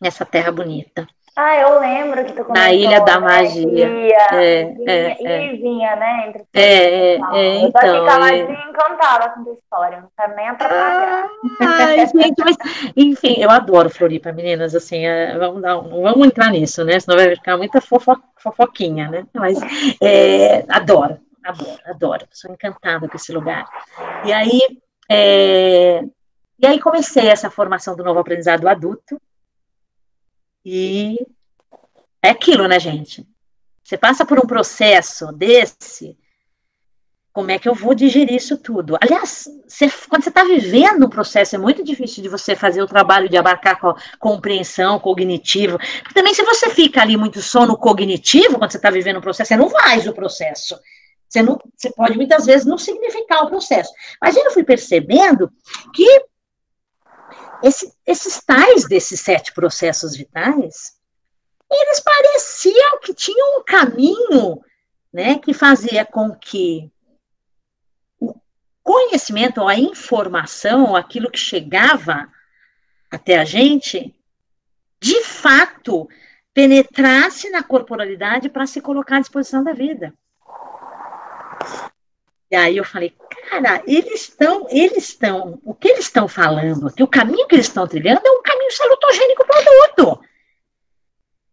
nessa 0.00 0.24
terra 0.24 0.52
bonita. 0.52 1.06
Ah, 1.40 1.56
eu 1.56 1.78
lembro 1.78 2.24
que 2.24 2.32
tu 2.32 2.44
comentou. 2.44 2.54
Na 2.54 2.72
Ilha 2.72 3.00
da 3.00 3.20
né, 3.20 3.26
Magia. 3.26 3.88
Ia, 3.88 4.16
é, 4.32 4.64
vinha, 4.64 4.90
é, 4.90 5.16
é. 5.22 5.52
vinha, 5.52 5.94
né? 5.94 6.26
Entre 6.26 6.44
é, 6.52 6.62
é, 6.62 7.14
é, 7.14 7.58
então. 7.60 7.86
Eu 7.86 8.02
então, 8.02 8.24
é... 8.24 8.68
encantava 8.68 9.28
com 9.28 9.44
tua 9.44 9.52
história, 9.54 10.00
não 10.00 10.10
quero 10.18 10.34
nem 10.34 10.48
atrapalhar. 10.48 11.28
Ai, 11.60 12.06
gente, 12.08 12.42
mas, 12.44 12.56
enfim, 12.96 13.36
eu 13.38 13.48
adoro 13.50 13.88
Floripa, 13.88 14.32
meninas, 14.32 14.74
assim, 14.74 15.06
é, 15.06 15.38
vamos, 15.38 15.62
dar 15.62 15.76
vamos 15.76 16.26
entrar 16.26 16.50
nisso, 16.50 16.84
né? 16.84 16.98
Senão 16.98 17.16
vai 17.16 17.36
ficar 17.36 17.56
muita 17.56 17.80
fofo, 17.80 18.20
fofoquinha, 18.36 19.08
né? 19.08 19.24
Mas 19.32 19.60
é, 20.02 20.64
adoro, 20.68 21.18
adoro, 21.44 21.78
adoro, 21.86 22.26
sou 22.32 22.50
encantada 22.50 23.08
com 23.08 23.16
esse 23.16 23.30
lugar. 23.32 23.64
E 24.24 24.32
aí, 24.32 24.60
é, 25.08 26.02
e 26.58 26.66
aí 26.66 26.80
comecei 26.80 27.28
essa 27.28 27.48
formação 27.48 27.94
do 27.94 28.02
novo 28.02 28.18
aprendizado 28.18 28.66
adulto, 28.66 29.20
e 30.64 31.18
é 32.22 32.30
aquilo, 32.30 32.66
né, 32.66 32.78
gente? 32.78 33.26
Você 33.82 33.96
passa 33.96 34.24
por 34.26 34.38
um 34.38 34.46
processo 34.46 35.32
desse, 35.32 36.16
como 37.32 37.50
é 37.50 37.58
que 37.58 37.68
eu 37.68 37.74
vou 37.74 37.94
digerir 37.94 38.34
isso 38.34 38.58
tudo? 38.58 38.98
Aliás, 39.00 39.46
você, 39.66 39.88
quando 40.08 40.24
você 40.24 40.28
está 40.28 40.42
vivendo 40.44 41.06
um 41.06 41.08
processo, 41.08 41.54
é 41.54 41.58
muito 41.58 41.84
difícil 41.84 42.22
de 42.22 42.28
você 42.28 42.56
fazer 42.56 42.82
o 42.82 42.86
trabalho 42.86 43.28
de 43.28 43.36
abarcar 43.36 43.78
com 43.80 43.90
a 43.90 43.96
compreensão 44.18 44.98
cognitiva. 44.98 45.78
Porque 45.78 46.14
também, 46.14 46.34
se 46.34 46.42
você 46.42 46.68
fica 46.70 47.00
ali 47.00 47.16
muito 47.16 47.40
só 47.40 47.64
no 47.64 47.76
cognitivo, 47.76 48.58
quando 48.58 48.72
você 48.72 48.76
está 48.76 48.90
vivendo 48.90 49.18
um 49.18 49.22
processo, 49.22 49.48
você 49.48 49.56
não 49.56 49.70
faz 49.70 50.06
o 50.06 50.12
processo. 50.12 50.78
Você, 51.28 51.42
não, 51.42 51.58
você 51.76 51.92
pode 51.92 52.16
muitas 52.16 52.44
vezes 52.44 52.66
não 52.66 52.76
significar 52.76 53.44
o 53.44 53.48
processo. 53.48 53.92
Mas 54.20 54.36
eu 54.36 54.50
fui 54.50 54.64
percebendo 54.64 55.50
que 55.94 56.24
esse, 57.62 57.92
esses 58.06 58.42
tais 58.42 58.86
desses 58.88 59.20
sete 59.20 59.52
processos 59.52 60.16
vitais, 60.16 60.98
eles 61.70 62.00
pareciam 62.00 62.98
que 63.00 63.12
tinham 63.12 63.60
um 63.60 63.64
caminho 63.64 64.60
né, 65.12 65.38
que 65.38 65.52
fazia 65.52 66.04
com 66.04 66.34
que 66.34 66.90
o 68.20 68.34
conhecimento, 68.82 69.60
ou 69.60 69.68
a 69.68 69.76
informação, 69.76 70.90
ou 70.90 70.96
aquilo 70.96 71.30
que 71.30 71.38
chegava 71.38 72.28
até 73.10 73.38
a 73.38 73.44
gente, 73.44 74.14
de 75.00 75.22
fato, 75.22 76.08
penetrasse 76.52 77.48
na 77.50 77.62
corporalidade 77.62 78.48
para 78.48 78.66
se 78.66 78.80
colocar 78.80 79.16
à 79.16 79.20
disposição 79.20 79.62
da 79.62 79.72
vida. 79.72 80.12
E 82.50 82.56
aí 82.56 82.76
eu 82.78 82.84
falei, 82.84 83.14
cara, 83.50 83.82
eles 83.86 84.22
estão, 84.22 84.66
eles 84.70 85.08
estão, 85.08 85.60
o 85.64 85.74
que 85.74 85.88
eles 85.88 86.06
estão 86.06 86.26
falando 86.26 86.88
aqui, 86.88 87.02
o 87.02 87.08
caminho 87.08 87.46
que 87.46 87.54
eles 87.54 87.66
estão 87.66 87.86
trilhando 87.86 88.22
é 88.24 88.30
um 88.30 88.42
caminho 88.42 88.72
salutogênico 88.72 89.46
produto. 89.46 90.20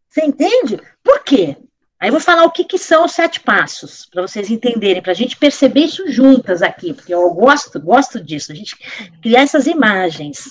Você 0.07 0.21
entende? 0.23 0.81
Por 1.03 1.21
quê? 1.23 1.57
Aí 1.99 2.07
eu 2.07 2.13
vou 2.13 2.21
falar 2.21 2.45
o 2.45 2.51
que, 2.51 2.63
que 2.63 2.77
são 2.77 3.05
os 3.05 3.11
sete 3.11 3.41
passos, 3.41 4.05
para 4.05 4.21
vocês 4.21 4.49
entenderem, 4.49 5.01
para 5.01 5.11
a 5.11 5.15
gente 5.15 5.35
perceber 5.35 5.81
isso 5.81 6.09
juntas 6.09 6.61
aqui, 6.61 6.93
porque 6.93 7.13
eu 7.13 7.29
gosto, 7.33 7.79
gosto 7.79 8.21
disso, 8.21 8.51
a 8.51 8.55
gente 8.55 8.77
criar 9.21 9.41
essas 9.41 9.67
imagens. 9.67 10.49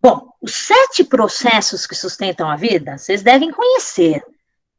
Bom, 0.00 0.28
os 0.40 0.54
sete 0.54 1.02
processos 1.02 1.86
que 1.86 1.94
sustentam 1.94 2.48
a 2.48 2.56
vida, 2.56 2.96
vocês 2.98 3.22
devem 3.22 3.50
conhecer. 3.50 4.22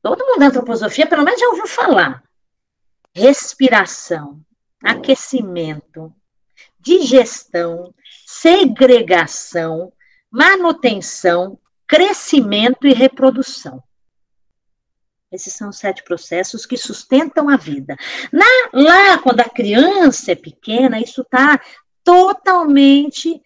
Todo 0.02 0.26
mundo 0.26 0.40
da 0.40 0.48
antroposofia, 0.48 1.06
pelo 1.06 1.24
menos, 1.24 1.40
já 1.40 1.48
ouviu 1.48 1.68
falar 1.68 2.24
respiração, 3.14 4.42
aquecimento, 4.84 6.14
digestão, 6.80 7.94
segregação, 8.26 9.92
manutenção, 10.30 11.60
crescimento 11.88 12.88
e 12.88 12.94
reprodução. 12.94 13.84
Esses 15.32 15.54
são 15.54 15.70
os 15.70 15.78
sete 15.78 16.04
processos 16.04 16.66
que 16.66 16.78
sustentam 16.78 17.48
a 17.48 17.56
vida. 17.56 17.96
Na, 18.32 18.46
lá, 18.74 19.18
quando 19.20 19.40
a 19.40 19.50
criança 19.50 20.34
é 20.34 20.36
pequena, 20.36 21.00
isso 21.00 21.22
está 21.22 21.60
totalmente 22.04 23.42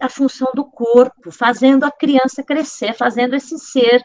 a 0.00 0.08
função 0.08 0.50
do 0.54 0.64
corpo, 0.64 1.30
fazendo 1.30 1.84
a 1.84 1.90
criança 1.90 2.42
crescer, 2.42 2.94
fazendo 2.94 3.34
esse 3.34 3.58
ser 3.58 4.02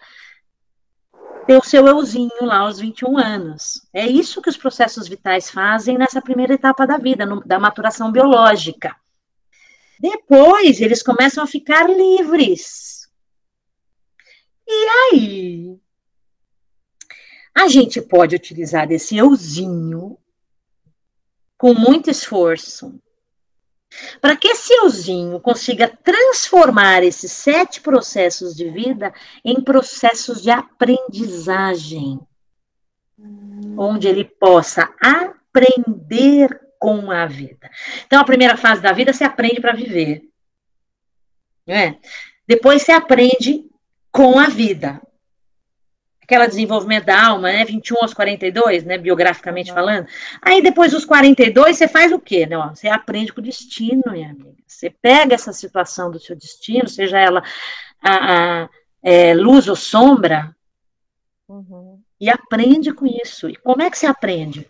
ter 1.47 1.57
o 1.57 1.63
seu 1.63 1.87
euzinho 1.87 2.29
lá 2.41 2.59
aos 2.59 2.77
21 2.77 3.17
anos. 3.17 3.81
É 3.93 4.05
isso 4.05 4.41
que 4.41 4.49
os 4.49 4.57
processos 4.57 5.07
vitais 5.07 5.49
fazem 5.49 5.97
nessa 5.97 6.21
primeira 6.21 6.53
etapa 6.53 6.85
da 6.85 6.97
vida, 6.97 7.25
no, 7.25 7.41
da 7.43 7.57
maturação 7.57 8.11
biológica. 8.11 8.93
Depois, 9.97 10.81
eles 10.81 11.01
começam 11.01 11.41
a 11.41 11.47
ficar 11.47 11.89
livres. 11.89 13.09
E 14.67 14.87
aí? 15.13 15.79
A 17.55 17.69
gente 17.69 18.01
pode 18.01 18.35
utilizar 18.35 18.85
desse 18.85 19.15
euzinho 19.15 20.17
com 21.57 21.73
muito 21.73 22.11
esforço 22.11 23.01
para 24.21 24.35
que 24.35 24.49
esse 24.49 24.73
euzinho 24.73 25.39
consiga 25.39 25.87
transformar 25.87 27.03
esses 27.03 27.31
sete 27.31 27.81
processos 27.81 28.55
de 28.55 28.69
vida 28.69 29.13
em 29.43 29.61
processos 29.61 30.41
de 30.41 30.49
aprendizagem, 30.49 32.19
hum. 33.17 33.75
onde 33.77 34.07
ele 34.07 34.25
possa 34.25 34.93
aprender 35.01 36.59
com 36.79 37.09
a 37.11 37.25
vida. 37.25 37.69
Então, 38.05 38.19
a 38.19 38.25
primeira 38.25 38.57
fase 38.57 38.81
da 38.81 38.91
vida 38.91 39.13
você 39.13 39.23
aprende 39.23 39.59
para 39.59 39.75
viver. 39.75 40.23
Né? 41.65 41.97
Depois 42.47 42.83
você 42.83 42.91
aprende 42.91 43.65
com 44.11 44.39
a 44.39 44.47
vida 44.47 45.01
aquela 46.27 46.45
desenvolvimento 46.45 47.05
da 47.05 47.25
alma, 47.25 47.49
né, 47.49 47.63
21 47.63 47.99
aos 48.01 48.13
42, 48.13 48.83
né, 48.83 48.97
biograficamente 48.97 49.71
falando. 49.71 50.07
Aí 50.41 50.61
depois 50.61 50.91
dos 50.91 51.05
42, 51.05 51.77
você 51.77 51.87
faz 51.87 52.11
o 52.11 52.19
quê? 52.19 52.45
Né? 52.45 52.57
Você 52.75 52.89
aprende 52.89 53.31
com 53.31 53.39
o 53.39 53.43
destino, 53.43 54.03
minha 54.07 54.31
amiga. 54.31 54.53
Você 54.67 54.89
pega 54.89 55.33
essa 55.33 55.53
situação 55.53 56.11
do 56.11 56.19
seu 56.19 56.35
destino, 56.35 56.89
seja 56.89 57.17
ela 57.17 57.41
a, 58.03 58.63
a 58.63 58.69
é, 59.01 59.33
luz 59.33 59.69
ou 59.69 59.75
sombra, 59.75 60.53
uhum. 61.47 62.01
e 62.19 62.29
aprende 62.29 62.91
com 62.91 63.07
isso. 63.07 63.49
E 63.49 63.55
como 63.55 63.81
é 63.81 63.89
que 63.89 63.97
você 63.97 64.05
aprende? 64.05 64.69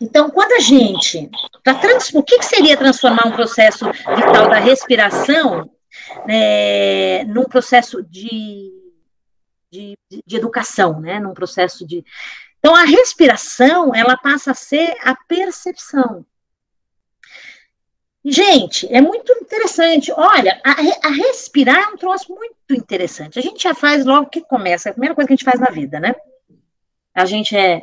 Então, 0.00 0.30
quando 0.30 0.52
a 0.52 0.60
gente. 0.60 1.28
Trans, 1.62 2.10
o 2.14 2.22
que, 2.22 2.38
que 2.38 2.44
seria 2.46 2.76
transformar 2.76 3.26
um 3.26 3.32
processo 3.32 3.84
vital 3.92 4.48
da 4.48 4.58
respiração 4.58 5.70
né, 6.26 7.24
num 7.24 7.44
processo 7.44 8.02
de 8.02 8.73
de, 9.74 10.22
de, 10.24 10.36
educação, 10.36 11.00
né, 11.00 11.18
num 11.18 11.34
processo 11.34 11.86
de. 11.86 12.04
Então, 12.58 12.74
a 12.74 12.84
respiração, 12.84 13.94
ela 13.94 14.16
passa 14.16 14.52
a 14.52 14.54
ser 14.54 14.96
a 15.02 15.14
percepção. 15.14 16.24
Gente, 18.24 18.90
é 18.90 19.02
muito 19.02 19.30
interessante. 19.32 20.10
Olha, 20.12 20.58
a, 20.64 21.08
a, 21.08 21.10
respirar 21.10 21.76
é 21.76 21.88
um 21.88 21.96
troço 21.96 22.32
muito 22.32 22.54
interessante. 22.70 23.38
A 23.38 23.42
gente 23.42 23.62
já 23.62 23.74
faz 23.74 24.04
logo 24.04 24.30
que 24.30 24.40
começa, 24.40 24.88
é 24.88 24.90
a 24.90 24.94
primeira 24.94 25.14
coisa 25.14 25.28
que 25.28 25.34
a 25.34 25.36
gente 25.36 25.44
faz 25.44 25.60
na 25.60 25.70
vida, 25.70 26.00
né? 26.00 26.14
A 27.14 27.26
gente 27.26 27.54
é, 27.54 27.82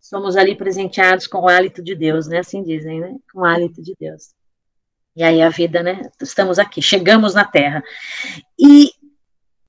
somos 0.00 0.36
ali 0.36 0.54
presenteados 0.54 1.26
com 1.26 1.40
o 1.40 1.48
hálito 1.48 1.82
de 1.82 1.96
Deus, 1.96 2.28
né? 2.28 2.38
Assim 2.38 2.62
dizem, 2.62 3.00
né? 3.00 3.16
Com 3.32 3.40
o 3.40 3.44
hálito 3.44 3.82
de 3.82 3.96
Deus. 3.98 4.32
E 5.16 5.24
aí 5.24 5.42
a 5.42 5.48
vida, 5.48 5.82
né? 5.82 6.02
Estamos 6.22 6.58
aqui, 6.58 6.80
chegamos 6.80 7.34
na 7.34 7.44
Terra. 7.44 7.82
E 8.56 8.92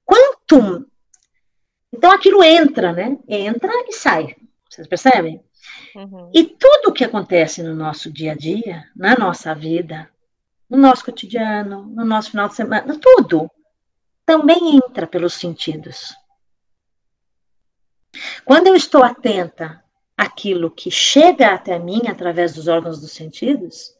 quanto. 0.05 0.85
Então 1.93 2.11
aquilo 2.11 2.43
entra, 2.43 2.93
né? 2.93 3.17
Entra 3.27 3.71
e 3.87 3.93
sai. 3.93 4.35
Vocês 4.69 4.87
percebem? 4.87 5.43
Uhum. 5.95 6.31
E 6.33 6.43
tudo 6.43 6.89
o 6.89 6.93
que 6.93 7.03
acontece 7.03 7.61
no 7.61 7.75
nosso 7.75 8.11
dia 8.11 8.31
a 8.31 8.35
dia, 8.35 8.85
na 8.95 9.15
nossa 9.17 9.53
vida, 9.53 10.09
no 10.69 10.77
nosso 10.77 11.03
cotidiano, 11.03 11.83
no 11.83 12.05
nosso 12.05 12.31
final 12.31 12.47
de 12.47 12.55
semana, 12.55 12.97
tudo, 12.97 13.51
também 14.25 14.77
entra 14.77 15.05
pelos 15.05 15.33
sentidos. 15.33 16.15
Quando 18.45 18.67
eu 18.67 18.75
estou 18.75 19.03
atenta 19.03 19.83
àquilo 20.17 20.71
que 20.71 20.89
chega 20.89 21.53
até 21.53 21.77
mim 21.77 22.03
através 22.07 22.53
dos 22.53 22.67
órgãos 22.67 23.01
dos 23.01 23.11
sentidos, 23.11 23.93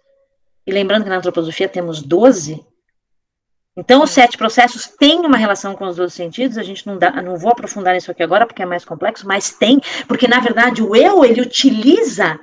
e 0.65 0.71
lembrando 0.71 1.03
que 1.03 1.09
na 1.09 1.17
antroposofia 1.17 1.67
temos 1.67 2.01
12, 2.01 2.65
então, 3.75 4.03
os 4.03 4.11
sete 4.11 4.37
processos 4.37 4.87
têm 4.87 5.19
uma 5.19 5.37
relação 5.37 5.75
com 5.75 5.85
os 5.85 5.95
dois 5.95 6.13
sentidos, 6.13 6.57
a 6.57 6.63
gente 6.63 6.85
não, 6.85 6.97
dá, 6.97 7.21
não 7.21 7.37
vou 7.37 7.51
aprofundar 7.51 7.93
nisso 7.93 8.11
aqui 8.11 8.21
agora, 8.21 8.45
porque 8.45 8.61
é 8.61 8.65
mais 8.65 8.83
complexo, 8.83 9.25
mas 9.25 9.51
tem, 9.51 9.79
porque, 10.07 10.27
na 10.27 10.41
verdade, 10.41 10.83
o 10.83 10.93
eu, 10.93 11.23
ele 11.23 11.39
utiliza, 11.39 12.37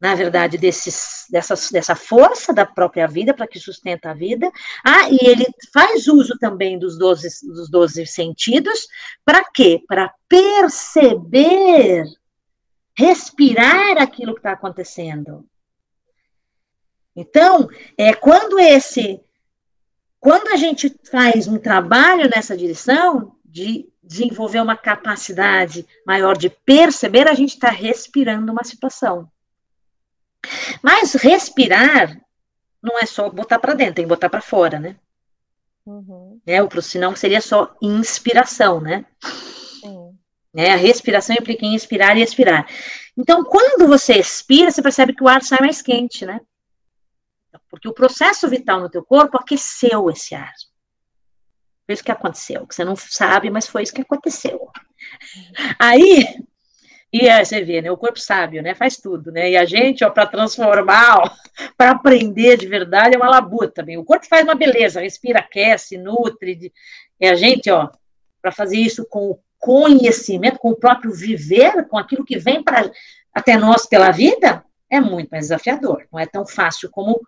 na 0.00 0.14
verdade, 0.14 0.56
desses, 0.56 1.26
dessas, 1.28 1.68
dessa 1.68 1.96
força 1.96 2.52
da 2.52 2.64
própria 2.64 3.08
vida, 3.08 3.34
para 3.34 3.48
que 3.48 3.58
sustenta 3.58 4.10
a 4.10 4.14
vida, 4.14 4.48
ah, 4.84 5.10
e 5.10 5.18
ele 5.26 5.46
faz 5.72 6.06
uso 6.06 6.38
também 6.38 6.78
dos 6.78 6.96
12, 6.96 7.44
dos 7.44 7.68
12 7.68 8.06
sentidos, 8.06 8.86
para 9.24 9.44
quê? 9.52 9.82
Para 9.88 10.14
perceber, 10.28 12.04
respirar 12.96 14.00
aquilo 14.00 14.32
que 14.32 14.38
está 14.38 14.52
acontecendo. 14.52 15.44
Então, 17.16 17.68
é 17.98 18.14
quando 18.14 18.60
esse 18.60 19.20
quando 20.22 20.52
a 20.52 20.56
gente 20.56 20.88
faz 21.10 21.48
um 21.48 21.58
trabalho 21.58 22.30
nessa 22.32 22.56
direção, 22.56 23.34
de 23.44 23.88
desenvolver 24.00 24.60
uma 24.60 24.76
capacidade 24.76 25.84
maior 26.06 26.38
de 26.38 26.48
perceber, 26.48 27.26
a 27.26 27.34
gente 27.34 27.54
está 27.54 27.70
respirando 27.70 28.52
uma 28.52 28.62
situação. 28.62 29.28
Mas 30.80 31.14
respirar 31.14 32.16
não 32.80 33.00
é 33.00 33.04
só 33.04 33.28
botar 33.28 33.58
para 33.58 33.74
dentro, 33.74 33.96
tem 33.96 34.04
que 34.04 34.08
botar 34.08 34.30
para 34.30 34.40
fora, 34.40 34.78
né? 34.78 34.94
Uhum. 35.84 36.40
É, 36.46 36.58
senão 36.80 37.16
seria 37.16 37.40
só 37.40 37.74
inspiração, 37.82 38.80
né? 38.80 39.04
Sim. 39.80 40.16
É, 40.54 40.70
a 40.70 40.76
respiração 40.76 41.34
implica 41.34 41.66
em 41.66 41.74
inspirar 41.74 42.16
e 42.16 42.22
expirar. 42.22 42.64
Então, 43.18 43.42
quando 43.42 43.88
você 43.88 44.14
expira, 44.14 44.70
você 44.70 44.80
percebe 44.80 45.14
que 45.14 45.24
o 45.24 45.28
ar 45.28 45.42
sai 45.42 45.58
mais 45.60 45.82
quente, 45.82 46.24
né? 46.24 46.40
Porque 47.72 47.88
o 47.88 47.94
processo 47.94 48.46
vital 48.50 48.80
no 48.80 48.90
teu 48.90 49.02
corpo 49.02 49.38
aqueceu 49.38 50.10
esse 50.10 50.34
ar. 50.34 50.52
Foi 51.86 51.94
isso 51.94 52.04
que 52.04 52.12
aconteceu, 52.12 52.66
que 52.66 52.74
você 52.74 52.84
não 52.84 52.94
sabe, 52.94 53.48
mas 53.48 53.66
foi 53.66 53.82
isso 53.82 53.94
que 53.94 54.02
aconteceu. 54.02 54.68
Aí, 55.78 56.26
e 57.10 57.30
aí 57.30 57.42
você 57.42 57.64
vê, 57.64 57.80
né, 57.80 57.90
o 57.90 57.96
corpo 57.96 58.20
sábio, 58.20 58.62
né, 58.62 58.74
faz 58.74 58.98
tudo, 58.98 59.32
né, 59.32 59.52
e 59.52 59.56
a 59.56 59.64
gente, 59.64 60.04
ó, 60.04 60.10
para 60.10 60.26
transformar, 60.26 61.34
para 61.74 61.92
aprender 61.92 62.58
de 62.58 62.68
verdade, 62.68 63.14
é 63.14 63.18
uma 63.18 63.30
labuta 63.30 63.72
também. 63.76 63.96
O 63.96 64.04
corpo 64.04 64.26
faz 64.26 64.44
uma 64.44 64.54
beleza, 64.54 65.00
respira, 65.00 65.40
aquece, 65.40 65.96
nutre, 65.96 66.54
de, 66.54 66.72
e 67.18 67.26
a 67.26 67.34
gente, 67.34 67.70
ó, 67.70 67.88
para 68.42 68.52
fazer 68.52 68.76
isso 68.76 69.06
com 69.08 69.30
o 69.30 69.38
conhecimento, 69.58 70.58
com 70.58 70.72
o 70.72 70.76
próprio 70.76 71.10
viver, 71.10 71.88
com 71.88 71.96
aquilo 71.96 72.24
que 72.24 72.38
vem 72.38 72.62
para 72.62 72.92
até 73.32 73.56
nós 73.56 73.86
pela 73.86 74.10
vida, 74.10 74.62
é 74.90 75.00
muito 75.00 75.30
mais 75.30 75.44
desafiador. 75.44 76.06
Não 76.12 76.20
é 76.20 76.26
tão 76.26 76.46
fácil 76.46 76.90
como 76.90 77.18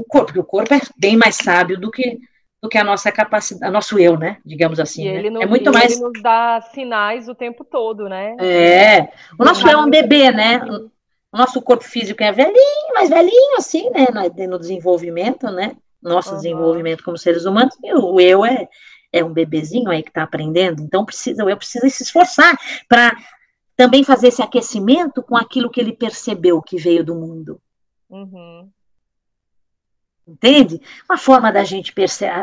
o 0.00 0.04
corpo, 0.04 0.26
porque 0.26 0.40
o 0.40 0.44
corpo 0.44 0.74
é 0.74 0.80
bem 0.96 1.16
mais 1.16 1.36
sábio 1.36 1.78
do 1.78 1.90
que 1.90 2.18
do 2.62 2.68
que 2.68 2.76
a 2.76 2.84
nossa 2.84 3.10
capacidade, 3.10 3.72
nosso 3.72 3.98
eu, 3.98 4.18
né? 4.18 4.36
Digamos 4.44 4.78
assim. 4.78 5.10
Né? 5.10 5.28
é 5.40 5.46
muito 5.46 5.72
mais. 5.72 5.92
Ele 5.92 6.02
nos 6.02 6.22
dá 6.22 6.60
sinais 6.60 7.26
o 7.26 7.34
tempo 7.34 7.64
todo, 7.64 8.06
né? 8.06 8.36
É. 8.38 9.08
O 9.38 9.44
nosso 9.44 9.66
eu 9.66 9.78
é 9.78 9.82
um 9.82 9.88
bebê, 9.88 10.30
né? 10.30 10.60
O 11.32 11.38
nosso 11.38 11.62
corpo 11.62 11.84
físico 11.84 12.22
é 12.22 12.30
velhinho, 12.32 12.94
mais 12.94 13.08
velhinho, 13.08 13.56
assim, 13.56 13.88
né? 13.90 14.06
No 14.46 14.58
desenvolvimento, 14.58 15.50
né? 15.50 15.74
Nosso 16.02 16.30
uhum. 16.30 16.36
desenvolvimento 16.36 17.02
como 17.02 17.16
seres 17.16 17.46
humanos. 17.46 17.74
O 17.82 18.20
eu 18.20 18.44
é, 18.44 18.68
é 19.10 19.24
um 19.24 19.32
bebezinho 19.32 19.90
aí 19.90 20.02
que 20.02 20.10
está 20.10 20.22
aprendendo. 20.22 20.82
Então, 20.82 21.04
precisa, 21.04 21.42
o 21.42 21.48
eu 21.48 21.56
precisa 21.56 21.88
se 21.88 22.02
esforçar 22.02 22.58
para 22.86 23.16
também 23.74 24.04
fazer 24.04 24.28
esse 24.28 24.42
aquecimento 24.42 25.22
com 25.22 25.34
aquilo 25.34 25.70
que 25.70 25.80
ele 25.80 25.94
percebeu 25.94 26.60
que 26.60 26.76
veio 26.76 27.02
do 27.02 27.14
mundo. 27.14 27.58
Uhum. 28.10 28.68
Entende? 30.30 30.80
Uma 31.08 31.18
forma 31.18 31.50
da 31.50 31.64
gente 31.64 31.92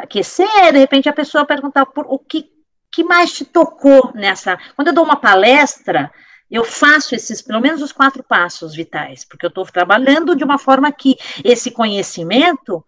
aquecer 0.02 0.50
é, 0.58 0.74
de 0.74 0.78
repente, 0.78 1.08
a 1.08 1.14
pessoa 1.14 1.46
perguntar 1.46 1.86
por 1.86 2.06
o 2.10 2.20
que, 2.20 2.52
que 2.92 3.02
mais 3.02 3.32
te 3.32 3.46
tocou 3.46 4.12
nessa. 4.14 4.58
Quando 4.76 4.90
eu 4.90 4.94
dou 4.94 5.06
uma 5.06 5.16
palestra, 5.16 6.12
eu 6.52 6.66
faço 6.66 7.16
esses, 7.16 7.42
pelo 7.42 7.62
menos 7.62 7.82
os 7.82 7.94
quatro 7.94 8.22
passos 8.22 8.76
vitais, 8.76 9.24
porque 9.24 9.46
eu 9.46 9.50
estou 9.50 9.66
trabalhando 9.66 10.36
de 10.36 10.44
uma 10.44 10.58
forma 10.58 10.92
que 10.92 11.16
esse 11.46 11.72
conhecimento 11.72 12.84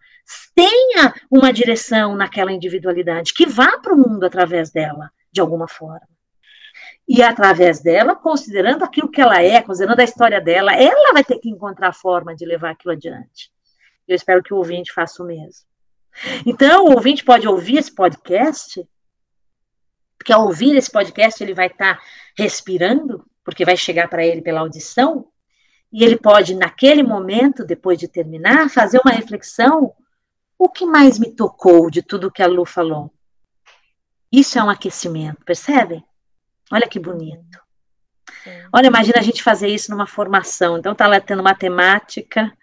tenha 0.54 1.14
uma 1.30 1.50
direção 1.50 2.14
naquela 2.14 2.52
individualidade, 2.52 3.32
que 3.32 3.46
vá 3.46 3.78
para 3.78 3.94
o 3.94 3.96
mundo 3.96 4.24
através 4.24 4.70
dela, 4.70 5.10
de 5.32 5.40
alguma 5.40 5.66
forma. 5.66 6.06
E 7.08 7.22
através 7.22 7.80
dela, 7.80 8.14
considerando 8.14 8.84
aquilo 8.84 9.10
que 9.10 9.20
ela 9.20 9.42
é, 9.42 9.62
considerando 9.62 10.00
a 10.00 10.04
história 10.04 10.42
dela, 10.42 10.74
ela 10.74 11.14
vai 11.14 11.24
ter 11.24 11.38
que 11.38 11.48
encontrar 11.48 11.88
a 11.88 11.92
forma 11.92 12.36
de 12.36 12.44
levar 12.44 12.72
aquilo 12.72 12.92
adiante. 12.92 13.50
Eu 14.06 14.16
espero 14.16 14.42
que 14.42 14.52
o 14.52 14.56
ouvinte 14.56 14.92
faça 14.92 15.22
o 15.22 15.26
mesmo. 15.26 15.64
Então, 16.44 16.86
o 16.86 16.94
ouvinte 16.94 17.24
pode 17.24 17.46
ouvir 17.46 17.78
esse 17.78 17.94
podcast, 17.94 18.86
porque 20.18 20.32
ao 20.32 20.46
ouvir 20.46 20.76
esse 20.76 20.90
podcast 20.90 21.42
ele 21.42 21.54
vai 21.54 21.68
estar 21.68 21.96
tá 21.96 22.02
respirando, 22.36 23.24
porque 23.44 23.64
vai 23.64 23.76
chegar 23.76 24.08
para 24.08 24.24
ele 24.24 24.42
pela 24.42 24.60
audição, 24.60 25.28
e 25.92 26.04
ele 26.04 26.16
pode, 26.16 26.54
naquele 26.54 27.02
momento, 27.02 27.64
depois 27.64 27.98
de 27.98 28.06
terminar, 28.06 28.70
fazer 28.70 29.00
uma 29.04 29.12
reflexão: 29.12 29.92
o 30.58 30.68
que 30.68 30.86
mais 30.86 31.18
me 31.18 31.32
tocou 31.32 31.90
de 31.90 32.02
tudo 32.02 32.30
que 32.30 32.42
a 32.42 32.46
Lu 32.46 32.64
falou? 32.64 33.12
Isso 34.30 34.58
é 34.58 34.62
um 34.62 34.70
aquecimento, 34.70 35.44
percebem? 35.44 36.04
Olha 36.70 36.88
que 36.88 37.00
bonito. 37.00 37.58
Olha, 38.72 38.86
imagina 38.86 39.18
a 39.18 39.22
gente 39.22 39.42
fazer 39.42 39.68
isso 39.68 39.90
numa 39.90 40.06
formação. 40.06 40.78
Então, 40.78 40.92
está 40.92 41.08
lá 41.08 41.20
tendo 41.20 41.42
matemática, 41.42 42.56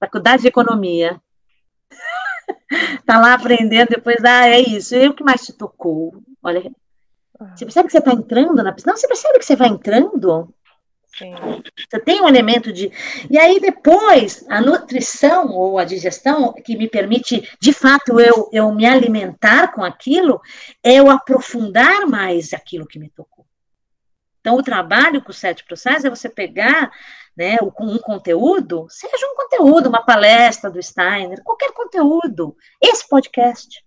Faculdade 0.00 0.42
de 0.42 0.48
Economia. 0.48 1.20
Está 2.70 3.18
lá 3.18 3.34
aprendendo, 3.34 3.88
depois, 3.88 4.22
ah, 4.24 4.48
é 4.48 4.60
isso. 4.60 4.94
E 4.94 5.08
o 5.08 5.14
que 5.14 5.24
mais 5.24 5.44
te 5.44 5.52
tocou? 5.52 6.22
Olha, 6.42 6.70
você 7.54 7.64
percebe 7.64 7.86
que 7.86 7.92
você 7.92 7.98
está 7.98 8.12
entrando 8.12 8.62
na 8.62 8.72
piscina? 8.72 8.92
Não, 8.92 8.98
você 8.98 9.08
percebe 9.08 9.38
que 9.38 9.44
você 9.44 9.56
vai 9.56 9.68
entrando? 9.68 10.52
Sim. 11.16 11.34
Você 11.88 12.00
tem 12.00 12.20
um 12.20 12.28
elemento 12.28 12.72
de. 12.72 12.92
E 13.30 13.38
aí, 13.38 13.58
depois, 13.58 14.44
a 14.48 14.60
nutrição 14.60 15.48
ou 15.48 15.78
a 15.78 15.84
digestão, 15.84 16.52
que 16.52 16.76
me 16.76 16.88
permite, 16.88 17.48
de 17.60 17.72
fato, 17.72 18.20
eu, 18.20 18.48
eu 18.52 18.72
me 18.72 18.86
alimentar 18.86 19.72
com 19.72 19.82
aquilo, 19.82 20.40
é 20.82 20.94
eu 20.94 21.10
aprofundar 21.10 22.06
mais 22.06 22.52
aquilo 22.52 22.86
que 22.86 22.98
me 22.98 23.08
tocou. 23.10 23.46
Então, 24.40 24.56
o 24.56 24.62
trabalho 24.62 25.22
com 25.22 25.30
os 25.30 25.38
sete 25.38 25.64
processos 25.64 26.04
é 26.04 26.10
você 26.10 26.28
pegar 26.28 26.90
né, 27.38 27.56
um 27.62 27.98
conteúdo, 27.98 28.88
seja 28.90 29.26
um 29.28 29.36
conteúdo, 29.36 29.88
uma 29.88 30.04
palestra 30.04 30.68
do 30.68 30.82
Steiner, 30.82 31.40
qualquer 31.44 31.72
conteúdo, 31.72 32.56
esse 32.82 33.08
podcast. 33.08 33.84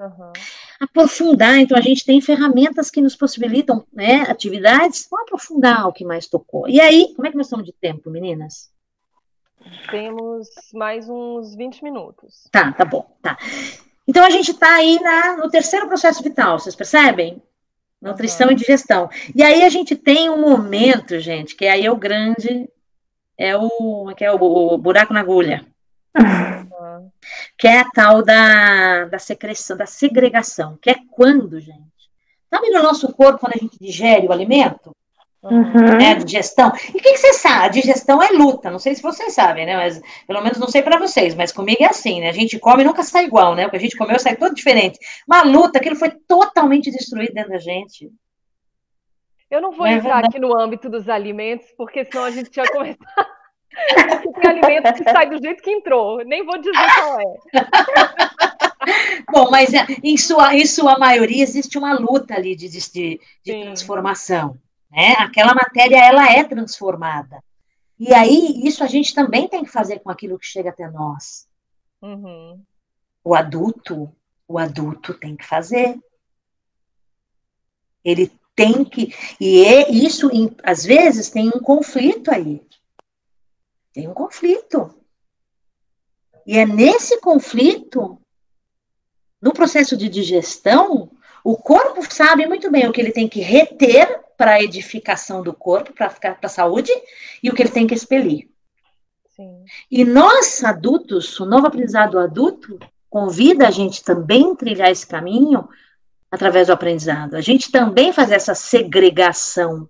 Uhum. 0.00 0.32
Aprofundar, 0.80 1.58
então 1.58 1.76
a 1.76 1.82
gente 1.82 2.06
tem 2.06 2.22
ferramentas 2.22 2.90
que 2.90 3.02
nos 3.02 3.14
possibilitam 3.14 3.86
né, 3.92 4.22
atividades, 4.22 5.06
vamos 5.10 5.26
aprofundar 5.26 5.86
o 5.86 5.92
que 5.92 6.06
mais 6.06 6.26
tocou. 6.26 6.66
E 6.66 6.80
aí, 6.80 7.12
como 7.14 7.28
é 7.28 7.30
que 7.30 7.36
nós 7.36 7.46
estamos 7.46 7.66
de 7.66 7.72
tempo, 7.72 8.10
meninas? 8.10 8.72
Temos 9.90 10.48
mais 10.72 11.06
uns 11.06 11.54
20 11.54 11.84
minutos. 11.84 12.48
Tá, 12.50 12.72
tá 12.72 12.84
bom, 12.86 13.14
tá. 13.20 13.36
Então 14.08 14.24
a 14.24 14.30
gente 14.30 14.52
está 14.52 14.76
aí 14.76 14.98
na, 15.00 15.36
no 15.36 15.50
terceiro 15.50 15.86
processo 15.86 16.22
vital, 16.22 16.58
vocês 16.58 16.74
percebem? 16.74 17.42
Nutrição 18.04 18.48
uhum. 18.48 18.52
e 18.52 18.56
digestão. 18.56 19.08
E 19.34 19.42
aí 19.42 19.62
a 19.62 19.68
gente 19.68 19.96
tem 19.96 20.28
um 20.28 20.40
momento, 20.40 21.18
gente, 21.18 21.56
que 21.56 21.66
aí 21.66 21.86
é 21.86 21.90
o 21.90 21.96
grande, 21.96 22.68
é 23.38 23.56
o, 23.56 24.12
que 24.14 24.24
é 24.24 24.30
o, 24.30 24.36
o 24.36 24.78
buraco 24.78 25.14
na 25.14 25.20
agulha. 25.20 25.64
Uhum. 26.16 27.10
Que 27.56 27.66
é 27.66 27.80
a 27.80 27.90
tal 27.90 28.22
da, 28.22 29.06
da 29.06 29.18
secreção, 29.18 29.76
da 29.76 29.86
segregação, 29.86 30.78
que 30.80 30.90
é 30.90 30.96
quando, 31.10 31.58
gente? 31.58 31.80
Sabe 32.50 32.70
no 32.70 32.82
nosso 32.82 33.12
corpo, 33.12 33.40
quando 33.40 33.54
a 33.54 33.58
gente 33.58 33.78
digere 33.80 34.26
o 34.26 34.32
alimento? 34.32 34.94
Uhum. 35.50 35.98
Né, 35.98 36.14
digestão. 36.14 36.72
E 36.94 36.98
o 36.98 37.02
que, 37.02 37.12
que, 37.12 37.18
você 37.18 37.34
sabe? 37.34 37.64
A 37.64 37.68
digestão 37.68 38.22
é 38.22 38.30
luta. 38.30 38.70
Não 38.70 38.78
sei 38.78 38.94
se 38.94 39.02
vocês 39.02 39.34
sabem, 39.34 39.66
né? 39.66 39.76
Mas 39.76 40.00
pelo 40.26 40.40
menos 40.40 40.58
não 40.58 40.68
sei 40.68 40.82
para 40.82 40.98
vocês, 40.98 41.34
mas 41.34 41.52
comigo 41.52 41.82
é 41.82 41.86
assim, 41.86 42.20
né? 42.20 42.30
A 42.30 42.32
gente 42.32 42.58
come 42.58 42.82
e 42.82 42.86
nunca 42.86 43.02
sai 43.02 43.24
igual, 43.24 43.54
né? 43.54 43.66
O 43.66 43.70
que 43.70 43.76
a 43.76 43.80
gente 43.80 43.96
comeu 43.96 44.18
sai 44.18 44.36
todo 44.36 44.54
diferente. 44.54 44.98
Uma 45.26 45.42
luta, 45.42 45.78
aquilo 45.78 45.96
foi 45.96 46.10
totalmente 46.10 46.90
destruído 46.90 47.34
dentro 47.34 47.50
da 47.50 47.58
gente. 47.58 48.10
Eu 49.50 49.60
não 49.60 49.70
vou 49.72 49.86
é 49.86 49.92
entrar 49.92 50.14
verdade. 50.14 50.28
aqui 50.28 50.38
no 50.40 50.58
âmbito 50.58 50.88
dos 50.88 51.08
alimentos, 51.08 51.66
porque 51.76 52.04
senão 52.04 52.24
a 52.24 52.30
gente 52.30 52.50
tinha 52.50 52.66
começado. 52.66 52.98
tem 54.40 54.50
alimento 54.50 54.94
que 54.94 55.04
sai 55.04 55.28
do 55.28 55.38
jeito 55.42 55.62
que 55.62 55.70
entrou. 55.70 56.24
Nem 56.24 56.44
vou 56.44 56.58
dizer 56.58 56.72
qual 56.72 57.20
é. 57.20 57.24
Bom, 59.30 59.50
mas 59.50 59.72
é, 59.72 59.86
em 60.02 60.16
sua, 60.16 60.54
em 60.54 60.66
sua 60.66 60.98
maioria 60.98 61.42
existe 61.42 61.76
uma 61.78 61.98
luta 61.98 62.34
ali 62.34 62.54
de, 62.56 62.68
de, 62.68 63.20
de 63.44 63.62
transformação. 63.62 64.58
Né? 64.94 65.12
Aquela 65.18 65.54
matéria 65.54 65.96
ela 65.96 66.30
é 66.30 66.44
transformada. 66.44 67.42
E 67.98 68.14
aí, 68.14 68.60
isso 68.64 68.84
a 68.84 68.86
gente 68.86 69.12
também 69.12 69.48
tem 69.48 69.64
que 69.64 69.70
fazer 69.70 69.98
com 69.98 70.10
aquilo 70.10 70.38
que 70.38 70.46
chega 70.46 70.70
até 70.70 70.88
nós. 70.88 71.48
Uhum. 72.00 72.62
O 73.24 73.34
adulto, 73.34 74.14
o 74.46 74.56
adulto 74.56 75.14
tem 75.14 75.34
que 75.36 75.44
fazer. 75.44 75.98
Ele 78.04 78.30
tem 78.54 78.84
que. 78.84 79.12
E 79.40 79.64
é 79.64 79.90
isso, 79.90 80.30
às 80.62 80.84
vezes, 80.84 81.30
tem 81.30 81.48
um 81.48 81.60
conflito 81.60 82.30
aí. 82.30 82.64
Tem 83.92 84.06
um 84.06 84.14
conflito. 84.14 84.94
E 86.46 86.56
é 86.58 86.66
nesse 86.66 87.20
conflito 87.20 88.20
no 89.40 89.52
processo 89.52 89.96
de 89.96 90.08
digestão, 90.08 91.10
o 91.42 91.56
corpo 91.56 92.02
sabe 92.12 92.46
muito 92.46 92.70
bem 92.70 92.86
o 92.88 92.92
que 92.92 93.00
ele 93.00 93.12
tem 93.12 93.28
que 93.28 93.40
reter 93.40 94.23
para 94.36 94.52
a 94.52 94.62
edificação 94.62 95.42
do 95.42 95.52
corpo, 95.52 95.92
para 95.92 96.10
ficar 96.10 96.34
para 96.36 96.46
a 96.46 96.50
saúde, 96.50 96.90
e 97.42 97.50
o 97.50 97.54
que 97.54 97.62
ele 97.62 97.70
tem 97.70 97.86
que 97.86 97.94
expelir. 97.94 98.48
Sim. 99.34 99.64
E 99.90 100.04
nós, 100.04 100.62
adultos, 100.62 101.38
o 101.40 101.46
novo 101.46 101.66
aprendizado 101.66 102.18
adulto 102.18 102.78
convida 103.10 103.68
a 103.68 103.70
gente 103.70 104.02
também 104.02 104.52
a 104.52 104.56
trilhar 104.56 104.90
esse 104.90 105.06
caminho 105.06 105.68
através 106.30 106.66
do 106.66 106.72
aprendizado. 106.72 107.34
A 107.34 107.40
gente 107.40 107.70
também 107.70 108.12
faz 108.12 108.30
essa 108.30 108.54
segregação 108.54 109.88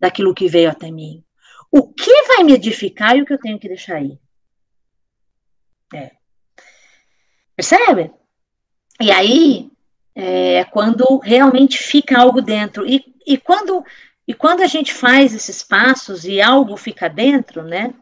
daquilo 0.00 0.34
que 0.34 0.48
veio 0.48 0.70
até 0.70 0.90
mim. 0.90 1.22
O 1.70 1.92
que 1.92 2.22
vai 2.28 2.42
me 2.42 2.52
edificar 2.52 3.16
e 3.16 3.22
o 3.22 3.26
que 3.26 3.32
eu 3.32 3.38
tenho 3.38 3.58
que 3.58 3.68
deixar 3.68 3.96
aí? 3.96 4.18
É. 5.94 6.12
Percebe? 7.54 8.10
E 9.00 9.10
aí 9.10 9.70
é 10.14 10.64
quando 10.64 11.18
realmente 11.18 11.78
fica 11.78 12.18
algo 12.18 12.40
dentro. 12.40 12.86
E, 12.86 13.11
e, 13.26 13.36
quando, 13.38 13.84
e 14.26 14.34
quando 14.34 14.62
a 14.62 14.66
gente 14.66 14.92
faz 14.92 15.34
esses 15.34 15.62
passos 15.62 16.24
e 16.24 16.40
algo 16.40 16.76
fica 16.76 17.08
dentro, 17.08 17.62
né? 17.62 17.94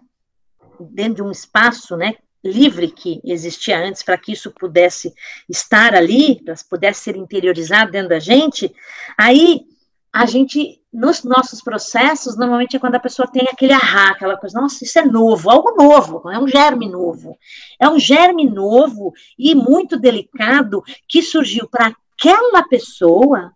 Dentro 0.79 1.17
de 1.17 1.23
um 1.23 1.31
espaço, 1.31 1.97
né? 1.97 2.15
Livre 2.43 2.91
que 2.91 3.21
existia 3.25 3.79
antes, 3.79 4.03
para 4.03 4.17
que 4.17 4.33
isso 4.33 4.51
pudesse 4.51 5.13
estar 5.49 5.95
ali, 5.95 6.43
pudesse 6.69 7.03
ser 7.03 7.17
interiorizado 7.17 7.93
dentro 7.93 8.09
da 8.09 8.19
gente, 8.19 8.75
aí 9.19 9.67
a 10.13 10.27
gente, 10.27 10.81
nos 10.93 11.23
nossos 11.23 11.63
processos, 11.63 12.37
normalmente 12.37 12.77
é 12.77 12.81
quando 12.81 12.97
a 12.97 13.01
pessoa 13.01 13.29
tem 13.29 13.47
aquele 13.51 13.73
arra, 13.73 14.11
aquela 14.11 14.37
coisa, 14.37 14.61
nossa, 14.61 14.83
isso 14.85 14.99
é 14.99 15.05
novo, 15.05 15.49
algo 15.49 15.75
novo, 15.77 16.29
é 16.31 16.39
um 16.39 16.49
germe 16.49 16.89
novo. 16.89 17.39
É 17.79 17.89
um 17.89 17.99
germe 17.99 18.49
novo 18.49 19.13
e 19.39 19.55
muito 19.55 19.99
delicado 19.99 20.83
que 21.07 21.23
surgiu 21.23 21.69
para 21.69 21.95
aquela 22.17 22.67
pessoa 22.69 23.53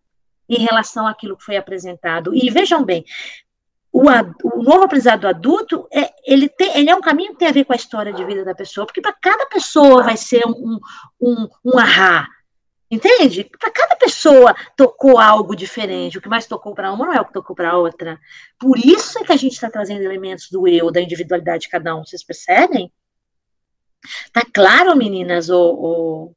em 0.49 0.59
relação 0.59 1.07
àquilo 1.07 1.37
que 1.37 1.45
foi 1.45 1.57
apresentado. 1.57 2.35
E 2.35 2.51
vejam 2.51 2.85
bem, 2.85 3.05
o, 3.93 4.03
o 4.03 4.63
novo 4.63 4.85
aprendizado 4.85 5.27
adulto, 5.27 5.87
é, 5.93 6.11
ele, 6.27 6.49
tem, 6.49 6.77
ele 6.77 6.91
é 6.91 6.97
um 6.97 7.01
caminho 7.01 7.33
que 7.33 7.39
tem 7.39 7.49
a 7.49 7.53
ver 7.53 7.65
com 7.65 7.73
a 7.73 7.77
história 7.77 8.13
de 8.13 8.25
vida 8.25 8.45
da 8.45 8.55
pessoa, 8.55 8.87
porque 8.87 9.01
para 9.01 9.13
cada 9.13 9.47
pessoa 9.47 10.03
vai 10.03 10.17
ser 10.17 10.45
um, 10.47 10.79
um, 11.21 11.49
um 11.65 11.79
ahá, 11.79 12.27
Entende? 12.95 13.51
Para 13.59 13.73
cada 13.73 13.97
pessoa 13.97 14.55
tocou 14.77 15.19
algo 15.19 15.57
diferente. 15.57 16.17
O 16.17 16.21
que 16.21 16.29
mais 16.29 16.47
tocou 16.47 16.75
para 16.75 16.93
uma 16.93 17.07
não 17.07 17.13
é 17.13 17.21
o 17.21 17.25
que 17.25 17.33
tocou 17.33 17.57
para 17.57 17.77
outra. 17.77 18.21
Por 18.59 18.79
isso 18.79 19.19
é 19.19 19.25
que 19.25 19.33
a 19.33 19.37
gente 19.37 19.55
está 19.55 19.69
trazendo 19.69 20.03
elementos 20.03 20.49
do 20.49 20.69
eu, 20.69 20.93
da 20.93 21.01
individualidade 21.01 21.63
de 21.63 21.69
cada 21.71 21.97
um. 21.97 22.05
Vocês 22.05 22.23
percebem? 22.23 22.93
Tá 24.33 24.43
claro, 24.53 24.97
meninas? 24.97 25.49
Ou, 25.49 25.77
ou... 25.77 26.37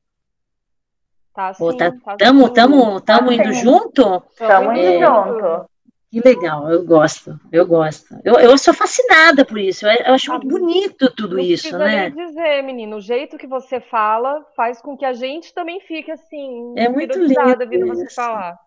Tá 1.37 1.53
sim. 1.53 1.77
tá, 1.77 1.91
tá 1.91 2.17
tamo, 2.17 2.49
tamo, 2.49 2.99
tamo 2.99 3.31
indo 3.31 3.53
junto? 3.53 4.23
Estamos 4.31 4.75
indo 4.75 4.87
é, 4.87 5.05
junto. 5.05 5.69
Que 6.09 6.19
legal, 6.19 6.67
eu 6.71 6.83
gosto, 6.83 7.39
eu 7.51 7.63
gosto. 7.63 8.19
Eu, 8.25 8.39
eu 8.39 8.57
sou 8.57 8.73
fascinada 8.73 9.45
por 9.45 9.59
isso, 9.59 9.85
eu, 9.85 9.91
eu 10.03 10.13
acho 10.15 10.31
muito 10.31 10.47
bonito 10.47 11.13
tudo 11.15 11.35
não 11.35 11.43
isso, 11.43 11.77
né? 11.77 12.09
Nem 12.09 12.25
dizer, 12.25 12.63
menino, 12.63 12.95
o 12.95 13.01
jeito 13.01 13.37
que 13.37 13.45
você 13.45 13.79
fala 13.79 14.43
faz 14.55 14.81
com 14.81 14.97
que 14.97 15.05
a 15.05 15.13
gente 15.13 15.53
também 15.53 15.79
fique 15.81 16.09
assim, 16.09 16.73
é 16.75 16.89
muito 16.89 17.19
lindo 17.19 17.69
vindo 17.69 17.85
você 17.85 18.09
falar. 18.09 18.57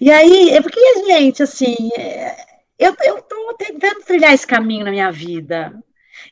E 0.00 0.08
aí, 0.12 0.50
é 0.50 0.62
porque, 0.62 1.04
gente, 1.04 1.42
assim, 1.42 1.74
é, 1.98 2.36
eu, 2.78 2.94
eu 3.02 3.20
tô 3.22 3.54
tentando 3.58 4.04
trilhar 4.04 4.32
esse 4.32 4.46
caminho 4.46 4.84
na 4.84 4.92
minha 4.92 5.10
vida. 5.10 5.74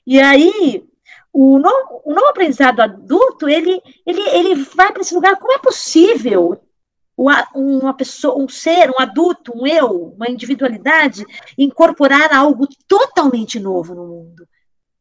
E 0.06 0.20
aí, 0.20 0.84
o 1.32 1.58
novo, 1.58 2.02
o 2.04 2.28
aprendizado 2.28 2.80
adulto, 2.80 3.48
ele, 3.48 3.80
ele, 4.06 4.20
ele 4.30 4.54
vai 4.54 4.92
para 4.92 5.02
esse 5.02 5.14
lugar, 5.14 5.36
como 5.36 5.52
é 5.52 5.58
possível 5.58 6.60
uma 7.54 7.94
pessoa, 7.94 8.36
um 8.36 8.48
ser, 8.48 8.90
um 8.90 9.00
adulto, 9.00 9.52
um 9.56 9.66
eu, 9.66 10.12
uma 10.14 10.28
individualidade, 10.28 11.24
incorporar 11.56 12.32
algo 12.32 12.68
totalmente 12.86 13.58
novo 13.58 13.94
no 13.94 14.06
mundo. 14.06 14.46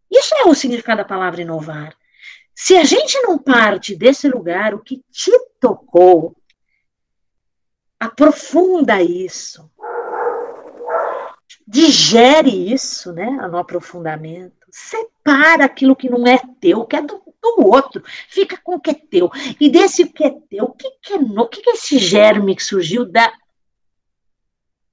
Isso 0.10 0.34
é 0.36 0.46
o 0.46 0.56
significado 0.56 1.00
da 1.00 1.06
palavra 1.06 1.42
inovar. 1.42 1.94
Se 2.54 2.78
a 2.78 2.86
gente 2.86 3.20
não 3.22 3.38
parte 3.38 3.96
desse 3.96 4.30
lugar, 4.30 4.74
o 4.74 4.80
que 4.80 5.04
te 5.12 5.32
tocou, 5.60 6.34
aprofunda 8.00 9.02
isso. 9.02 9.70
Digere 11.68 12.72
isso, 12.72 13.12
né, 13.12 13.30
no 13.52 13.58
aprofundamento. 13.58 14.66
Separa 15.28 15.66
aquilo 15.66 15.96
que 15.96 16.10
não 16.10 16.28
é 16.28 16.40
teu, 16.60 16.86
que 16.86 16.96
é 16.96 17.02
do 17.02 17.26
do 17.56 17.68
outro, 17.68 18.04
fica 18.28 18.58
com 18.58 18.76
o 18.76 18.80
que 18.80 18.92
é 18.92 18.94
teu. 18.94 19.30
E 19.60 19.70
desse 19.70 20.08
que 20.08 20.24
é 20.24 20.32
teu, 20.50 20.66
o 20.66 20.74
que, 20.74 20.90
que 21.02 21.14
é 21.14 21.18
no, 21.18 21.48
que, 21.48 21.62
que 21.62 21.70
é 21.70 21.74
esse 21.74 21.98
germe 21.98 22.56
que 22.56 22.64
surgiu 22.64 23.06
da, 23.06 23.32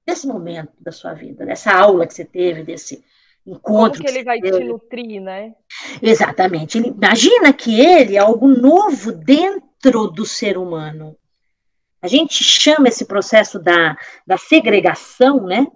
desse 0.05 0.27
momento 0.27 0.71
da 0.79 0.91
sua 0.91 1.13
vida, 1.13 1.45
dessa 1.45 1.73
aula 1.73 2.05
que 2.05 2.13
você 2.13 2.25
teve, 2.25 2.63
desse 2.63 3.03
encontro. 3.45 4.01
Como 4.01 4.05
que 4.05 4.09
ele 4.09 4.23
vai 4.23 4.39
teve. 4.39 4.59
te 4.59 4.63
nutrir, 4.65 5.21
né? 5.21 5.55
Exatamente. 6.01 6.77
Ele, 6.77 6.89
imagina 6.89 7.51
que 7.51 7.79
ele 7.79 8.15
é 8.15 8.19
algo 8.19 8.47
novo 8.47 9.11
dentro 9.11 10.07
do 10.07 10.25
ser 10.25 10.57
humano. 10.57 11.17
A 12.01 12.07
gente 12.07 12.43
chama 12.43 12.89
esse 12.89 13.05
processo 13.05 13.57
da, 13.59 13.97
da 14.27 14.37
segregação, 14.37 15.45
né? 15.45 15.67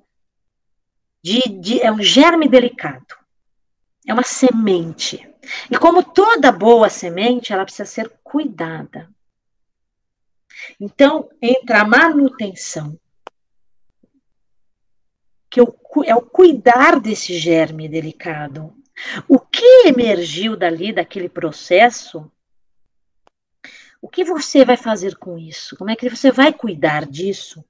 De, 1.24 1.42
de, 1.60 1.82
é 1.82 1.92
um 1.92 2.02
germe 2.02 2.48
delicado. 2.48 3.17
É 4.08 4.14
uma 4.14 4.24
semente. 4.24 5.30
E 5.70 5.78
como 5.78 6.02
toda 6.02 6.50
boa 6.52 6.90
semente, 6.90 7.52
ela 7.52 7.66
precisa 7.66 7.86
ser 7.86 8.10
cuidada. 8.24 9.10
Então, 10.80 11.30
entra 11.42 11.82
a 11.82 11.88
manutenção, 11.88 12.98
que 15.50 15.60
é 15.60 16.16
o 16.16 16.22
cuidar 16.22 17.00
desse 17.00 17.38
germe 17.38 17.88
delicado. 17.88 18.74
O 19.28 19.40
que 19.40 19.88
emergiu 19.88 20.56
dali, 20.56 20.92
daquele 20.92 21.30
processo, 21.30 22.32
o 24.02 24.08
que 24.08 24.24
você 24.24 24.64
vai 24.64 24.78
fazer 24.78 25.18
com 25.18 25.38
isso? 25.38 25.76
Como 25.76 25.90
é 25.90 25.96
que 25.96 26.10
você 26.10 26.32
vai 26.32 26.54
cuidar 26.54 27.06
disso 27.06 27.64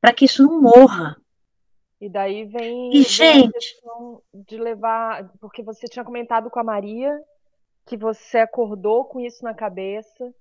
para 0.00 0.12
que 0.12 0.26
isso 0.26 0.42
não 0.42 0.60
morra? 0.60 1.16
E 2.00 2.08
daí 2.08 2.44
vem, 2.44 2.90
e, 2.90 3.02
vem 3.02 3.02
gente... 3.02 3.48
a 3.48 3.52
questão 3.52 4.22
de 4.32 4.56
levar, 4.56 5.30
porque 5.40 5.62
você 5.62 5.86
tinha 5.86 6.04
comentado 6.04 6.48
com 6.48 6.60
a 6.60 6.64
Maria 6.64 7.18
que 7.86 7.96
você 7.96 8.38
acordou 8.38 9.04
com 9.06 9.18
isso 9.18 9.42
na 9.42 9.54
cabeça, 9.54 10.32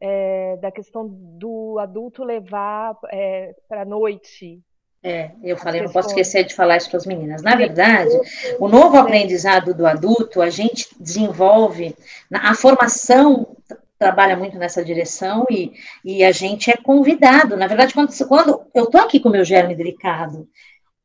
é, 0.00 0.56
da 0.56 0.70
questão 0.70 1.08
do 1.08 1.78
adulto 1.78 2.24
levar 2.24 2.98
é, 3.10 3.54
para 3.68 3.82
a 3.82 3.84
noite. 3.84 4.60
É, 5.04 5.30
eu 5.42 5.56
falei, 5.56 5.80
não 5.80 5.92
posso 5.92 6.08
esquecer 6.08 6.44
de 6.44 6.54
falar 6.54 6.76
isso 6.76 6.88
para 6.88 6.98
as 6.98 7.06
meninas. 7.06 7.42
Na 7.42 7.54
verdade, 7.54 8.10
o 8.58 8.68
novo 8.68 8.96
aprendizado 8.96 9.72
do 9.72 9.86
adulto, 9.86 10.42
a 10.42 10.50
gente 10.50 10.88
desenvolve, 10.98 11.94
a 12.32 12.54
formação 12.54 13.56
trabalha 13.98 14.36
muito 14.36 14.58
nessa 14.58 14.84
direção 14.84 15.46
e, 15.48 15.72
e 16.04 16.24
a 16.24 16.32
gente 16.32 16.70
é 16.70 16.76
convidado. 16.76 17.56
Na 17.56 17.68
verdade, 17.68 17.94
quando, 17.94 18.12
quando 18.26 18.60
eu 18.74 18.84
estou 18.84 19.00
aqui 19.00 19.20
com 19.20 19.28
o 19.28 19.32
meu 19.32 19.44
germe 19.44 19.76
delicado, 19.76 20.48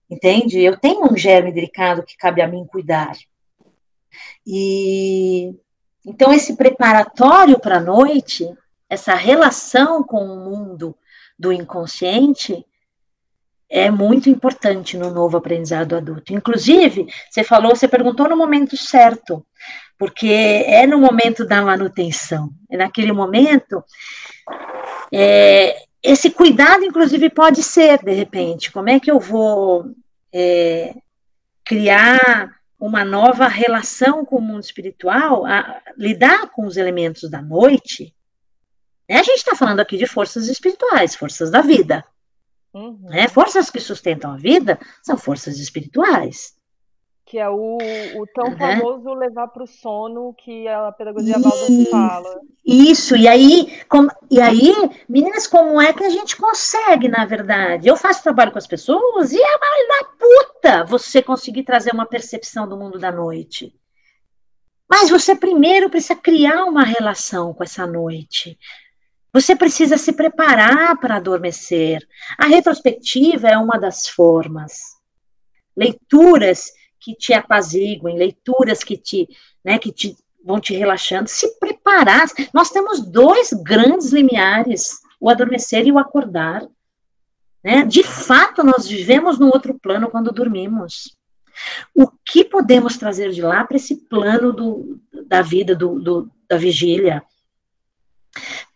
entende? 0.10 0.62
Eu 0.62 0.78
tenho 0.78 1.12
um 1.12 1.18
germe 1.18 1.52
delicado 1.52 2.04
que 2.04 2.18
cabe 2.18 2.42
a 2.42 2.48
mim 2.48 2.66
cuidar. 2.66 3.16
E 4.46 5.54
então 6.06 6.34
esse 6.34 6.56
preparatório 6.56 7.60
para 7.60 7.78
a 7.78 7.82
noite, 7.82 8.48
essa 8.90 9.14
relação 9.14 10.04
com 10.04 10.26
o 10.26 10.50
mundo 10.50 10.96
do 11.38 11.52
inconsciente, 11.52 12.66
é 13.70 13.92
muito 13.92 14.30
importante 14.30 14.98
no 14.98 15.12
novo 15.12 15.38
aprendizado 15.38 15.96
adulto. 15.96 16.34
Inclusive, 16.34 17.06
você 17.30 17.44
falou, 17.44 17.76
você 17.76 17.88
perguntou 17.88 18.30
no 18.30 18.38
momento 18.38 18.78
certo, 18.78 19.46
porque 19.98 20.28
é 20.28 20.88
no 20.88 21.00
momento 21.00 21.46
da 21.46 21.62
manutenção, 21.62 22.50
é 22.72 22.78
naquele 22.78 23.12
momento. 23.12 23.84
É, 25.14 25.87
esse 26.12 26.30
cuidado, 26.32 26.86
inclusive, 26.86 27.30
pode 27.30 27.62
ser, 27.62 28.04
de 28.04 28.14
repente, 28.14 28.72
como 28.72 28.90
é 28.90 29.00
que 29.00 29.12
eu 29.12 29.20
vou 29.20 29.94
é, 30.34 30.96
criar 31.66 32.58
uma 32.80 33.04
nova 33.04 33.48
relação 33.48 34.24
com 34.24 34.38
o 34.38 34.42
mundo 34.42 34.64
espiritual, 34.64 35.46
a, 35.46 35.82
lidar 35.98 36.50
com 36.52 36.66
os 36.66 36.78
elementos 36.78 37.30
da 37.30 37.42
noite. 37.42 38.16
Né? 39.10 39.18
A 39.18 39.24
gente 39.24 39.38
está 39.38 39.56
falando 39.56 39.80
aqui 39.80 39.98
de 39.98 40.06
forças 40.06 40.48
espirituais, 40.48 41.16
forças 41.16 41.50
da 41.50 41.62
vida. 41.62 42.06
Uhum. 42.74 43.00
Né? 43.10 43.28
Forças 43.28 43.70
que 43.70 43.80
sustentam 43.80 44.32
a 44.32 44.38
vida 44.38 44.80
são 45.02 45.18
forças 45.18 45.58
espirituais. 45.60 46.54
Que 47.28 47.38
é 47.38 47.50
o, 47.50 47.78
o 48.16 48.28
tão 48.34 48.52
uhum. 48.52 48.58
famoso 48.58 49.14
levar 49.14 49.50
para 49.50 49.64
o 49.64 49.68
sono 49.68 50.34
que 50.34 50.66
a 50.66 50.94
pedagogia 50.94 51.38
Waldorf 51.38 51.92
fala. 51.92 52.40
Isso, 52.66 53.18
e 53.18 53.28
aí, 53.28 53.82
como, 53.90 54.10
e 54.32 54.40
aí, 54.40 54.74
meninas, 55.10 55.46
como 55.46 55.82
é 55.82 55.92
que 55.92 56.06
a 56.06 56.10
gente 56.10 56.38
consegue, 56.38 57.10
na 57.10 57.26
verdade? 57.26 57.90
Eu 57.90 57.98
faço 57.98 58.24
trabalho 58.24 58.54
com 58.54 58.58
as 58.58 58.66
pessoas 58.66 59.34
e 59.34 59.42
é 59.42 59.58
uma 59.58 60.00
da 60.00 60.10
puta 60.18 60.84
você 60.86 61.22
conseguir 61.22 61.64
trazer 61.64 61.94
uma 61.94 62.06
percepção 62.06 62.66
do 62.66 62.78
mundo 62.78 62.98
da 62.98 63.12
noite. 63.12 63.76
Mas 64.90 65.10
você 65.10 65.36
primeiro 65.36 65.90
precisa 65.90 66.16
criar 66.16 66.64
uma 66.64 66.86
relação 66.86 67.54
com 67.54 67.62
essa 67.62 67.86
noite. 67.86 68.58
Você 69.34 69.54
precisa 69.54 69.98
se 69.98 70.14
preparar 70.14 70.98
para 70.98 71.18
adormecer. 71.18 72.00
A 72.38 72.46
retrospectiva 72.46 73.50
é 73.50 73.58
uma 73.58 73.78
das 73.78 74.08
formas. 74.08 74.96
Leituras 75.76 76.72
que 77.08 77.16
te 77.16 77.34
apaziguem, 77.34 78.18
leituras 78.18 78.84
que 78.84 78.98
te, 78.98 79.30
né, 79.64 79.80
que 79.80 79.94
te 79.94 80.18
vão 80.44 80.60
te 80.60 80.76
relaxando, 80.76 81.30
se 81.30 81.58
preparar. 81.58 82.26
Nós 82.54 82.70
temos 82.70 83.00
dois 83.02 83.52
grandes 83.54 84.12
limiares, 84.12 85.00
o 85.22 85.30
adormecer 85.30 85.88
e 85.88 85.92
o 85.92 85.98
acordar. 85.98 86.66
Né? 87.64 87.86
De 87.86 88.04
fato, 88.04 88.62
nós 88.62 88.88
vivemos 88.88 89.40
num 89.40 89.48
outro 89.48 89.78
plano 89.80 90.10
quando 90.10 90.34
dormimos. 90.34 91.16
O 91.96 92.08
que 92.26 92.44
podemos 92.44 92.98
trazer 92.98 93.32
de 93.32 93.42
lá 93.42 93.64
para 93.64 93.78
esse 93.78 93.96
plano 93.96 94.52
do, 94.52 95.00
da 95.28 95.42
vida, 95.42 95.74
do, 95.74 96.00
do, 96.00 96.32
da 96.48 96.58
vigília? 96.58 97.24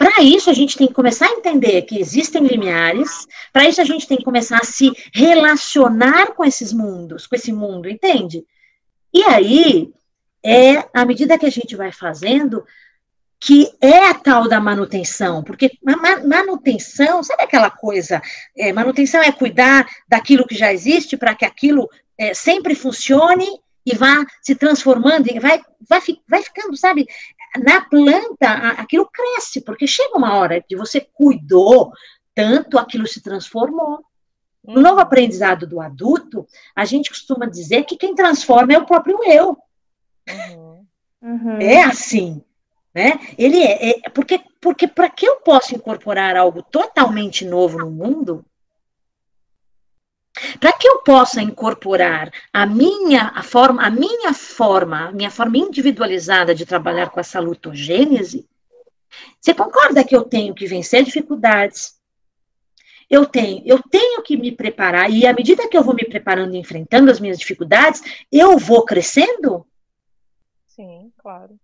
Para 0.02 0.24
isso, 0.24 0.50
a 0.50 0.54
gente 0.54 0.76
tem 0.76 0.88
que 0.88 0.96
começar 0.96 1.28
a 1.28 1.34
entender 1.34 1.84
que 1.84 2.00
existem 2.00 2.44
limiares, 2.44 3.28
para 3.54 3.70
isso, 3.70 3.80
a 3.80 3.84
gente 3.86 4.08
tem 4.08 4.18
que 4.18 4.24
começar 4.24 4.58
a 4.58 4.66
se 4.66 4.92
relacionar 5.14 6.34
com 6.34 6.44
esses 6.44 6.74
mundos, 6.74 7.28
com 7.28 7.36
esse 7.36 7.54
mundo, 7.54 7.88
entende? 7.88 8.44
E 9.14 9.22
aí, 9.26 9.94
é 10.44 10.84
à 10.92 11.06
medida 11.06 11.38
que 11.38 11.46
a 11.46 11.52
gente 11.52 11.76
vai 11.76 11.92
fazendo, 11.92 12.66
que 13.40 13.72
é 13.80 14.08
a 14.08 14.16
tal 14.16 14.50
da 14.50 14.60
manutenção, 14.60 15.44
porque 15.44 15.70
manutenção, 16.26 17.22
sabe 17.22 17.44
aquela 17.44 17.70
coisa? 17.70 18.20
É, 18.58 18.74
manutenção 18.74 19.22
é 19.22 19.32
cuidar 19.32 19.88
daquilo 20.08 20.48
que 20.48 20.56
já 20.56 20.74
existe 20.74 21.16
para 21.16 21.36
que 21.36 21.46
aquilo 21.46 21.88
é, 22.18 22.34
sempre 22.34 22.74
funcione 22.74 23.46
e 23.86 23.96
vá 23.96 24.26
se 24.42 24.56
transformando, 24.56 25.28
e 25.28 25.40
vai, 25.40 25.62
vai, 25.88 26.02
vai 26.28 26.42
ficando, 26.42 26.76
sabe? 26.76 27.06
Na 27.58 27.82
planta, 27.82 28.52
aquilo 28.78 29.10
cresce, 29.12 29.62
porque 29.62 29.88
chega 29.88 30.18
uma 30.18 30.36
hora 30.36 30.62
que 30.62 30.76
você 30.76 31.02
cuidou 31.02 31.92
tanto, 32.34 32.78
aquilo 32.78 33.08
se 33.08 33.22
transformou. 33.22 34.00
No 34.64 34.76
uhum. 34.76 34.82
novo 34.82 35.02
aprendizado 35.02 35.66
do 35.66 35.82
adulto, 35.82 36.48
a 36.76 36.86
gente 36.86 37.10
costuma 37.10 37.46
dizer 37.46 37.84
que 37.84 37.98
quem 37.98 38.14
transforma 38.14 38.74
é 38.74 38.78
o 38.78 38.86
próprio 38.86 39.20
eu. 39.24 39.58
Uhum. 40.30 40.86
uhum. 41.22 41.58
É 41.60 41.84
assim, 41.84 42.44
né? 42.94 43.20
Ele 43.38 43.62
é, 43.64 44.06
é 44.06 44.10
porque 44.10 44.40
porque 44.62 44.88
para 44.88 45.10
que 45.10 45.26
eu 45.26 45.38
possa 45.38 45.76
incorporar 45.76 46.38
algo 46.38 46.62
totalmente 46.62 47.44
novo 47.44 47.80
no 47.80 47.90
mundo, 47.90 48.46
para 50.60 50.74
que 50.74 50.88
eu 50.88 51.00
possa 51.00 51.42
incorporar 51.42 52.32
a 52.54 52.66
minha 52.66 53.32
a 53.36 53.44
forma, 53.44 53.84
a 53.84 53.90
minha 53.90 54.34
forma, 54.34 55.08
a 55.08 55.12
minha 55.12 55.32
forma 55.32 55.58
individualizada 55.58 56.54
de 56.56 56.66
trabalhar 56.66 57.10
com 57.10 57.20
essa 57.20 57.40
lutogênese, 57.40 58.48
você 59.40 59.54
concorda 59.54 60.04
que 60.04 60.16
eu 60.16 60.24
tenho 60.24 60.54
que 60.54 60.68
vencer 60.68 61.04
dificuldades? 61.04 62.00
Eu 63.10 63.26
tenho, 63.26 63.62
eu 63.66 63.82
tenho 63.84 64.22
que 64.24 64.38
me 64.38 64.52
preparar 64.52 65.12
e 65.12 65.26
à 65.28 65.34
medida 65.34 65.68
que 65.68 65.78
eu 65.78 65.84
vou 65.84 65.94
me 65.94 66.06
preparando 66.06 66.56
e 66.56 66.60
enfrentando 66.60 67.12
as 67.12 67.20
minhas 67.20 67.38
dificuldades, 67.38 68.02
eu 68.32 68.58
vou 68.58 68.86
crescendo? 68.86 69.68
Sim, 70.68 71.12
claro. 71.18 71.60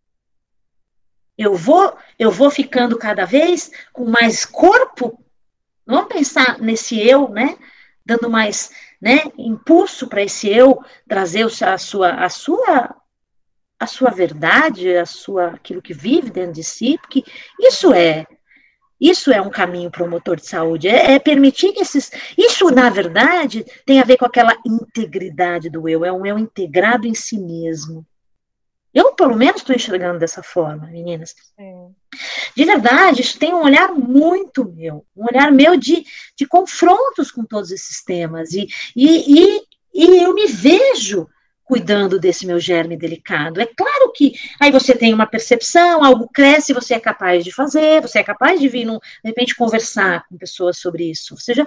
Eu 1.38 1.56
vou, 1.56 1.96
eu 2.18 2.32
vou 2.32 2.50
ficando 2.50 2.98
cada 2.98 3.24
vez 3.24 3.72
com 3.94 4.06
mais 4.06 4.44
corpo. 4.44 5.24
Vamos 5.86 6.10
pensar 6.10 6.60
nesse 6.60 7.00
eu, 7.00 7.30
né? 7.30 7.58
Dando 8.08 8.30
mais 8.30 8.72
né, 9.02 9.24
impulso 9.38 10.08
para 10.08 10.24
esse 10.24 10.50
eu 10.50 10.82
trazer 11.08 11.46
a 11.62 11.78
sua, 11.78 12.12
a 12.12 12.30
sua 12.30 12.96
a 13.80 13.86
sua 13.86 14.10
verdade, 14.10 14.98
a 14.98 15.06
sua 15.06 15.50
aquilo 15.50 15.84
que 15.84 15.94
vive 15.94 16.32
dentro 16.32 16.54
de 16.54 16.64
si, 16.64 16.98
porque 17.00 17.24
isso 17.60 17.94
é 17.94 18.26
isso 19.00 19.32
é 19.32 19.40
um 19.40 19.52
caminho 19.52 19.92
promotor 19.92 20.38
de 20.38 20.48
saúde, 20.48 20.88
é, 20.88 21.12
é, 21.12 21.20
permitir 21.20 21.72
que 21.72 21.82
esses. 21.82 22.12
Isso, 22.36 22.72
na 22.72 22.90
verdade, 22.90 23.64
tem 23.86 24.02
a 24.02 24.04
ver 24.04 24.18
com 24.18 24.26
aquela 24.26 24.58
integridade 24.66 25.70
do 25.70 25.88
eu, 25.88 26.04
é 26.04 26.12
um 26.12 26.26
eu 26.26 26.40
integrado 26.40 27.06
em 27.06 27.14
si 27.14 27.38
mesmo. 27.38 28.04
Eu, 28.98 29.14
pelo 29.14 29.36
menos, 29.36 29.62
estou 29.62 29.76
enxergando 29.76 30.18
dessa 30.18 30.42
forma, 30.42 30.88
meninas. 30.88 31.36
É. 31.56 31.86
De 32.56 32.66
verdade, 32.66 33.22
isso 33.22 33.38
tem 33.38 33.54
um 33.54 33.62
olhar 33.62 33.94
muito 33.94 34.66
meu, 34.66 35.06
um 35.16 35.26
olhar 35.26 35.52
meu 35.52 35.78
de, 35.78 36.04
de 36.36 36.48
confrontos 36.48 37.30
com 37.30 37.46
todos 37.46 37.70
esses 37.70 38.04
temas. 38.04 38.54
E, 38.54 38.68
e, 38.96 39.40
e, 39.40 39.62
e 39.94 40.24
eu 40.24 40.34
me 40.34 40.48
vejo 40.48 41.28
cuidando 41.64 42.20
desse 42.20 42.48
meu 42.48 42.60
germe 42.60 42.98
delicado. 42.98 43.62
É 43.62 43.68
claro 43.68 44.12
que 44.16 44.34
aí 44.60 44.72
você 44.72 44.96
tem 44.96 45.14
uma 45.14 45.28
percepção, 45.28 46.04
algo 46.04 46.28
cresce, 46.34 46.74
você 46.74 46.96
é 46.96 47.00
capaz 47.00 47.44
de 47.44 47.52
fazer, 47.52 48.02
você 48.02 48.18
é 48.18 48.24
capaz 48.24 48.60
de 48.60 48.68
vir, 48.68 48.86
num, 48.86 48.98
de 48.98 49.30
repente, 49.30 49.56
conversar 49.56 50.26
com 50.28 50.40
pessoas 50.40 50.80
sobre 50.80 51.12
isso. 51.12 51.38
Você 51.38 51.54
já, 51.54 51.66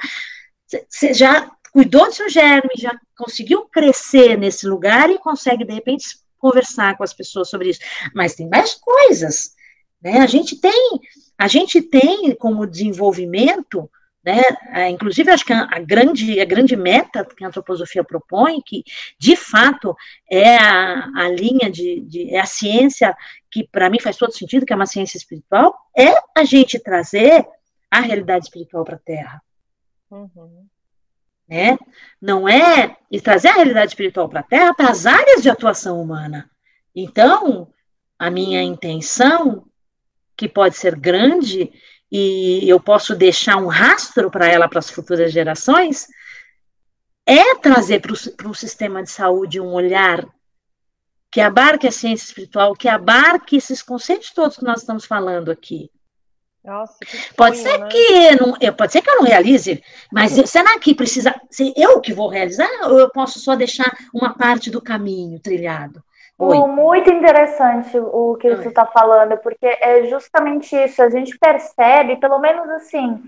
você 0.88 1.14
já 1.14 1.48
cuidou 1.72 2.06
do 2.06 2.12
seu 2.12 2.28
germe, 2.28 2.70
já 2.76 2.90
conseguiu 3.16 3.66
crescer 3.66 4.36
nesse 4.36 4.66
lugar 4.66 5.08
e 5.10 5.18
consegue, 5.20 5.64
de 5.64 5.72
repente, 5.72 6.08
conversar 6.40 6.96
com 6.96 7.04
as 7.04 7.12
pessoas 7.12 7.48
sobre 7.48 7.68
isso. 7.68 7.80
Mas 8.14 8.34
tem 8.34 8.48
mais 8.48 8.74
coisas, 8.74 9.54
né? 10.02 10.18
A 10.18 10.26
gente 10.26 10.56
tem, 10.60 11.00
a 11.38 11.46
gente 11.46 11.82
tem 11.82 12.34
como 12.34 12.66
desenvolvimento, 12.66 13.88
né? 14.24 14.42
Inclusive, 14.90 15.30
acho 15.30 15.44
que 15.44 15.52
a, 15.52 15.78
grande, 15.78 16.40
a 16.40 16.44
grande 16.44 16.74
meta 16.76 17.24
que 17.24 17.44
a 17.44 17.48
antroposofia 17.48 18.02
propõe, 18.02 18.60
que 18.64 18.82
de 19.18 19.36
fato 19.36 19.94
é 20.28 20.56
a, 20.56 21.08
a 21.14 21.28
linha 21.28 21.70
de, 21.70 22.00
de, 22.00 22.34
é 22.34 22.40
a 22.40 22.46
ciência 22.46 23.16
que 23.50 23.68
para 23.70 23.88
mim 23.90 24.00
faz 24.00 24.16
todo 24.16 24.36
sentido, 24.36 24.66
que 24.66 24.72
é 24.72 24.76
uma 24.76 24.86
ciência 24.86 25.16
espiritual, 25.16 25.74
é 25.96 26.14
a 26.36 26.44
gente 26.44 26.78
trazer 26.78 27.46
a 27.90 28.00
realidade 28.00 28.44
espiritual 28.44 28.84
para 28.84 28.96
a 28.96 29.00
Terra. 29.00 29.42
Uhum 30.10 30.66
né? 31.50 31.76
Não 32.22 32.48
é 32.48 32.96
e 33.10 33.20
trazer 33.20 33.48
a 33.48 33.54
realidade 33.54 33.90
espiritual 33.90 34.28
para 34.28 34.40
a 34.40 34.44
Terra 34.44 34.72
para 34.72 34.90
as 34.90 35.04
áreas 35.04 35.42
de 35.42 35.50
atuação 35.50 36.00
humana. 36.00 36.48
Então, 36.94 37.68
a 38.16 38.30
minha 38.30 38.62
intenção, 38.62 39.66
que 40.36 40.48
pode 40.48 40.76
ser 40.76 40.94
grande 40.94 41.72
e 42.10 42.68
eu 42.68 42.78
posso 42.78 43.16
deixar 43.16 43.56
um 43.56 43.66
rastro 43.66 44.30
para 44.30 44.46
ela 44.46 44.68
para 44.68 44.78
as 44.78 44.90
futuras 44.90 45.32
gerações, 45.32 46.06
é 47.26 47.56
trazer 47.56 48.00
para 48.00 48.48
o 48.48 48.54
sistema 48.54 49.02
de 49.02 49.10
saúde 49.10 49.60
um 49.60 49.72
olhar 49.72 50.26
que 51.32 51.40
abarque 51.40 51.86
a 51.86 51.92
ciência 51.92 52.26
espiritual, 52.26 52.74
que 52.74 52.88
abarque 52.88 53.56
esses 53.56 53.82
conceitos 53.82 54.30
todos 54.30 54.56
que 54.56 54.64
nós 54.64 54.80
estamos 54.80 55.04
falando 55.04 55.50
aqui. 55.50 55.90
Nossa, 56.64 56.98
pode 57.36 57.56
ser 57.56 57.78
né? 57.78 57.88
que 57.88 58.36
não, 58.36 58.54
eu, 58.60 58.74
pode 58.74 58.92
ser 58.92 59.00
que 59.00 59.08
eu 59.08 59.16
não 59.16 59.24
realize, 59.24 59.82
mas 60.12 60.32
será 60.50 60.78
que 60.78 60.94
precisa 60.94 61.34
ser 61.50 61.72
eu 61.74 62.00
que 62.00 62.12
vou 62.12 62.28
realizar 62.28 62.68
ou 62.84 62.98
eu 62.98 63.08
posso 63.10 63.38
só 63.38 63.56
deixar 63.56 63.90
uma 64.12 64.34
parte 64.36 64.70
do 64.70 64.80
caminho 64.80 65.40
trilhado? 65.40 66.02
Oi. 66.38 66.56
Muito 66.68 67.10
interessante 67.10 67.98
o 67.98 68.34
que 68.36 68.48
Oi. 68.48 68.62
tu 68.62 68.68
está 68.68 68.86
falando, 68.86 69.36
porque 69.38 69.66
é 69.66 70.06
justamente 70.08 70.74
isso. 70.74 71.02
A 71.02 71.10
gente 71.10 71.38
percebe, 71.38 72.16
pelo 72.16 72.38
menos 72.38 72.68
assim, 72.70 73.22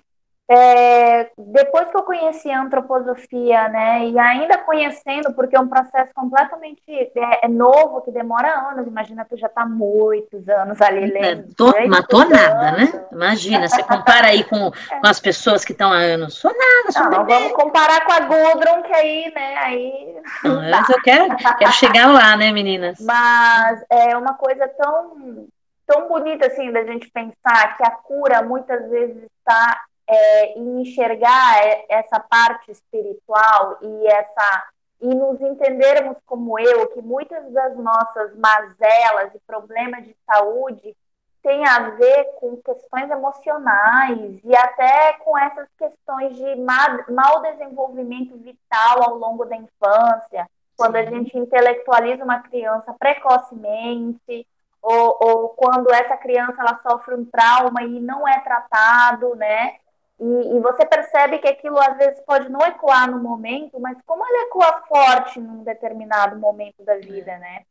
é, 0.50 1.30
depois 1.38 1.88
que 1.88 1.96
eu 1.96 2.02
conheci 2.02 2.50
a 2.50 2.60
antroposofia, 2.60 3.68
né, 3.68 4.06
e 4.06 4.18
ainda 4.18 4.58
conhecendo, 4.58 5.32
porque 5.34 5.56
é 5.56 5.60
um 5.60 5.68
processo 5.68 6.10
completamente 6.14 6.82
é, 6.88 7.46
é 7.46 7.48
novo, 7.48 8.02
que 8.02 8.10
demora 8.10 8.70
anos, 8.70 8.86
imagina 8.86 9.24
que 9.24 9.36
já 9.36 9.46
está 9.46 9.64
muitos 9.64 10.46
anos 10.48 10.80
ali 10.82 11.04
É, 11.04 11.20
lendo. 11.20 11.54
tô, 11.54 11.72
matou 11.88 12.28
nada, 12.28 12.72
né? 12.72 13.06
Imagina, 13.12 13.68
você 13.68 13.82
compara 13.82 14.26
aí 14.28 14.44
com, 14.44 14.70
com 14.70 15.06
as 15.06 15.20
pessoas 15.20 15.64
que 15.64 15.72
estão 15.72 15.92
há 15.92 15.98
anos. 15.98 16.34
Sou 16.34 16.52
nada, 16.52 16.92
sou 16.92 17.08
Não, 17.10 17.24
vamos 17.24 17.52
comparar 17.52 18.04
com 18.04 18.12
a 18.12 18.20
Gudrun, 18.20 18.82
que 18.82 18.94
aí, 18.94 19.32
né, 19.34 19.56
aí 19.58 20.16
Não, 20.44 20.60
mas 20.70 20.88
eu 20.90 21.00
quero, 21.02 21.34
quero 21.58 21.72
chegar 21.72 22.12
lá, 22.12 22.36
né, 22.36 22.52
meninas? 22.52 22.98
Mas 23.00 23.82
é 23.88 24.16
uma 24.16 24.34
coisa 24.34 24.68
tão, 24.68 25.46
tão 25.86 26.08
bonita 26.08 26.48
assim 26.48 26.70
da 26.72 26.84
gente 26.84 27.10
pensar 27.10 27.76
que 27.76 27.86
a 27.86 27.90
cura 27.90 28.42
muitas 28.42 28.90
vezes 28.90 29.22
está 29.38 29.80
é, 30.06 30.58
em 30.58 30.82
enxergar 30.82 31.66
e- 31.66 31.86
essa 31.88 32.20
parte 32.20 32.70
espiritual 32.70 33.78
e 33.80 34.06
essa 34.08 34.64
e 35.00 35.14
nos 35.14 35.40
entendermos 35.40 36.16
como 36.24 36.56
eu, 36.60 36.86
que 36.90 37.02
muitas 37.02 37.50
das 37.52 37.76
nossas 37.76 38.36
mazelas 38.36 39.34
e 39.34 39.40
problemas 39.40 40.04
de 40.04 40.16
saúde 40.24 40.96
têm 41.42 41.66
a 41.66 41.90
ver 41.90 42.24
com 42.38 42.56
questões 42.58 43.10
emocionais 43.10 44.38
e 44.44 44.56
até 44.56 45.14
com 45.14 45.36
essas 45.36 45.66
questões 45.76 46.36
de 46.36 46.54
ma- 46.54 47.04
mau 47.08 47.42
desenvolvimento 47.42 48.36
vital 48.36 49.02
ao 49.02 49.16
longo 49.16 49.44
da 49.44 49.56
infância 49.56 50.48
quando 50.76 50.96
a 50.96 51.04
gente 51.04 51.36
intelectualiza 51.36 52.24
uma 52.24 52.40
criança 52.40 52.94
precocemente, 52.98 54.46
ou, 54.80 55.16
ou 55.20 55.48
quando 55.50 55.92
essa 55.92 56.16
criança 56.16 56.56
ela 56.60 56.80
sofre 56.82 57.14
um 57.14 57.24
trauma 57.24 57.82
e 57.84 58.00
não 58.00 58.26
é 58.26 58.40
tratado, 58.40 59.36
né? 59.36 59.76
E, 60.22 60.56
e 60.56 60.60
você 60.60 60.86
percebe 60.86 61.38
que 61.38 61.48
aquilo 61.48 61.76
às 61.80 61.96
vezes 61.96 62.20
pode 62.20 62.48
não 62.48 62.60
ecoar 62.60 63.10
no 63.10 63.18
momento, 63.18 63.80
mas 63.80 63.98
como 64.06 64.24
ele 64.24 64.46
ecoa 64.46 64.80
forte 64.86 65.40
num 65.40 65.64
determinado 65.64 66.38
momento 66.38 66.84
da 66.84 66.94
vida, 66.94 67.36
né? 67.38 67.62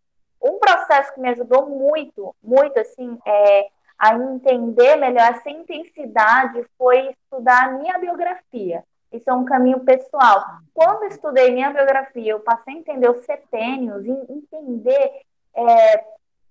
Um 0.41 0.59
processo 0.59 1.13
que 1.13 1.21
me 1.21 1.29
ajudou 1.29 1.69
muito, 1.69 2.35
muito 2.43 2.77
assim, 2.77 3.17
é, 3.25 3.67
a 3.97 4.15
entender 4.15 4.97
melhor 4.97 5.31
essa 5.31 5.49
intensidade 5.49 6.65
foi 6.77 7.11
estudar 7.11 7.67
a 7.67 7.71
minha 7.71 7.97
biografia. 7.97 8.83
Isso 9.13 9.29
é 9.29 9.33
um 9.33 9.45
caminho 9.45 9.79
pessoal. 9.81 10.43
Quando 10.73 11.05
estudei 11.05 11.51
minha 11.51 11.69
biografia, 11.69 12.33
eu 12.33 12.41
passei 12.41 12.73
a 12.73 12.77
entender 12.77 13.09
os 13.09 13.23
setênios, 13.23 14.05
entender 14.05 15.21
é, 15.55 16.03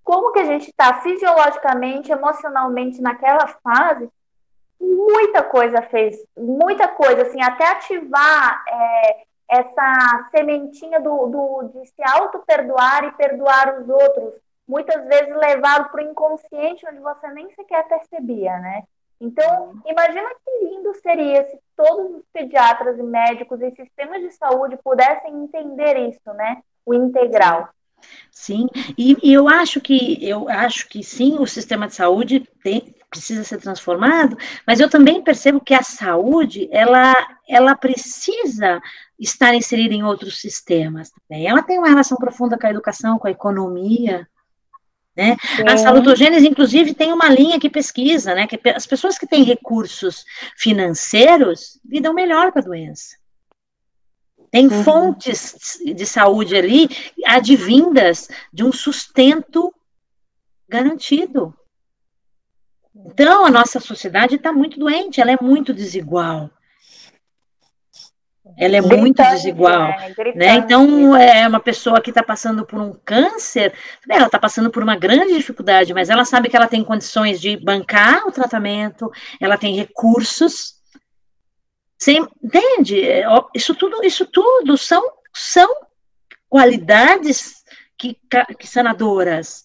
como 0.02 0.32
que 0.32 0.38
a 0.38 0.44
gente 0.44 0.70
está 0.70 1.02
fisiologicamente, 1.02 2.10
emocionalmente 2.10 3.02
naquela 3.02 3.46
fase. 3.48 4.08
Muita 4.80 5.42
coisa 5.42 5.82
fez, 5.82 6.16
muita 6.36 6.88
coisa, 6.88 7.22
assim, 7.22 7.42
até 7.42 7.66
ativar 7.66 8.64
é, 8.66 9.22
essa 9.48 10.28
sementinha 10.30 11.00
do, 11.00 11.26
do, 11.26 11.70
de 11.74 11.86
se 11.86 12.02
auto-perdoar 12.02 13.04
e 13.04 13.12
perdoar 13.12 13.80
os 13.80 13.88
outros. 13.88 14.34
Muitas 14.66 15.04
vezes 15.06 15.34
levado 15.36 15.90
para 15.90 16.02
o 16.02 16.08
inconsciente, 16.08 16.86
onde 16.86 17.00
você 17.00 17.28
nem 17.32 17.50
sequer 17.50 17.86
percebia, 17.88 18.56
né? 18.58 18.84
Então, 19.20 19.74
imagina 19.84 20.30
que 20.44 20.64
lindo 20.64 20.94
seria 20.94 21.46
se 21.46 21.58
todos 21.76 22.16
os 22.16 22.24
pediatras 22.32 22.98
e 22.98 23.02
médicos 23.02 23.60
e 23.60 23.70
sistemas 23.72 24.22
de 24.22 24.30
saúde 24.30 24.78
pudessem 24.82 25.42
entender 25.42 26.08
isso, 26.08 26.32
né? 26.32 26.62
O 26.86 26.94
integral. 26.94 27.68
Sim, 28.30 28.66
e, 28.96 29.16
e 29.22 29.32
eu 29.32 29.46
acho 29.46 29.78
que 29.78 30.26
eu 30.26 30.48
acho 30.48 30.88
que 30.88 31.02
sim, 31.02 31.38
o 31.38 31.46
sistema 31.46 31.86
de 31.86 31.94
saúde 31.94 32.40
tem, 32.62 32.94
precisa 33.10 33.42
ser 33.42 33.58
transformado, 33.58 34.38
mas 34.64 34.78
eu 34.78 34.88
também 34.88 35.22
percebo 35.22 35.60
que 35.60 35.74
a 35.74 35.82
saúde 35.82 36.68
ela, 36.70 37.12
ela 37.48 37.74
precisa 37.74 38.80
estar 39.18 39.52
inserida 39.52 39.92
em 39.92 40.04
outros 40.04 40.40
sistemas 40.40 41.10
também. 41.10 41.46
Ela 41.46 41.62
tem 41.62 41.78
uma 41.78 41.88
relação 41.88 42.16
profunda 42.16 42.56
com 42.56 42.66
a 42.66 42.70
educação, 42.70 43.18
com 43.18 43.26
a 43.26 43.32
economia. 43.32 44.26
Né? 45.16 45.36
A 45.66 45.76
salutogênese, 45.76 46.46
inclusive, 46.46 46.94
tem 46.94 47.12
uma 47.12 47.28
linha 47.28 47.58
que 47.58 47.68
pesquisa, 47.68 48.34
né? 48.34 48.46
Que 48.46 48.58
as 48.70 48.86
pessoas 48.86 49.18
que 49.18 49.26
têm 49.26 49.42
recursos 49.42 50.24
financeiros 50.56 51.78
lidam 51.84 52.14
melhor 52.14 52.52
com 52.52 52.60
a 52.60 52.62
doença. 52.62 53.16
Tem 54.50 54.66
uhum. 54.66 54.84
fontes 54.84 55.78
de 55.84 56.06
saúde 56.06 56.56
ali 56.56 56.88
advindas 57.26 58.28
de 58.52 58.64
um 58.64 58.72
sustento 58.72 59.74
garantido. 60.68 61.54
Então, 62.94 63.46
a 63.46 63.50
nossa 63.50 63.78
sociedade 63.80 64.36
está 64.36 64.52
muito 64.52 64.78
doente, 64.78 65.20
ela 65.20 65.30
é 65.30 65.38
muito 65.40 65.72
desigual. 65.72 66.50
Ela 68.58 68.76
é 68.76 68.80
Gritante, 68.80 69.00
muito 69.00 69.22
desigual, 69.22 69.88
né? 69.88 70.14
né? 70.34 70.54
Então, 70.56 71.16
é 71.16 71.46
uma 71.46 71.60
pessoa 71.60 72.00
que 72.00 72.10
está 72.10 72.22
passando 72.22 72.66
por 72.66 72.80
um 72.80 72.92
câncer, 73.04 73.72
ela 74.08 74.26
está 74.26 74.38
passando 74.38 74.70
por 74.70 74.82
uma 74.82 74.96
grande 74.96 75.34
dificuldade, 75.34 75.94
mas 75.94 76.10
ela 76.10 76.24
sabe 76.24 76.48
que 76.48 76.56
ela 76.56 76.66
tem 76.66 76.82
condições 76.82 77.40
de 77.40 77.56
bancar 77.56 78.26
o 78.26 78.32
tratamento, 78.32 79.10
ela 79.40 79.56
tem 79.56 79.76
recursos, 79.76 80.74
você 81.96 82.18
entende? 82.42 83.02
Isso 83.54 83.74
tudo, 83.74 84.02
isso 84.04 84.26
tudo 84.26 84.76
são, 84.76 85.02
são 85.32 85.68
qualidades 86.48 87.62
que, 87.96 88.18
que 88.58 88.66
sanadoras. 88.66 89.64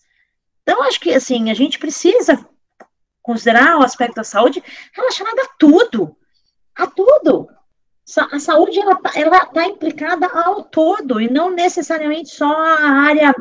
Então, 0.61 0.83
acho 0.83 0.99
que 0.99 1.13
assim, 1.13 1.49
a 1.49 1.53
gente 1.53 1.79
precisa 1.79 2.47
considerar 3.25 3.77
o 3.77 3.83
aspecto 3.83 4.15
da 4.15 4.23
saúde 4.23 4.63
relacionado 4.93 5.39
a 5.39 5.47
tudo. 5.57 6.15
A 6.75 6.85
tudo. 6.85 7.49
A 8.31 8.39
saúde 8.39 8.79
ela 8.79 8.99
ela 9.15 9.37
está 9.37 9.65
implicada 9.65 10.27
ao 10.27 10.63
todo 10.63 11.19
e 11.19 11.27
não 11.27 11.49
necessariamente 11.49 12.29
só 12.29 12.45
a 12.45 12.87
área 12.87 13.33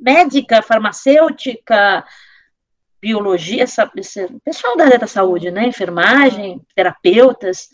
médica, 0.00 0.62
farmacêutica, 0.62 2.02
biologia, 3.02 3.64
essa, 3.64 3.90
esse 3.94 4.26
pessoal 4.42 4.78
da 4.78 4.84
área 4.84 4.98
da 4.98 5.06
saúde, 5.06 5.50
né? 5.50 5.66
Enfermagem, 5.66 6.62
terapeutas. 6.74 7.68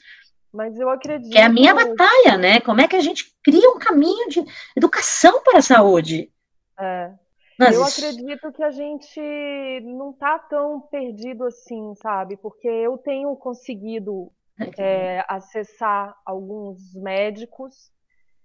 Mas 0.52 0.76
eu 0.76 0.90
acredito. 0.90 1.30
Que 1.30 1.38
é 1.38 1.44
a 1.44 1.48
minha 1.48 1.72
batalha, 1.72 2.36
né? 2.36 2.58
Como 2.60 2.80
é 2.80 2.88
que 2.88 2.96
a 2.96 3.00
gente 3.00 3.32
cria 3.44 3.70
um 3.70 3.78
caminho 3.78 4.28
de 4.28 4.44
educação 4.76 5.40
para 5.44 5.60
a 5.60 5.62
saúde? 5.62 6.32
É. 6.80 7.12
Mas 7.58 7.74
eu 7.74 7.82
isso... 7.82 8.06
acredito 8.06 8.52
que 8.52 8.62
a 8.62 8.70
gente 8.70 9.80
não 9.80 10.12
tá 10.12 10.38
tão 10.38 10.80
perdido 10.80 11.44
assim, 11.44 11.94
sabe? 11.96 12.36
Porque 12.36 12.68
eu 12.68 12.96
tenho 12.96 13.34
conseguido 13.36 14.30
é, 14.78 15.24
acessar 15.28 16.14
alguns 16.24 16.94
médicos 16.94 17.90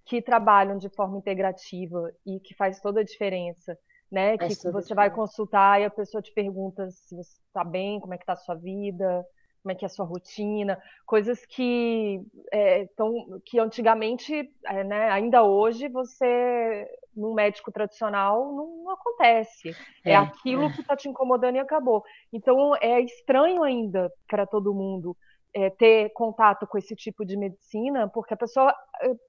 que 0.06 0.22
trabalham 0.22 0.78
de 0.78 0.90
forma 0.90 1.18
integrativa 1.18 2.12
e 2.26 2.40
que 2.40 2.56
faz 2.56 2.82
toda 2.82 3.02
a 3.02 3.06
diferença, 3.06 3.78
né? 4.12 4.38
Faz 4.38 4.62
que 4.62 4.72
você 4.72 4.94
vai 4.94 5.10
consultar 5.12 5.80
e 5.80 5.86
a 5.86 5.90
pessoa 5.90 6.22
te 6.22 6.34
pergunta 6.34 6.90
se 6.90 7.16
você 7.16 7.38
está 7.48 7.64
bem, 7.64 8.00
como 8.00 8.14
é 8.14 8.18
que 8.18 8.24
está 8.24 8.34
a 8.34 8.38
sua 8.38 8.56
vida, 8.56 9.24
como 9.64 9.72
é 9.72 9.76
que 9.76 9.86
é 9.86 9.88
a 9.88 9.90
sua 9.90 10.06
rotina, 10.06 10.78
coisas 11.06 11.46
que 11.46 12.22
é, 12.52 12.86
tão, 12.98 13.42
que 13.46 13.58
antigamente, 13.58 14.52
é, 14.66 14.84
né, 14.84 15.10
ainda 15.10 15.42
hoje, 15.44 15.88
você, 15.88 16.86
num 17.16 17.34
médico 17.34 17.72
tradicional, 17.72 18.52
não, 18.54 18.84
não 18.84 18.92
acontece. 18.92 19.70
É, 20.06 20.12
é 20.12 20.16
aquilo 20.18 20.72
que 20.74 20.82
está 20.82 20.98
te 20.98 21.08
incomodando 21.08 21.56
e 21.56 21.60
acabou. 21.60 22.04
Então, 22.32 22.76
é 22.76 23.00
estranho 23.00 23.64
ainda 23.64 24.12
para 24.28 24.46
todo 24.46 24.74
mundo 24.74 25.16
é, 25.54 25.70
ter 25.70 26.10
contato 26.10 26.68
com 26.68 26.78
esse 26.78 26.94
tipo 26.94 27.26
de 27.26 27.38
medicina, 27.38 28.10
porque 28.10 28.34
a 28.34 28.38
pessoa 28.38 28.76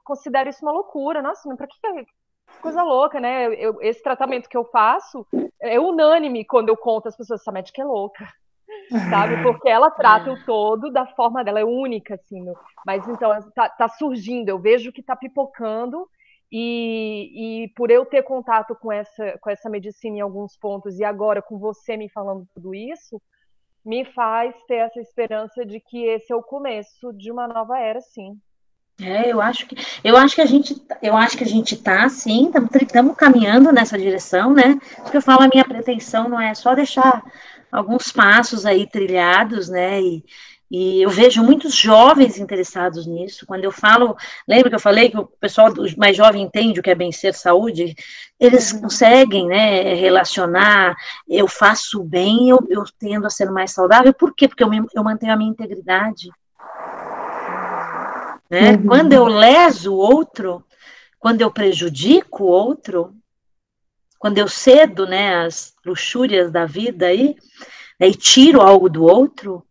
considera 0.02 0.50
isso 0.50 0.64
uma 0.64 0.72
loucura. 0.72 1.22
Nossa, 1.22 1.48
mas 1.48 1.56
para 1.56 1.68
que 1.68 1.78
coisa 2.60 2.82
louca, 2.82 3.20
né? 3.20 3.54
Eu, 3.54 3.80
esse 3.80 4.02
tratamento 4.02 4.48
que 4.48 4.56
eu 4.56 4.64
faço 4.64 5.24
é 5.60 5.78
unânime 5.78 6.44
quando 6.44 6.70
eu 6.70 6.76
conto 6.76 7.08
às 7.08 7.16
pessoas, 7.16 7.40
essa 7.40 7.52
médica 7.52 7.82
é 7.82 7.84
louca 7.84 8.26
sabe? 9.10 9.42
Porque 9.42 9.68
ela 9.68 9.90
trata 9.90 10.32
o 10.32 10.44
todo 10.44 10.90
da 10.90 11.06
forma 11.06 11.42
dela, 11.42 11.60
é 11.60 11.64
única, 11.64 12.14
assim. 12.14 12.42
No... 12.42 12.54
Mas 12.86 13.06
então, 13.08 13.30
tá, 13.54 13.68
tá, 13.68 13.88
surgindo, 13.88 14.48
eu 14.48 14.58
vejo 14.58 14.92
que 14.92 15.02
tá 15.02 15.16
pipocando, 15.16 16.08
e, 16.50 17.64
e 17.64 17.68
por 17.74 17.90
eu 17.90 18.04
ter 18.06 18.22
contato 18.22 18.74
com 18.76 18.92
essa, 18.92 19.38
com 19.40 19.50
essa 19.50 19.68
medicina 19.68 20.18
em 20.18 20.20
alguns 20.20 20.56
pontos, 20.56 20.98
e 20.98 21.04
agora 21.04 21.42
com 21.42 21.58
você 21.58 21.96
me 21.96 22.08
falando 22.08 22.46
tudo 22.54 22.74
isso, 22.74 23.20
me 23.84 24.04
faz 24.04 24.54
ter 24.66 24.76
essa 24.76 25.00
esperança 25.00 25.64
de 25.64 25.80
que 25.80 26.04
esse 26.06 26.32
é 26.32 26.36
o 26.36 26.42
começo 26.42 27.12
de 27.12 27.30
uma 27.30 27.46
nova 27.46 27.78
era, 27.78 28.00
sim. 28.00 28.38
É, 29.00 29.32
eu 29.32 29.40
acho 29.40 29.66
que 29.66 29.74
eu 30.04 30.16
acho 30.16 30.36
que 30.36 30.40
a 30.40 30.46
gente 30.46 30.80
eu 31.02 31.16
acho 31.16 31.36
que 31.36 31.42
a 31.42 31.46
gente 31.46 31.76
tá 31.76 32.08
sim, 32.08 32.52
estamos 32.80 33.16
caminhando 33.16 33.72
nessa 33.72 33.98
direção, 33.98 34.54
né? 34.54 34.78
Porque 35.02 35.16
eu 35.16 35.22
falo 35.22 35.42
a 35.42 35.48
minha 35.52 35.64
pretensão 35.64 36.28
não 36.28 36.40
é 36.40 36.54
só 36.54 36.76
deixar 36.76 37.24
alguns 37.70 38.12
passos 38.12 38.64
aí 38.64 38.86
trilhados, 38.86 39.68
né? 39.68 40.00
E, 40.00 40.24
e 40.70 41.02
eu 41.02 41.10
vejo 41.10 41.42
muitos 41.42 41.74
jovens 41.74 42.38
interessados 42.38 43.06
nisso. 43.06 43.46
Quando 43.46 43.64
eu 43.64 43.70
falo, 43.70 44.16
lembra 44.48 44.70
que 44.70 44.74
eu 44.74 44.80
falei 44.80 45.10
que 45.10 45.18
o 45.18 45.26
pessoal 45.26 45.72
mais 45.96 46.16
jovem 46.16 46.42
entende 46.42 46.80
o 46.80 46.82
que 46.82 46.90
é 46.90 46.94
bem-ser 46.94 47.34
saúde? 47.34 47.94
Eles 48.40 48.72
uhum. 48.72 48.80
conseguem, 48.82 49.46
né, 49.46 49.94
relacionar. 49.94 50.96
Eu 51.28 51.46
faço 51.46 52.02
bem, 52.02 52.48
eu, 52.48 52.58
eu 52.68 52.84
tendo 52.98 53.26
a 53.26 53.30
ser 53.30 53.50
mais 53.50 53.72
saudável. 53.72 54.12
Por 54.12 54.34
quê? 54.34 54.48
Porque 54.48 54.64
eu, 54.64 54.68
me, 54.68 54.84
eu 54.94 55.04
mantenho 55.04 55.32
a 55.32 55.36
minha 55.36 55.50
integridade. 55.50 56.30
Né? 58.50 58.72
Uhum. 58.72 58.86
Quando 58.86 59.12
eu 59.12 59.26
leso 59.26 59.92
o 59.92 59.96
outro, 59.96 60.64
quando 61.18 61.40
eu 61.40 61.50
prejudico 61.50 62.44
o 62.44 62.48
outro, 62.48 63.14
quando 64.24 64.38
eu 64.38 64.48
cedo 64.48 65.06
né, 65.06 65.44
as 65.44 65.74
luxúrias 65.84 66.50
da 66.50 66.64
vida 66.64 67.08
aí, 67.08 67.36
né, 68.00 68.08
e 68.08 68.14
tiro 68.14 68.62
algo 68.62 68.88
do 68.88 69.04
outro, 69.04 69.62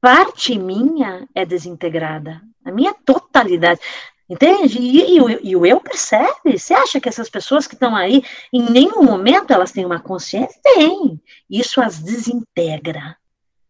parte 0.00 0.58
minha 0.58 1.28
é 1.34 1.44
desintegrada. 1.44 2.40
A 2.64 2.72
minha 2.72 2.94
totalidade. 2.94 3.78
Entende? 4.26 4.78
E, 4.78 5.18
e, 5.18 5.48
e, 5.50 5.54
o 5.54 5.66
eu 5.66 5.82
percebe. 5.82 6.58
Você 6.58 6.72
acha 6.72 6.98
que 6.98 7.10
essas 7.10 7.28
pessoas 7.28 7.66
que 7.66 7.74
estão 7.74 7.94
aí, 7.94 8.22
em 8.50 8.62
nenhum 8.70 9.02
momento 9.02 9.50
elas 9.50 9.70
têm 9.70 9.84
uma 9.84 10.00
consciência? 10.00 10.58
Tem. 10.62 11.20
Isso 11.50 11.78
as 11.82 11.98
desintegra. 11.98 13.18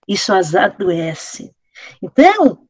Isso 0.06 0.32
as 0.32 0.54
adoece. 0.54 1.52
Então, 2.00 2.67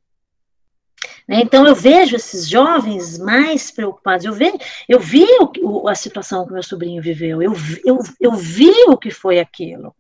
né, 1.26 1.40
então 1.40 1.66
eu 1.66 1.74
vejo 1.74 2.16
esses 2.16 2.48
jovens 2.48 3.18
mais 3.18 3.70
preocupados. 3.70 4.24
Eu, 4.24 4.32
ve, 4.32 4.52
eu 4.88 4.98
vi 5.00 5.26
o, 5.62 5.88
a 5.88 5.94
situação 5.94 6.46
que 6.46 6.52
meu 6.52 6.62
sobrinho 6.62 7.02
viveu. 7.02 7.42
Eu, 7.42 7.52
eu, 7.84 7.98
eu 8.20 8.32
vi 8.32 8.72
o 8.88 8.96
que 8.96 9.10
foi 9.10 9.38
aquilo 9.38 9.94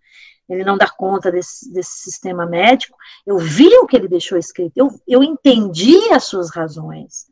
ele 0.48 0.64
não 0.64 0.78
dá 0.78 0.88
conta 0.88 1.30
desse, 1.30 1.70
desse 1.72 1.98
sistema 1.98 2.46
médico. 2.46 2.96
Eu 3.26 3.38
vi 3.38 3.68
o 3.76 3.86
que 3.86 3.96
ele 3.96 4.08
deixou 4.08 4.38
escrito, 4.38 4.72
eu, 4.76 4.88
eu 5.06 5.22
entendi 5.22 6.10
as 6.10 6.24
suas 6.24 6.50
razões. 6.50 7.26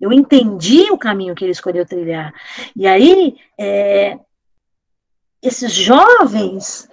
Eu 0.00 0.12
entendi 0.12 0.90
o 0.90 0.98
caminho 0.98 1.34
que 1.34 1.44
ele 1.44 1.52
escolheu 1.52 1.86
trilhar. 1.86 2.32
E 2.74 2.86
aí, 2.86 3.36
é, 3.58 4.18
esses 5.42 5.72
jovens, 5.72 6.88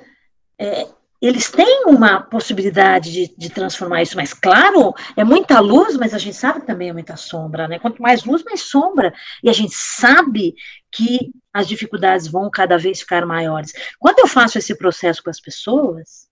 é, 0.57 0.88
eles 1.27 1.49
têm 1.49 1.85
uma 1.88 2.22
possibilidade 2.22 3.11
de, 3.11 3.35
de, 3.35 3.49
transformar 3.49 4.03
isso, 4.03 4.15
mas 4.15 4.34
claro, 4.34 4.93
é 5.18 5.23
muita 5.23 5.60
luz, 5.60 5.97
mas 5.97 6.14
a 6.14 6.18
gente 6.18 6.35
sabe 6.35 6.61
que 6.61 6.68
também 6.68 6.89
é 6.89 6.93
muita 6.93 7.15
sombra, 7.15 7.68
né? 7.68 7.80
Quanto 7.80 8.02
mais 8.02 8.23
luz, 8.23 8.43
mais 8.43 8.61
sombra. 8.61 9.14
E 9.43 9.49
a 9.49 9.53
gente 9.53 9.73
sabe 9.73 10.53
que 10.91 11.31
as 11.52 11.68
dificuldades 11.68 12.27
vão 12.27 12.49
cada 12.52 12.77
vez 12.77 12.99
ficar 12.99 13.26
maiores. 13.26 13.73
Quando 13.99 14.19
eu 14.19 14.27
faço 14.27 14.57
esse 14.57 14.77
processo 14.77 15.23
com 15.23 15.30
as 15.30 15.39
pessoas, 15.39 16.27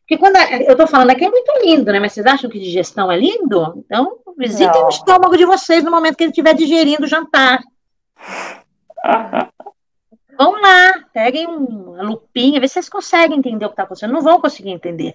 porque 0.00 0.18
quando 0.18 0.36
eu 0.36 0.72
estou 0.72 0.86
falando 0.86 1.10
aqui 1.10 1.24
é 1.24 1.30
muito 1.30 1.52
lindo, 1.62 1.92
né? 1.92 2.00
Mas 2.00 2.12
vocês 2.12 2.26
acham 2.26 2.50
que 2.50 2.58
digestão 2.58 3.12
é 3.12 3.16
lindo? 3.16 3.84
Então, 3.84 4.18
visitem 4.36 4.80
Não. 4.80 4.86
o 4.86 4.88
estômago 4.88 5.36
de 5.36 5.44
vocês 5.44 5.84
no 5.84 5.90
momento 5.90 6.16
que 6.16 6.24
ele 6.24 6.30
estiver 6.30 6.54
digerindo 6.54 7.04
o 7.04 7.08
jantar. 7.08 7.60
Vão 10.36 10.60
lá, 10.60 11.04
peguem 11.12 11.46
uma 11.46 12.02
lupinha, 12.02 12.60
vê 12.60 12.68
se 12.68 12.74
vocês 12.74 12.88
conseguem 12.88 13.38
entender 13.38 13.64
o 13.64 13.68
que 13.68 13.74
está 13.74 13.84
acontecendo. 13.84 14.12
Não 14.12 14.22
vão 14.22 14.40
conseguir 14.40 14.70
entender. 14.70 15.14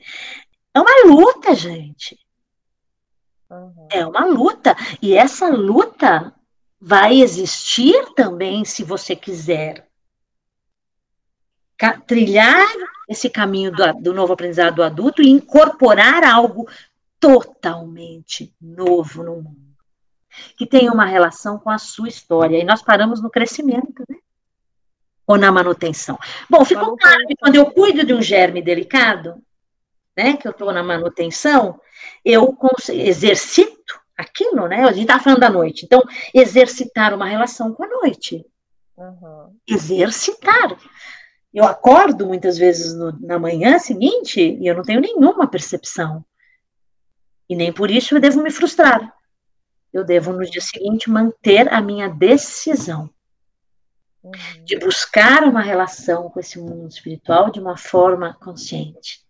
É 0.74 0.80
uma 0.80 1.06
luta, 1.06 1.54
gente. 1.56 2.20
Uhum. 3.50 3.88
É 3.92 4.06
uma 4.06 4.26
luta. 4.26 4.76
E 5.02 5.14
essa 5.14 5.50
luta 5.50 6.34
vai 6.80 7.22
existir 7.22 8.14
também 8.16 8.64
se 8.64 8.84
você 8.84 9.16
quiser 9.16 9.88
trilhar 12.06 12.68
esse 13.08 13.30
caminho 13.30 13.72
do, 13.72 13.94
do 14.02 14.14
novo 14.14 14.34
aprendizado 14.34 14.76
do 14.76 14.84
adulto 14.84 15.22
e 15.22 15.30
incorporar 15.30 16.24
algo 16.24 16.68
totalmente 17.20 18.54
novo 18.62 19.24
no 19.24 19.36
mundo, 19.36 19.76
que 20.58 20.66
tem 20.66 20.90
uma 20.90 21.06
relação 21.06 21.58
com 21.58 21.70
a 21.70 21.78
sua 21.78 22.08
história. 22.08 22.58
E 22.58 22.64
nós 22.64 22.82
paramos 22.82 23.22
no 23.22 23.30
crescimento, 23.30 24.04
né? 24.10 24.19
Ou 25.30 25.38
na 25.38 25.52
manutenção. 25.52 26.18
Bom, 26.50 26.66
ficou 26.66 26.98
claro 26.98 27.28
que 27.28 27.36
quando 27.36 27.56
eu 27.56 27.68
cuido 27.68 28.04
de 28.04 28.16
um 28.16 28.22
germe 28.22 28.64
delicado, 28.64 29.36
né, 30.18 30.36
que 30.36 30.48
eu 30.48 30.52
estou 30.52 30.74
na 30.74 30.82
manutenção, 30.82 31.80
eu 32.26 32.58
exercito 32.92 34.02
aquilo, 34.18 34.68
né? 34.68 34.86
A 34.86 34.92
gente 34.92 35.04
está 35.04 35.20
falando 35.20 35.42
da 35.42 35.50
noite. 35.52 35.86
Então, 35.86 36.02
exercitar 36.34 37.14
uma 37.14 37.28
relação 37.28 37.72
com 37.76 37.84
a 37.84 37.88
noite. 37.88 38.44
Uhum. 38.98 39.56
Exercitar. 39.68 40.76
Eu 41.54 41.66
acordo 41.66 42.26
muitas 42.26 42.58
vezes 42.58 42.96
no, 42.96 43.12
na 43.22 43.38
manhã 43.38 43.78
seguinte 43.78 44.42
e 44.42 44.66
eu 44.66 44.74
não 44.74 44.82
tenho 44.82 45.00
nenhuma 45.00 45.46
percepção. 45.46 46.26
E 47.48 47.56
nem 47.56 47.72
por 47.72 47.92
isso 47.92 48.16
eu 48.16 48.20
devo 48.20 48.42
me 48.42 48.50
frustrar. 48.50 49.14
Eu 49.94 50.04
devo, 50.04 50.34
no 50.34 50.44
dia 50.44 50.62
seguinte, 50.62 51.08
manter 51.08 51.72
a 51.72 51.80
minha 51.80 52.10
decisão 52.10 53.12
uhum. 54.24 54.32
de 54.66 54.78
buscar 54.78 55.44
uma 55.44 55.62
relação 55.62 56.30
com 56.30 56.40
esse 56.40 56.60
mundo 56.60 56.88
espiritual 56.88 57.52
de 57.52 57.60
uma 57.60 57.78
forma 57.78 58.34
consciente. 58.36 59.22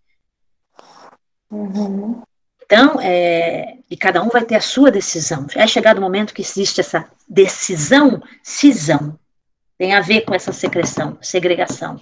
Uhum. 1.52 2.22
Então, 2.64 3.02
é, 3.02 3.80
e 3.90 3.98
cada 3.98 4.22
um 4.22 4.30
vai 4.30 4.46
ter 4.46 4.56
a 4.56 4.62
sua 4.62 4.92
decisão. 4.92 5.48
É 5.56 5.66
chegado 5.66 5.98
o 5.98 6.02
momento 6.02 6.34
que 6.34 6.42
existe 6.42 6.80
essa 6.80 7.10
decisão, 7.28 8.22
cisão. 8.44 9.20
Tem 9.76 9.96
a 9.96 10.02
ver 10.02 10.22
com 10.22 10.36
essa 10.36 10.54
secreção, 10.54 11.18
segregação. 11.22 12.00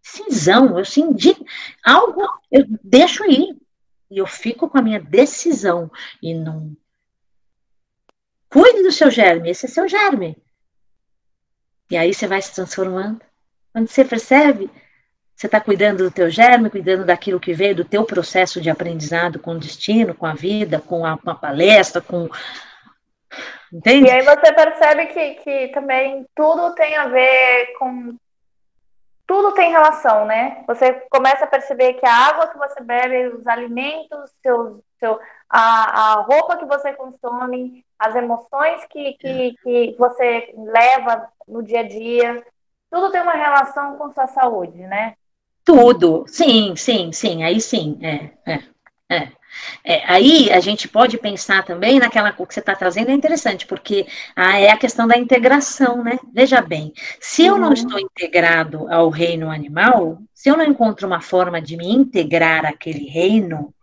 Cisão, 0.00 0.78
eu 0.78 0.84
senti 0.84 1.36
algo, 1.84 2.22
eu 2.50 2.64
deixo 2.82 3.24
ir. 3.30 3.54
E 4.10 4.18
eu 4.18 4.26
fico 4.26 4.68
com 4.68 4.78
a 4.78 4.82
minha 4.82 5.00
decisão. 5.00 5.90
E 6.22 6.34
não. 6.34 6.74
Cuide 8.48 8.82
do 8.82 8.90
seu 8.90 9.10
germe, 9.10 9.50
esse 9.50 9.66
é 9.66 9.68
seu 9.68 9.86
germe. 9.86 10.36
E 11.90 11.96
aí 11.96 12.14
você 12.14 12.26
vai 12.26 12.40
se 12.40 12.54
transformando. 12.54 13.20
Quando 13.72 13.88
você 13.88 14.04
percebe, 14.04 14.70
você 15.34 15.46
está 15.46 15.60
cuidando 15.60 16.04
do 16.04 16.10
teu 16.10 16.30
germe, 16.30 16.70
cuidando 16.70 17.04
daquilo 17.04 17.40
que 17.40 17.52
veio 17.52 17.74
do 17.74 17.84
teu 17.84 18.04
processo 18.04 18.60
de 18.60 18.70
aprendizado 18.70 19.38
com 19.38 19.52
o 19.52 19.58
destino, 19.58 20.14
com 20.14 20.26
a 20.26 20.34
vida, 20.34 20.80
com 20.80 21.04
a, 21.04 21.16
com 21.18 21.30
a 21.30 21.34
palestra, 21.34 22.00
com 22.00 22.28
Entende? 23.72 24.08
E 24.08 24.10
aí 24.10 24.22
você 24.22 24.52
percebe 24.52 25.06
que, 25.06 25.34
que 25.34 25.68
também 25.68 26.26
tudo 26.34 26.74
tem 26.74 26.96
a 26.96 27.06
ver 27.06 27.72
com. 27.78 28.16
Tudo 29.26 29.54
tem 29.54 29.70
relação, 29.70 30.26
né? 30.26 30.64
Você 30.66 30.92
começa 31.08 31.44
a 31.44 31.48
perceber 31.48 31.94
que 31.94 32.04
a 32.04 32.12
água 32.12 32.48
que 32.48 32.58
você 32.58 32.82
bebe, 32.82 33.28
os 33.28 33.46
alimentos, 33.46 34.28
seu, 34.42 34.82
seu, 34.98 35.20
a, 35.50 36.12
a 36.12 36.14
roupa 36.22 36.56
que 36.56 36.64
você 36.64 36.92
consome, 36.92 37.84
as 37.98 38.14
emoções 38.14 38.84
que, 38.88 39.14
que, 39.14 39.54
que 39.62 39.96
você 39.98 40.54
leva 40.56 41.28
no 41.48 41.60
dia 41.60 41.80
a 41.80 41.88
dia, 41.88 42.44
tudo 42.88 43.10
tem 43.10 43.20
uma 43.20 43.32
relação 43.32 43.96
com 43.96 44.12
sua 44.12 44.28
saúde, 44.28 44.78
né? 44.78 45.14
Tudo, 45.64 46.24
sim, 46.28 46.74
sim, 46.76 47.12
sim, 47.12 47.42
aí 47.42 47.60
sim, 47.60 47.98
é, 48.00 48.30
é, 48.46 48.60
é. 49.08 49.32
é 49.84 50.02
aí 50.06 50.50
a 50.50 50.60
gente 50.60 50.88
pode 50.88 51.18
pensar 51.18 51.64
também 51.64 51.98
naquela 51.98 52.32
que 52.32 52.44
você 52.44 52.60
está 52.60 52.74
trazendo, 52.74 53.10
é 53.10 53.14
interessante, 53.14 53.66
porque 53.66 54.06
ah, 54.34 54.58
é 54.58 54.70
a 54.70 54.78
questão 54.78 55.06
da 55.06 55.18
integração, 55.18 56.02
né? 56.02 56.18
Veja 56.32 56.62
bem, 56.62 56.92
se 57.20 57.44
eu 57.44 57.58
não 57.58 57.68
uhum. 57.68 57.74
estou 57.74 57.98
integrado 57.98 58.92
ao 58.92 59.10
reino 59.10 59.50
animal, 59.50 60.18
se 60.32 60.48
eu 60.48 60.56
não 60.56 60.64
encontro 60.64 61.06
uma 61.06 61.20
forma 61.20 61.60
de 61.60 61.76
me 61.76 61.90
integrar 61.90 62.64
àquele 62.64 63.06
reino, 63.06 63.74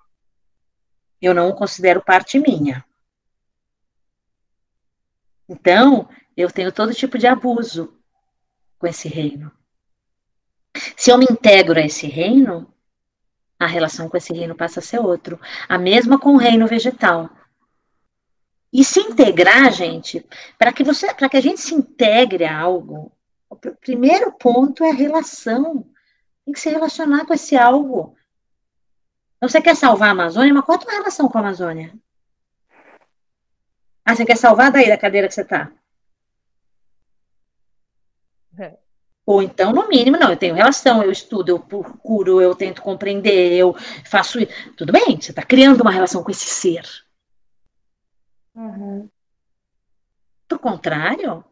eu 1.22 1.34
não 1.34 1.49
o 1.49 1.56
considero 1.56 2.02
parte 2.02 2.39
minha. 2.39 2.85
Então, 5.48 6.10
eu 6.35 6.52
tenho 6.52 6.72
todo 6.72 6.94
tipo 6.94 7.18
de 7.18 7.26
abuso 7.26 7.98
com 8.77 8.85
esse 8.85 9.07
reino. 9.07 9.52
Se 10.95 11.10
eu 11.10 11.18
me 11.18 11.26
integro 11.30 11.80
a 11.80 11.85
esse 11.85 12.06
reino, 12.07 12.72
a 13.60 13.65
relação 13.65 14.10
com 14.10 14.18
esse 14.18 14.34
reino 14.34 14.56
passa 14.56 14.80
a 14.80 14.84
ser 14.84 14.99
outro. 14.99 15.39
A 15.68 15.77
mesma 15.77 16.19
com 16.19 16.34
o 16.34 16.38
reino 16.38 16.68
vegetal. 16.68 17.30
E 18.72 18.84
se 18.84 18.99
integrar, 18.99 19.72
gente, 19.72 20.26
para 20.57 20.73
que 20.73 20.84
você, 20.84 21.14
para 21.14 21.30
que 21.30 21.38
a 21.38 21.41
gente 21.41 21.61
se 21.61 21.73
integre 21.73 22.44
a 22.44 22.60
algo, 22.60 23.11
o 23.49 23.56
primeiro 23.56 24.31
ponto 24.34 24.84
é 24.84 24.91
a 24.91 24.94
relação. 24.94 25.89
Tem 26.45 26.53
que 26.53 26.60
se 26.60 26.69
relacionar 26.69 27.26
com 27.26 27.34
esse 27.34 27.56
algo. 27.56 28.16
Então, 29.38 29.47
você 29.47 29.61
quer 29.61 29.76
salvar 29.76 30.09
a 30.09 30.11
Amazônia, 30.11 30.53
mas 30.53 30.65
qual 30.65 30.77
é 30.77 30.81
a 30.81 30.84
tua 30.84 30.93
relação 30.93 31.30
com 31.30 31.38
a 31.38 31.41
Amazônia? 31.41 31.93
Ah, 34.03 34.15
você 34.15 34.26
quer 34.26 34.38
salvar 34.38 34.72
daí 34.72 34.88
da 34.89 34.97
cadeira 34.97 35.27
que 35.27 35.34
você 35.34 35.41
está? 35.41 35.72
É. 38.57 38.77
Ou 39.26 39.41
então, 39.43 39.72
no 39.73 39.88
mínimo, 39.88 40.18
não, 40.18 40.30
eu 40.31 40.38
tenho 40.38 40.55
relação, 40.55 41.03
eu 41.03 41.11
estudo, 41.11 41.49
eu 41.49 41.59
procuro, 41.59 42.41
eu 42.41 42.55
tento 42.55 42.81
compreender, 42.81 43.53
eu 43.53 43.76
faço. 44.05 44.39
Tudo 44.76 44.91
bem, 44.93 45.19
você 45.22 45.31
está 45.31 45.43
criando 45.43 45.81
uma 45.81 45.91
relação 45.91 46.23
com 46.23 46.31
esse 46.31 46.45
ser. 46.45 46.85
Uhum. 48.55 49.09
Do 50.49 50.57
contrário, 50.57 51.43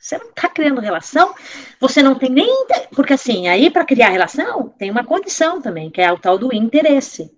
você 0.00 0.18
não 0.18 0.28
está 0.28 0.48
criando 0.48 0.80
relação, 0.80 1.34
você 1.80 2.02
não 2.02 2.14
tem 2.14 2.30
nem. 2.30 2.66
Porque 2.94 3.12
assim, 3.12 3.48
aí 3.48 3.70
para 3.70 3.84
criar 3.84 4.08
relação, 4.08 4.68
tem 4.70 4.90
uma 4.90 5.04
condição 5.04 5.60
também, 5.62 5.90
que 5.90 6.00
é 6.00 6.12
o 6.12 6.18
tal 6.18 6.38
do 6.38 6.52
interesse. 6.52 7.30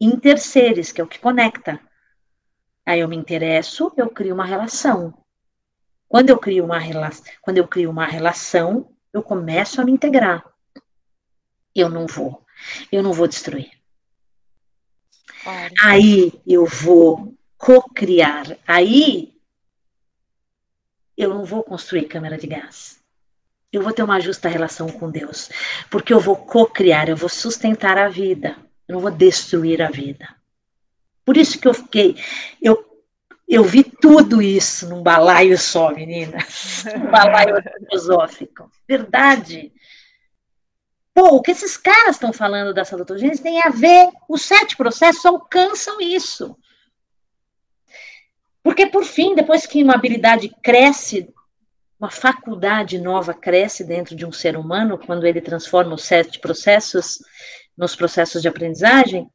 Interseres, 0.00 0.92
que 0.92 1.00
é 1.00 1.04
o 1.04 1.06
que 1.06 1.18
conecta. 1.18 1.80
Aí 2.84 3.00
eu 3.00 3.08
me 3.08 3.16
interesso, 3.16 3.92
eu 3.96 4.10
crio 4.10 4.34
uma 4.34 4.44
relação. 4.44 5.14
Quando 6.08 6.30
eu 6.30 6.38
crio 6.38 6.64
uma 6.64 6.78
relação, 6.78 7.24
quando 7.40 7.58
eu 7.58 7.68
crio 7.68 7.90
uma 7.90 8.06
relação, 8.06 8.90
eu 9.12 9.22
começo 9.22 9.80
a 9.80 9.84
me 9.84 9.92
integrar. 9.92 10.44
Eu 11.74 11.88
não 11.88 12.06
vou, 12.06 12.44
eu 12.90 13.02
não 13.02 13.12
vou 13.12 13.28
destruir. 13.28 13.70
Claro. 15.42 15.74
Aí 15.82 16.32
eu 16.46 16.66
vou 16.66 17.34
co-criar. 17.56 18.58
Aí 18.66 19.39
eu 21.20 21.28
não 21.28 21.44
vou 21.44 21.62
construir 21.62 22.06
câmera 22.06 22.38
de 22.38 22.46
gás. 22.46 22.98
Eu 23.70 23.82
vou 23.82 23.92
ter 23.92 24.02
uma 24.02 24.18
justa 24.18 24.48
relação 24.48 24.88
com 24.88 25.10
Deus, 25.10 25.50
porque 25.90 26.14
eu 26.14 26.18
vou 26.18 26.34
co-criar, 26.34 27.10
eu 27.10 27.16
vou 27.16 27.28
sustentar 27.28 27.98
a 27.98 28.08
vida, 28.08 28.56
eu 28.88 28.94
não 28.94 29.00
vou 29.00 29.10
destruir 29.10 29.82
a 29.82 29.90
vida. 29.90 30.26
Por 31.24 31.36
isso 31.36 31.60
que 31.60 31.68
eu 31.68 31.74
fiquei, 31.74 32.16
eu 32.60 32.86
eu 33.46 33.64
vi 33.64 33.82
tudo 33.82 34.40
isso 34.40 34.88
num 34.88 35.02
balaio 35.02 35.58
só, 35.58 35.90
menina. 35.90 36.38
Um 36.96 37.10
balaio 37.10 37.56
filosófico. 37.90 38.70
Verdade. 38.88 39.72
Pô, 41.12 41.34
o 41.34 41.42
que 41.42 41.50
esses 41.50 41.76
caras 41.76 42.14
estão 42.14 42.32
falando 42.32 42.72
da 42.72 42.84
salutogênese 42.84 43.42
tem 43.42 43.60
a 43.60 43.68
ver, 43.68 44.08
os 44.28 44.42
sete 44.42 44.76
processos 44.76 45.26
alcançam 45.26 46.00
isso. 46.00 46.56
Porque, 48.62 48.86
por 48.86 49.04
fim, 49.04 49.34
depois 49.34 49.66
que 49.66 49.82
uma 49.82 49.94
habilidade 49.94 50.48
cresce, 50.62 51.32
uma 51.98 52.10
faculdade 52.10 52.98
nova 52.98 53.32
cresce 53.34 53.84
dentro 53.84 54.14
de 54.14 54.26
um 54.26 54.32
ser 54.32 54.56
humano, 54.56 54.98
quando 54.98 55.26
ele 55.26 55.40
transforma 55.40 55.94
os 55.94 56.04
sete 56.04 56.38
processos 56.38 57.18
nos 57.76 57.96
processos 57.96 58.42
de 58.42 58.48
aprendizagem, 58.48 59.30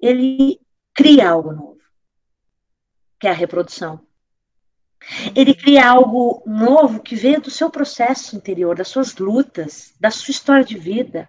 ele 0.00 0.60
cria 0.94 1.30
algo 1.30 1.52
novo, 1.52 1.78
que 3.20 3.26
é 3.26 3.30
a 3.30 3.34
reprodução. 3.34 4.00
Ele 5.34 5.54
cria 5.54 5.88
algo 5.88 6.42
novo 6.46 7.00
que 7.00 7.14
veio 7.14 7.40
do 7.40 7.50
seu 7.50 7.70
processo 7.70 8.36
interior, 8.36 8.76
das 8.76 8.88
suas 8.88 9.16
lutas, 9.16 9.94
da 10.00 10.10
sua 10.10 10.32
história 10.32 10.64
de 10.64 10.76
vida, 10.76 11.28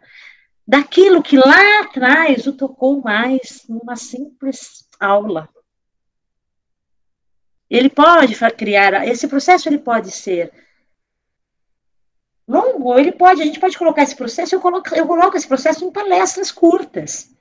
daquilo 0.67 1.21
que 1.21 1.37
lá 1.37 1.81
atrás 1.81 2.47
o 2.47 2.53
tocou 2.53 3.01
mais 3.01 3.65
numa 3.67 3.95
simples 3.95 4.87
aula. 4.99 5.49
Ele 7.69 7.89
pode 7.89 8.35
criar, 8.57 9.07
esse 9.07 9.27
processo 9.27 9.69
ele 9.69 9.77
pode 9.77 10.11
ser 10.11 10.51
longo, 12.47 12.97
ele 12.97 13.11
pode, 13.11 13.41
a 13.41 13.45
gente 13.45 13.59
pode 13.59 13.77
colocar 13.77 14.01
esse 14.01 14.15
processo, 14.15 14.55
eu 14.55 14.59
coloco, 14.59 14.95
eu 14.95 15.05
coloco 15.05 15.37
esse 15.37 15.47
processo 15.47 15.85
em 15.85 15.91
palestras 15.91 16.51
curtas. 16.51 17.31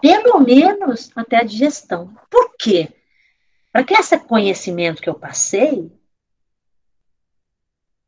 Pelo 0.00 0.40
menos 0.40 1.10
até 1.14 1.36
a 1.36 1.44
digestão. 1.44 2.12
Por 2.28 2.56
quê? 2.58 2.88
Para 3.72 3.84
que 3.84 3.94
esse 3.94 4.18
conhecimento 4.18 5.00
que 5.00 5.08
eu 5.08 5.14
passei 5.14 5.92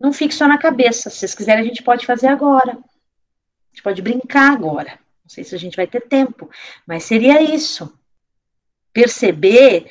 não 0.00 0.12
fique 0.12 0.34
só 0.34 0.48
na 0.48 0.58
cabeça. 0.58 1.08
Se 1.08 1.18
vocês 1.18 1.34
quiserem, 1.34 1.62
a 1.62 1.66
gente 1.66 1.84
pode 1.84 2.04
fazer 2.04 2.26
agora. 2.26 2.72
A 2.72 3.68
gente 3.72 3.82
pode 3.84 4.02
brincar 4.02 4.52
agora. 4.52 4.98
Não 5.22 5.28
sei 5.28 5.44
se 5.44 5.54
a 5.54 5.58
gente 5.58 5.76
vai 5.76 5.86
ter 5.86 6.00
tempo, 6.00 6.50
mas 6.84 7.04
seria 7.04 7.40
isso. 7.40 7.96
Perceber 8.92 9.88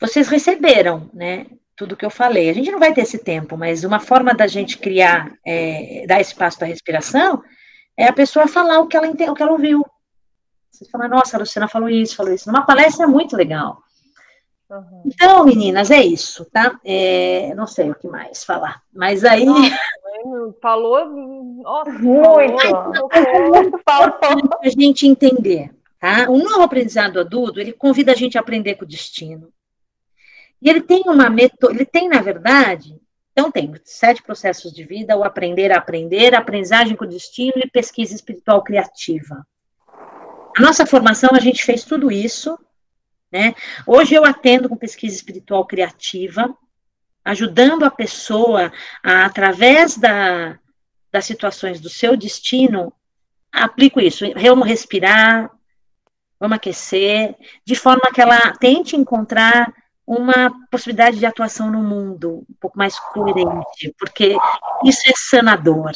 vocês 0.00 0.28
receberam, 0.28 1.10
né? 1.12 1.46
Tudo 1.76 1.96
que 1.96 2.04
eu 2.04 2.10
falei. 2.10 2.48
A 2.48 2.52
gente 2.52 2.70
não 2.70 2.78
vai 2.78 2.92
ter 2.92 3.02
esse 3.02 3.18
tempo, 3.18 3.56
mas 3.56 3.84
uma 3.84 4.00
forma 4.00 4.34
da 4.34 4.46
gente 4.46 4.78
criar, 4.78 5.32
é, 5.46 6.04
dar 6.06 6.20
espaço 6.20 6.58
para 6.58 6.66
respiração, 6.66 7.42
é 7.96 8.06
a 8.06 8.12
pessoa 8.12 8.48
falar 8.48 8.80
o 8.80 8.86
que 8.86 8.96
ela, 8.96 9.08
o 9.08 9.34
que 9.34 9.42
ela 9.42 9.52
ouviu. 9.52 9.84
Você 10.70 10.86
fala, 10.86 11.08
nossa, 11.08 11.36
a 11.36 11.40
Luciana 11.40 11.68
falou 11.68 11.88
isso, 11.88 12.16
falou 12.16 12.32
isso. 12.32 12.50
Numa 12.50 12.64
palestra 12.64 13.04
é 13.04 13.06
muito 13.08 13.36
legal. 13.36 13.82
Uhum. 14.70 15.02
Então, 15.04 15.44
meninas, 15.44 15.90
é 15.90 16.00
isso, 16.00 16.44
tá? 16.46 16.78
É, 16.84 17.52
não 17.54 17.66
sei 17.66 17.90
o 17.90 17.94
que 17.94 18.08
mais 18.08 18.44
falar. 18.44 18.80
Mas 18.92 19.24
aí. 19.24 19.44
falou. 20.62 21.04
Nossa, 21.06 21.90
muito. 21.90 22.66
Muito 23.52 23.80
falou. 23.84 24.18
a 24.62 24.68
gente 24.68 25.06
entender, 25.06 25.70
tá? 25.98 26.30
O 26.30 26.38
novo 26.38 26.62
aprendizado 26.62 27.20
adulto, 27.20 27.60
ele 27.60 27.72
convida 27.72 28.12
a 28.12 28.14
gente 28.14 28.38
a 28.38 28.40
aprender 28.40 28.76
com 28.76 28.84
o 28.84 28.88
destino. 28.88 29.52
E 30.60 30.68
ele 30.68 30.80
tem 30.80 31.02
uma 31.06 31.30
metodia, 31.30 31.76
ele 31.76 31.86
tem, 31.86 32.08
na 32.08 32.20
verdade, 32.20 33.00
então 33.32 33.50
tem 33.50 33.72
sete 33.84 34.22
processos 34.22 34.72
de 34.72 34.84
vida, 34.84 35.16
o 35.16 35.24
aprender 35.24 35.72
a 35.72 35.78
aprender, 35.78 36.34
aprendizagem 36.34 36.96
com 36.96 37.06
destino 37.06 37.54
e 37.56 37.70
pesquisa 37.70 38.14
espiritual 38.14 38.62
criativa. 38.62 39.46
A 40.56 40.60
nossa 40.60 40.84
formação, 40.84 41.30
a 41.32 41.40
gente 41.40 41.64
fez 41.64 41.84
tudo 41.84 42.10
isso, 42.10 42.58
né? 43.32 43.54
Hoje 43.86 44.14
eu 44.14 44.24
atendo 44.24 44.68
com 44.68 44.76
pesquisa 44.76 45.14
espiritual 45.14 45.64
criativa, 45.64 46.54
ajudando 47.24 47.84
a 47.84 47.90
pessoa 47.90 48.72
a, 49.02 49.24
através 49.24 49.96
da, 49.96 50.58
das 51.12 51.24
situações 51.24 51.80
do 51.80 51.88
seu 51.88 52.16
destino, 52.16 52.92
aplico 53.52 54.00
isso, 54.00 54.24
vamos 54.34 54.68
respirar, 54.68 55.50
vamos 56.38 56.56
aquecer, 56.56 57.34
de 57.64 57.74
forma 57.74 58.10
que 58.12 58.20
ela 58.20 58.52
tente 58.58 58.96
encontrar 58.96 59.72
uma 60.10 60.50
possibilidade 60.72 61.20
de 61.20 61.24
atuação 61.24 61.70
no 61.70 61.80
mundo 61.80 62.44
um 62.50 62.54
pouco 62.60 62.76
mais 62.76 62.98
coerente, 62.98 63.94
porque 63.96 64.36
isso 64.84 65.08
é 65.08 65.12
sanador. 65.14 65.92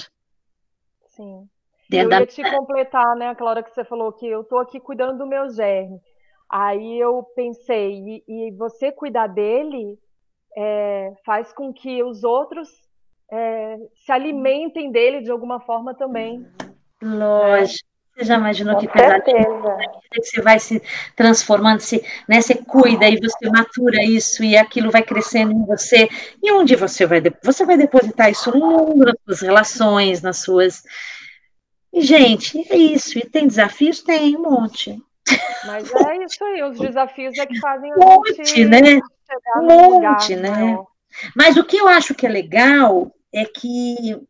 Sim. 1.09 1.49
Eu 1.91 2.09
ia 2.09 2.25
te 2.25 2.49
completar, 2.49 3.17
né, 3.17 3.31
aquela 3.31 3.51
hora 3.51 3.63
que 3.63 3.75
você 3.75 3.85
falou 3.85 4.13
que 4.13 4.25
eu 4.25 4.43
estou 4.43 4.61
aqui 4.61 4.79
cuidando 4.79 5.19
do 5.19 5.27
meu 5.27 5.51
germe. 5.51 6.01
Aí 6.49 6.97
eu 7.01 7.25
pensei, 7.35 7.93
e, 7.99 8.25
e 8.29 8.51
você 8.53 8.93
cuidar 8.93 9.27
dele 9.27 9.99
é, 10.57 11.13
faz 11.27 11.53
com 11.53 11.73
que 11.73 12.01
os 12.05 12.23
outros 12.23 12.69
é, 13.33 13.79
se 13.97 14.13
alimentem 14.13 14.93
dele 14.93 15.23
de 15.23 15.31
alguma 15.33 15.59
forma 15.59 15.93
também. 15.93 16.47
Lógico. 17.03 17.89
Você 18.17 18.25
já 18.25 18.37
imaginou 18.37 18.75
Com 18.75 18.81
que 18.81 18.89
pesado 18.89 19.23
que 19.23 20.23
você 20.23 20.41
vai 20.41 20.61
se 20.61 20.81
transformando, 21.17 21.81
se, 21.81 22.05
né, 22.29 22.41
você 22.41 22.55
cuida 22.55 23.09
e 23.09 23.19
você 23.19 23.51
matura 23.51 24.05
isso 24.05 24.45
e 24.45 24.57
aquilo 24.57 24.91
vai 24.91 25.03
crescendo 25.03 25.53
em 25.53 25.67
você. 25.67 26.09
E 26.43 26.53
onde 26.53 26.77
você 26.77 27.07
vai 27.07 27.21
você 27.43 27.65
vai 27.65 27.77
depositar 27.77 28.31
isso 28.31 28.57
no 28.57 28.67
mundo, 28.67 29.05
nas 29.07 29.17
suas 29.25 29.41
relações, 29.41 30.23
nas 30.23 30.39
suas 30.39 30.85
e, 31.95 32.01
gente, 32.01 32.61
é 32.73 32.77
isso. 32.77 33.17
E 33.17 33.23
tem 33.23 33.47
desafios? 33.47 34.03
Tem 34.03 34.37
um 34.37 34.43
monte. 34.43 35.01
Mas 35.65 35.95
é 35.95 36.25
isso 36.25 36.45
aí, 36.45 36.63
os 36.65 36.77
desafios 36.77 37.39
é 37.39 37.47
que 37.47 37.59
fazem 37.61 37.93
um 37.95 37.99
monte, 37.99 38.35
gente 38.35 38.65
né? 38.65 39.01
Um 39.57 39.63
monte, 39.63 40.35
né? 40.35 40.77
Mas 41.37 41.57
o 41.57 41.65
que 41.65 41.77
eu 41.77 41.87
acho 41.87 42.13
que 42.13 42.27
é 42.27 42.29
legal 42.29 43.15
é 43.33 43.45
que 43.45 44.21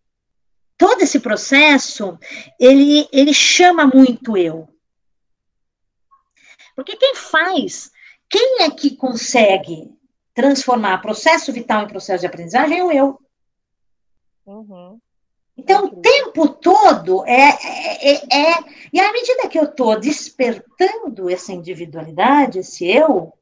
todo 0.77 1.03
esse 1.03 1.21
processo, 1.21 2.19
ele, 2.59 3.09
ele 3.13 3.33
chama 3.33 3.87
muito 3.87 4.37
eu. 4.37 4.69
Porque 6.75 6.97
quem 6.97 7.15
faz, 7.15 7.91
quem 8.29 8.63
é 8.63 8.71
que 8.71 8.97
consegue 8.97 9.93
transformar 10.35 10.99
processo 10.99 11.53
vital 11.53 11.85
em 11.85 11.89
processo 11.89 12.21
de 12.23 12.27
aprendizagem 12.27 12.79
é 12.79 12.85
o 12.85 12.93
eu. 12.93 13.21
Uhum. 14.45 15.01
Então, 15.57 15.85
o 15.87 16.01
tempo 16.01 16.49
todo 16.49 17.25
é, 17.27 17.51
é, 17.51 18.13
é, 18.13 18.51
é, 18.51 18.65
E 18.93 19.01
à 19.01 19.13
medida 19.13 19.49
que 19.49 19.59
eu 19.59 19.65
estou 19.65 19.99
despertando 19.99 21.31
essa 21.31 21.53
individualidade, 21.53 22.59
esse 22.59 22.85
eu, 22.85 23.33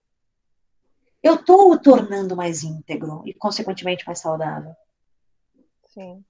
eu 1.23 1.37
estou 1.37 1.73
o 1.73 1.79
tornando 1.79 2.37
mais 2.37 2.63
íntegro 2.63 3.23
e, 3.25 3.33
consequentemente, 3.33 4.05
mais 4.07 4.19
saudável. 4.19 4.75
Sim. 5.87 6.23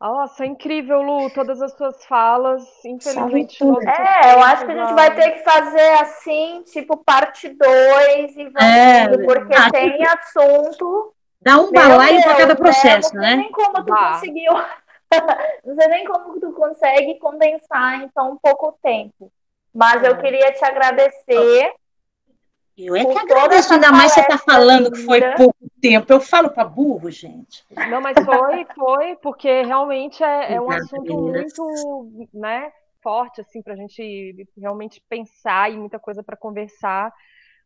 Nossa, 0.00 0.46
incrível, 0.46 1.02
Lu, 1.02 1.28
todas 1.28 1.60
as 1.60 1.72
suas 1.72 2.02
falas. 2.06 2.64
Infelizmente, 2.86 3.62
É, 3.62 4.34
eu 4.34 4.42
acho 4.42 4.64
que 4.64 4.72
a 4.72 4.76
gente 4.76 4.94
vai 4.94 5.14
ter 5.14 5.30
que 5.32 5.44
fazer 5.44 5.90
assim, 6.00 6.62
tipo, 6.72 6.96
parte 6.96 7.50
2 7.50 8.36
e 8.36 8.44
vamos 8.44 8.62
é, 8.62 9.08
porque 9.26 9.54
ah, 9.54 9.70
tem 9.70 9.92
tipo, 9.92 10.08
assunto. 10.08 11.14
Dá 11.42 11.60
um 11.60 11.70
balaio 11.70 12.22
para 12.22 12.36
cada 12.36 12.56
processo, 12.56 13.14
né? 13.14 13.36
Não 13.36 13.42
sei 13.42 13.42
nem 13.42 13.52
como 13.52 13.84
tu 13.84 13.92
ah. 13.92 14.12
conseguiu. 14.14 14.52
não 15.64 15.74
sei 15.74 15.88
nem 15.88 16.04
como 16.04 16.40
tu 16.40 16.52
consegue 16.52 17.18
condensar 17.18 18.00
em 18.00 18.08
tão 18.08 18.38
pouco 18.40 18.78
tempo. 18.82 19.30
Mas 19.74 20.02
é. 20.02 20.08
eu 20.08 20.16
queria 20.16 20.52
te 20.52 20.64
agradecer 20.64 21.74
eu 22.86 22.96
é 22.96 23.04
que 23.04 23.18
agradeço, 23.18 23.72
ainda 23.72 23.92
mais 23.92 24.12
você 24.12 24.20
está 24.20 24.38
falando 24.38 24.90
que 24.90 25.04
foi 25.04 25.20
pouco 25.36 25.58
tempo. 25.80 26.12
Eu 26.12 26.20
falo 26.20 26.50
para 26.50 26.64
burro, 26.64 27.10
gente. 27.10 27.64
Não, 27.88 28.00
mas 28.00 28.14
foi, 28.24 28.66
foi, 28.74 29.16
porque 29.16 29.62
realmente 29.62 30.22
é, 30.22 30.54
é 30.54 30.60
um 30.60 30.70
assunto 30.70 31.16
muito 31.16 32.28
né, 32.32 32.72
forte, 33.02 33.40
assim, 33.40 33.62
para 33.62 33.74
a 33.74 33.76
gente 33.76 34.46
realmente 34.56 35.02
pensar 35.08 35.72
e 35.72 35.76
muita 35.76 35.98
coisa 35.98 36.22
para 36.22 36.36
conversar. 36.36 37.12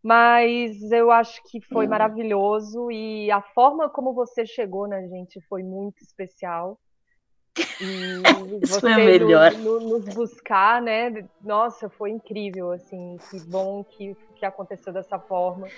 Mas 0.03 0.93
eu 0.93 1.11
acho 1.11 1.43
que 1.45 1.61
foi 1.61 1.87
hum. 1.87 1.91
maravilhoso 1.91 2.91
e 2.91 3.31
a 3.31 3.41
forma 3.41 3.89
como 3.89 4.13
você 4.13 4.45
chegou 4.45 4.87
na 4.87 5.01
gente 5.03 5.41
foi 5.49 5.63
muito 5.63 6.03
especial. 6.03 6.79
E 7.81 8.23
Isso 8.63 8.81
foi 8.81 8.95
melhor. 8.95 9.53
No, 9.53 9.81
no, 9.81 9.99
nos 9.99 10.05
buscar, 10.15 10.83
né? 10.83 11.25
Nossa, 11.43 11.89
foi 11.89 12.11
incrível, 12.11 12.73
assim. 12.73 13.19
Que 13.31 13.41
bom 13.41 13.85
que, 13.85 14.17
que 14.37 14.45
aconteceu 14.45 14.93
dessa 14.93 15.19
forma. 15.19 15.69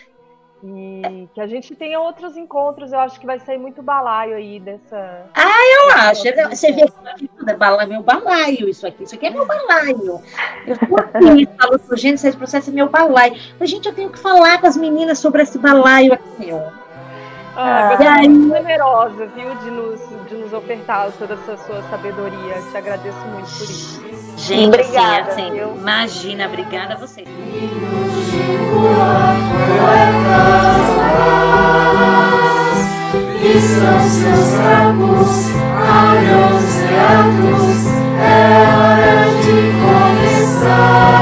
E 0.65 1.29
que 1.35 1.41
a 1.41 1.47
gente 1.47 1.77
tenha 1.77 2.01
outros 2.01 2.35
encontros, 2.37 2.91
eu 2.91 2.99
acho 2.99 3.21
que 3.21 3.27
vai 3.27 3.39
sair 3.39 3.59
muito 3.59 3.83
balaio 3.83 4.37
aí 4.37 4.59
dessa. 4.59 5.27
Ah, 5.35 5.61
eu 5.75 5.91
acho. 6.01 6.23
Você 6.49 6.73
vê 6.73 6.83
é 6.83 7.87
meu 7.87 8.03
balaio, 8.03 8.69
isso 8.69 8.87
aqui. 8.87 9.05
Isso 9.05 9.15
aqui 9.15 9.27
é 9.27 9.31
meu 9.31 9.47
balaio. 9.47 10.21
Eu 10.67 10.79
tô 10.79 10.97
aqui, 10.97 11.47
com 11.89 11.97
gente, 11.97 12.27
esse 12.27 12.37
processo 12.37 12.71
é 12.71 12.73
meu 12.73 12.89
balaio. 12.89 13.35
Mas, 13.61 13.69
gente, 13.69 13.87
eu 13.87 13.95
tenho 13.95 14.11
que 14.11 14.19
falar 14.19 14.59
com 14.61 14.67
as 14.67 14.77
meninas 14.77 15.19
sobre 15.19 15.43
esse 15.43 15.59
balaio 15.59 16.15
aqui, 16.15 16.51
ó. 16.53 16.86
Ah, 17.59 17.97
você 17.97 18.05
é 18.05 18.29
muito 18.29 18.55
generosa, 18.55 19.27
viu, 19.35 19.55
de 19.55 19.71
nos, 19.71 20.01
de 20.29 20.35
nos 20.35 20.53
ofertar 20.53 21.11
toda 21.19 21.33
essa 21.35 21.57
sua 21.57 21.83
sabedoria. 21.85 22.61
Te 22.71 22.77
agradeço 22.77 23.19
muito 23.29 23.49
por 23.49 23.65
isso. 23.65 24.03
Gente, 24.37 24.53
assim, 24.53 24.67
obrigada, 24.67 25.31
assim, 25.33 25.61
assim, 25.61 25.79
imagina, 25.79 26.47
obrigada 26.47 26.95
a 26.95 26.97
vocês. 26.99 27.27
E 33.43 33.61
são 33.61 34.01
seus 34.11 34.49
trapos, 34.59 35.49
alhos, 35.81 36.67
gratos, 36.91 37.87
é 38.21 38.77
hora 38.77 39.25
de 39.41 39.57
começar. 39.81 41.16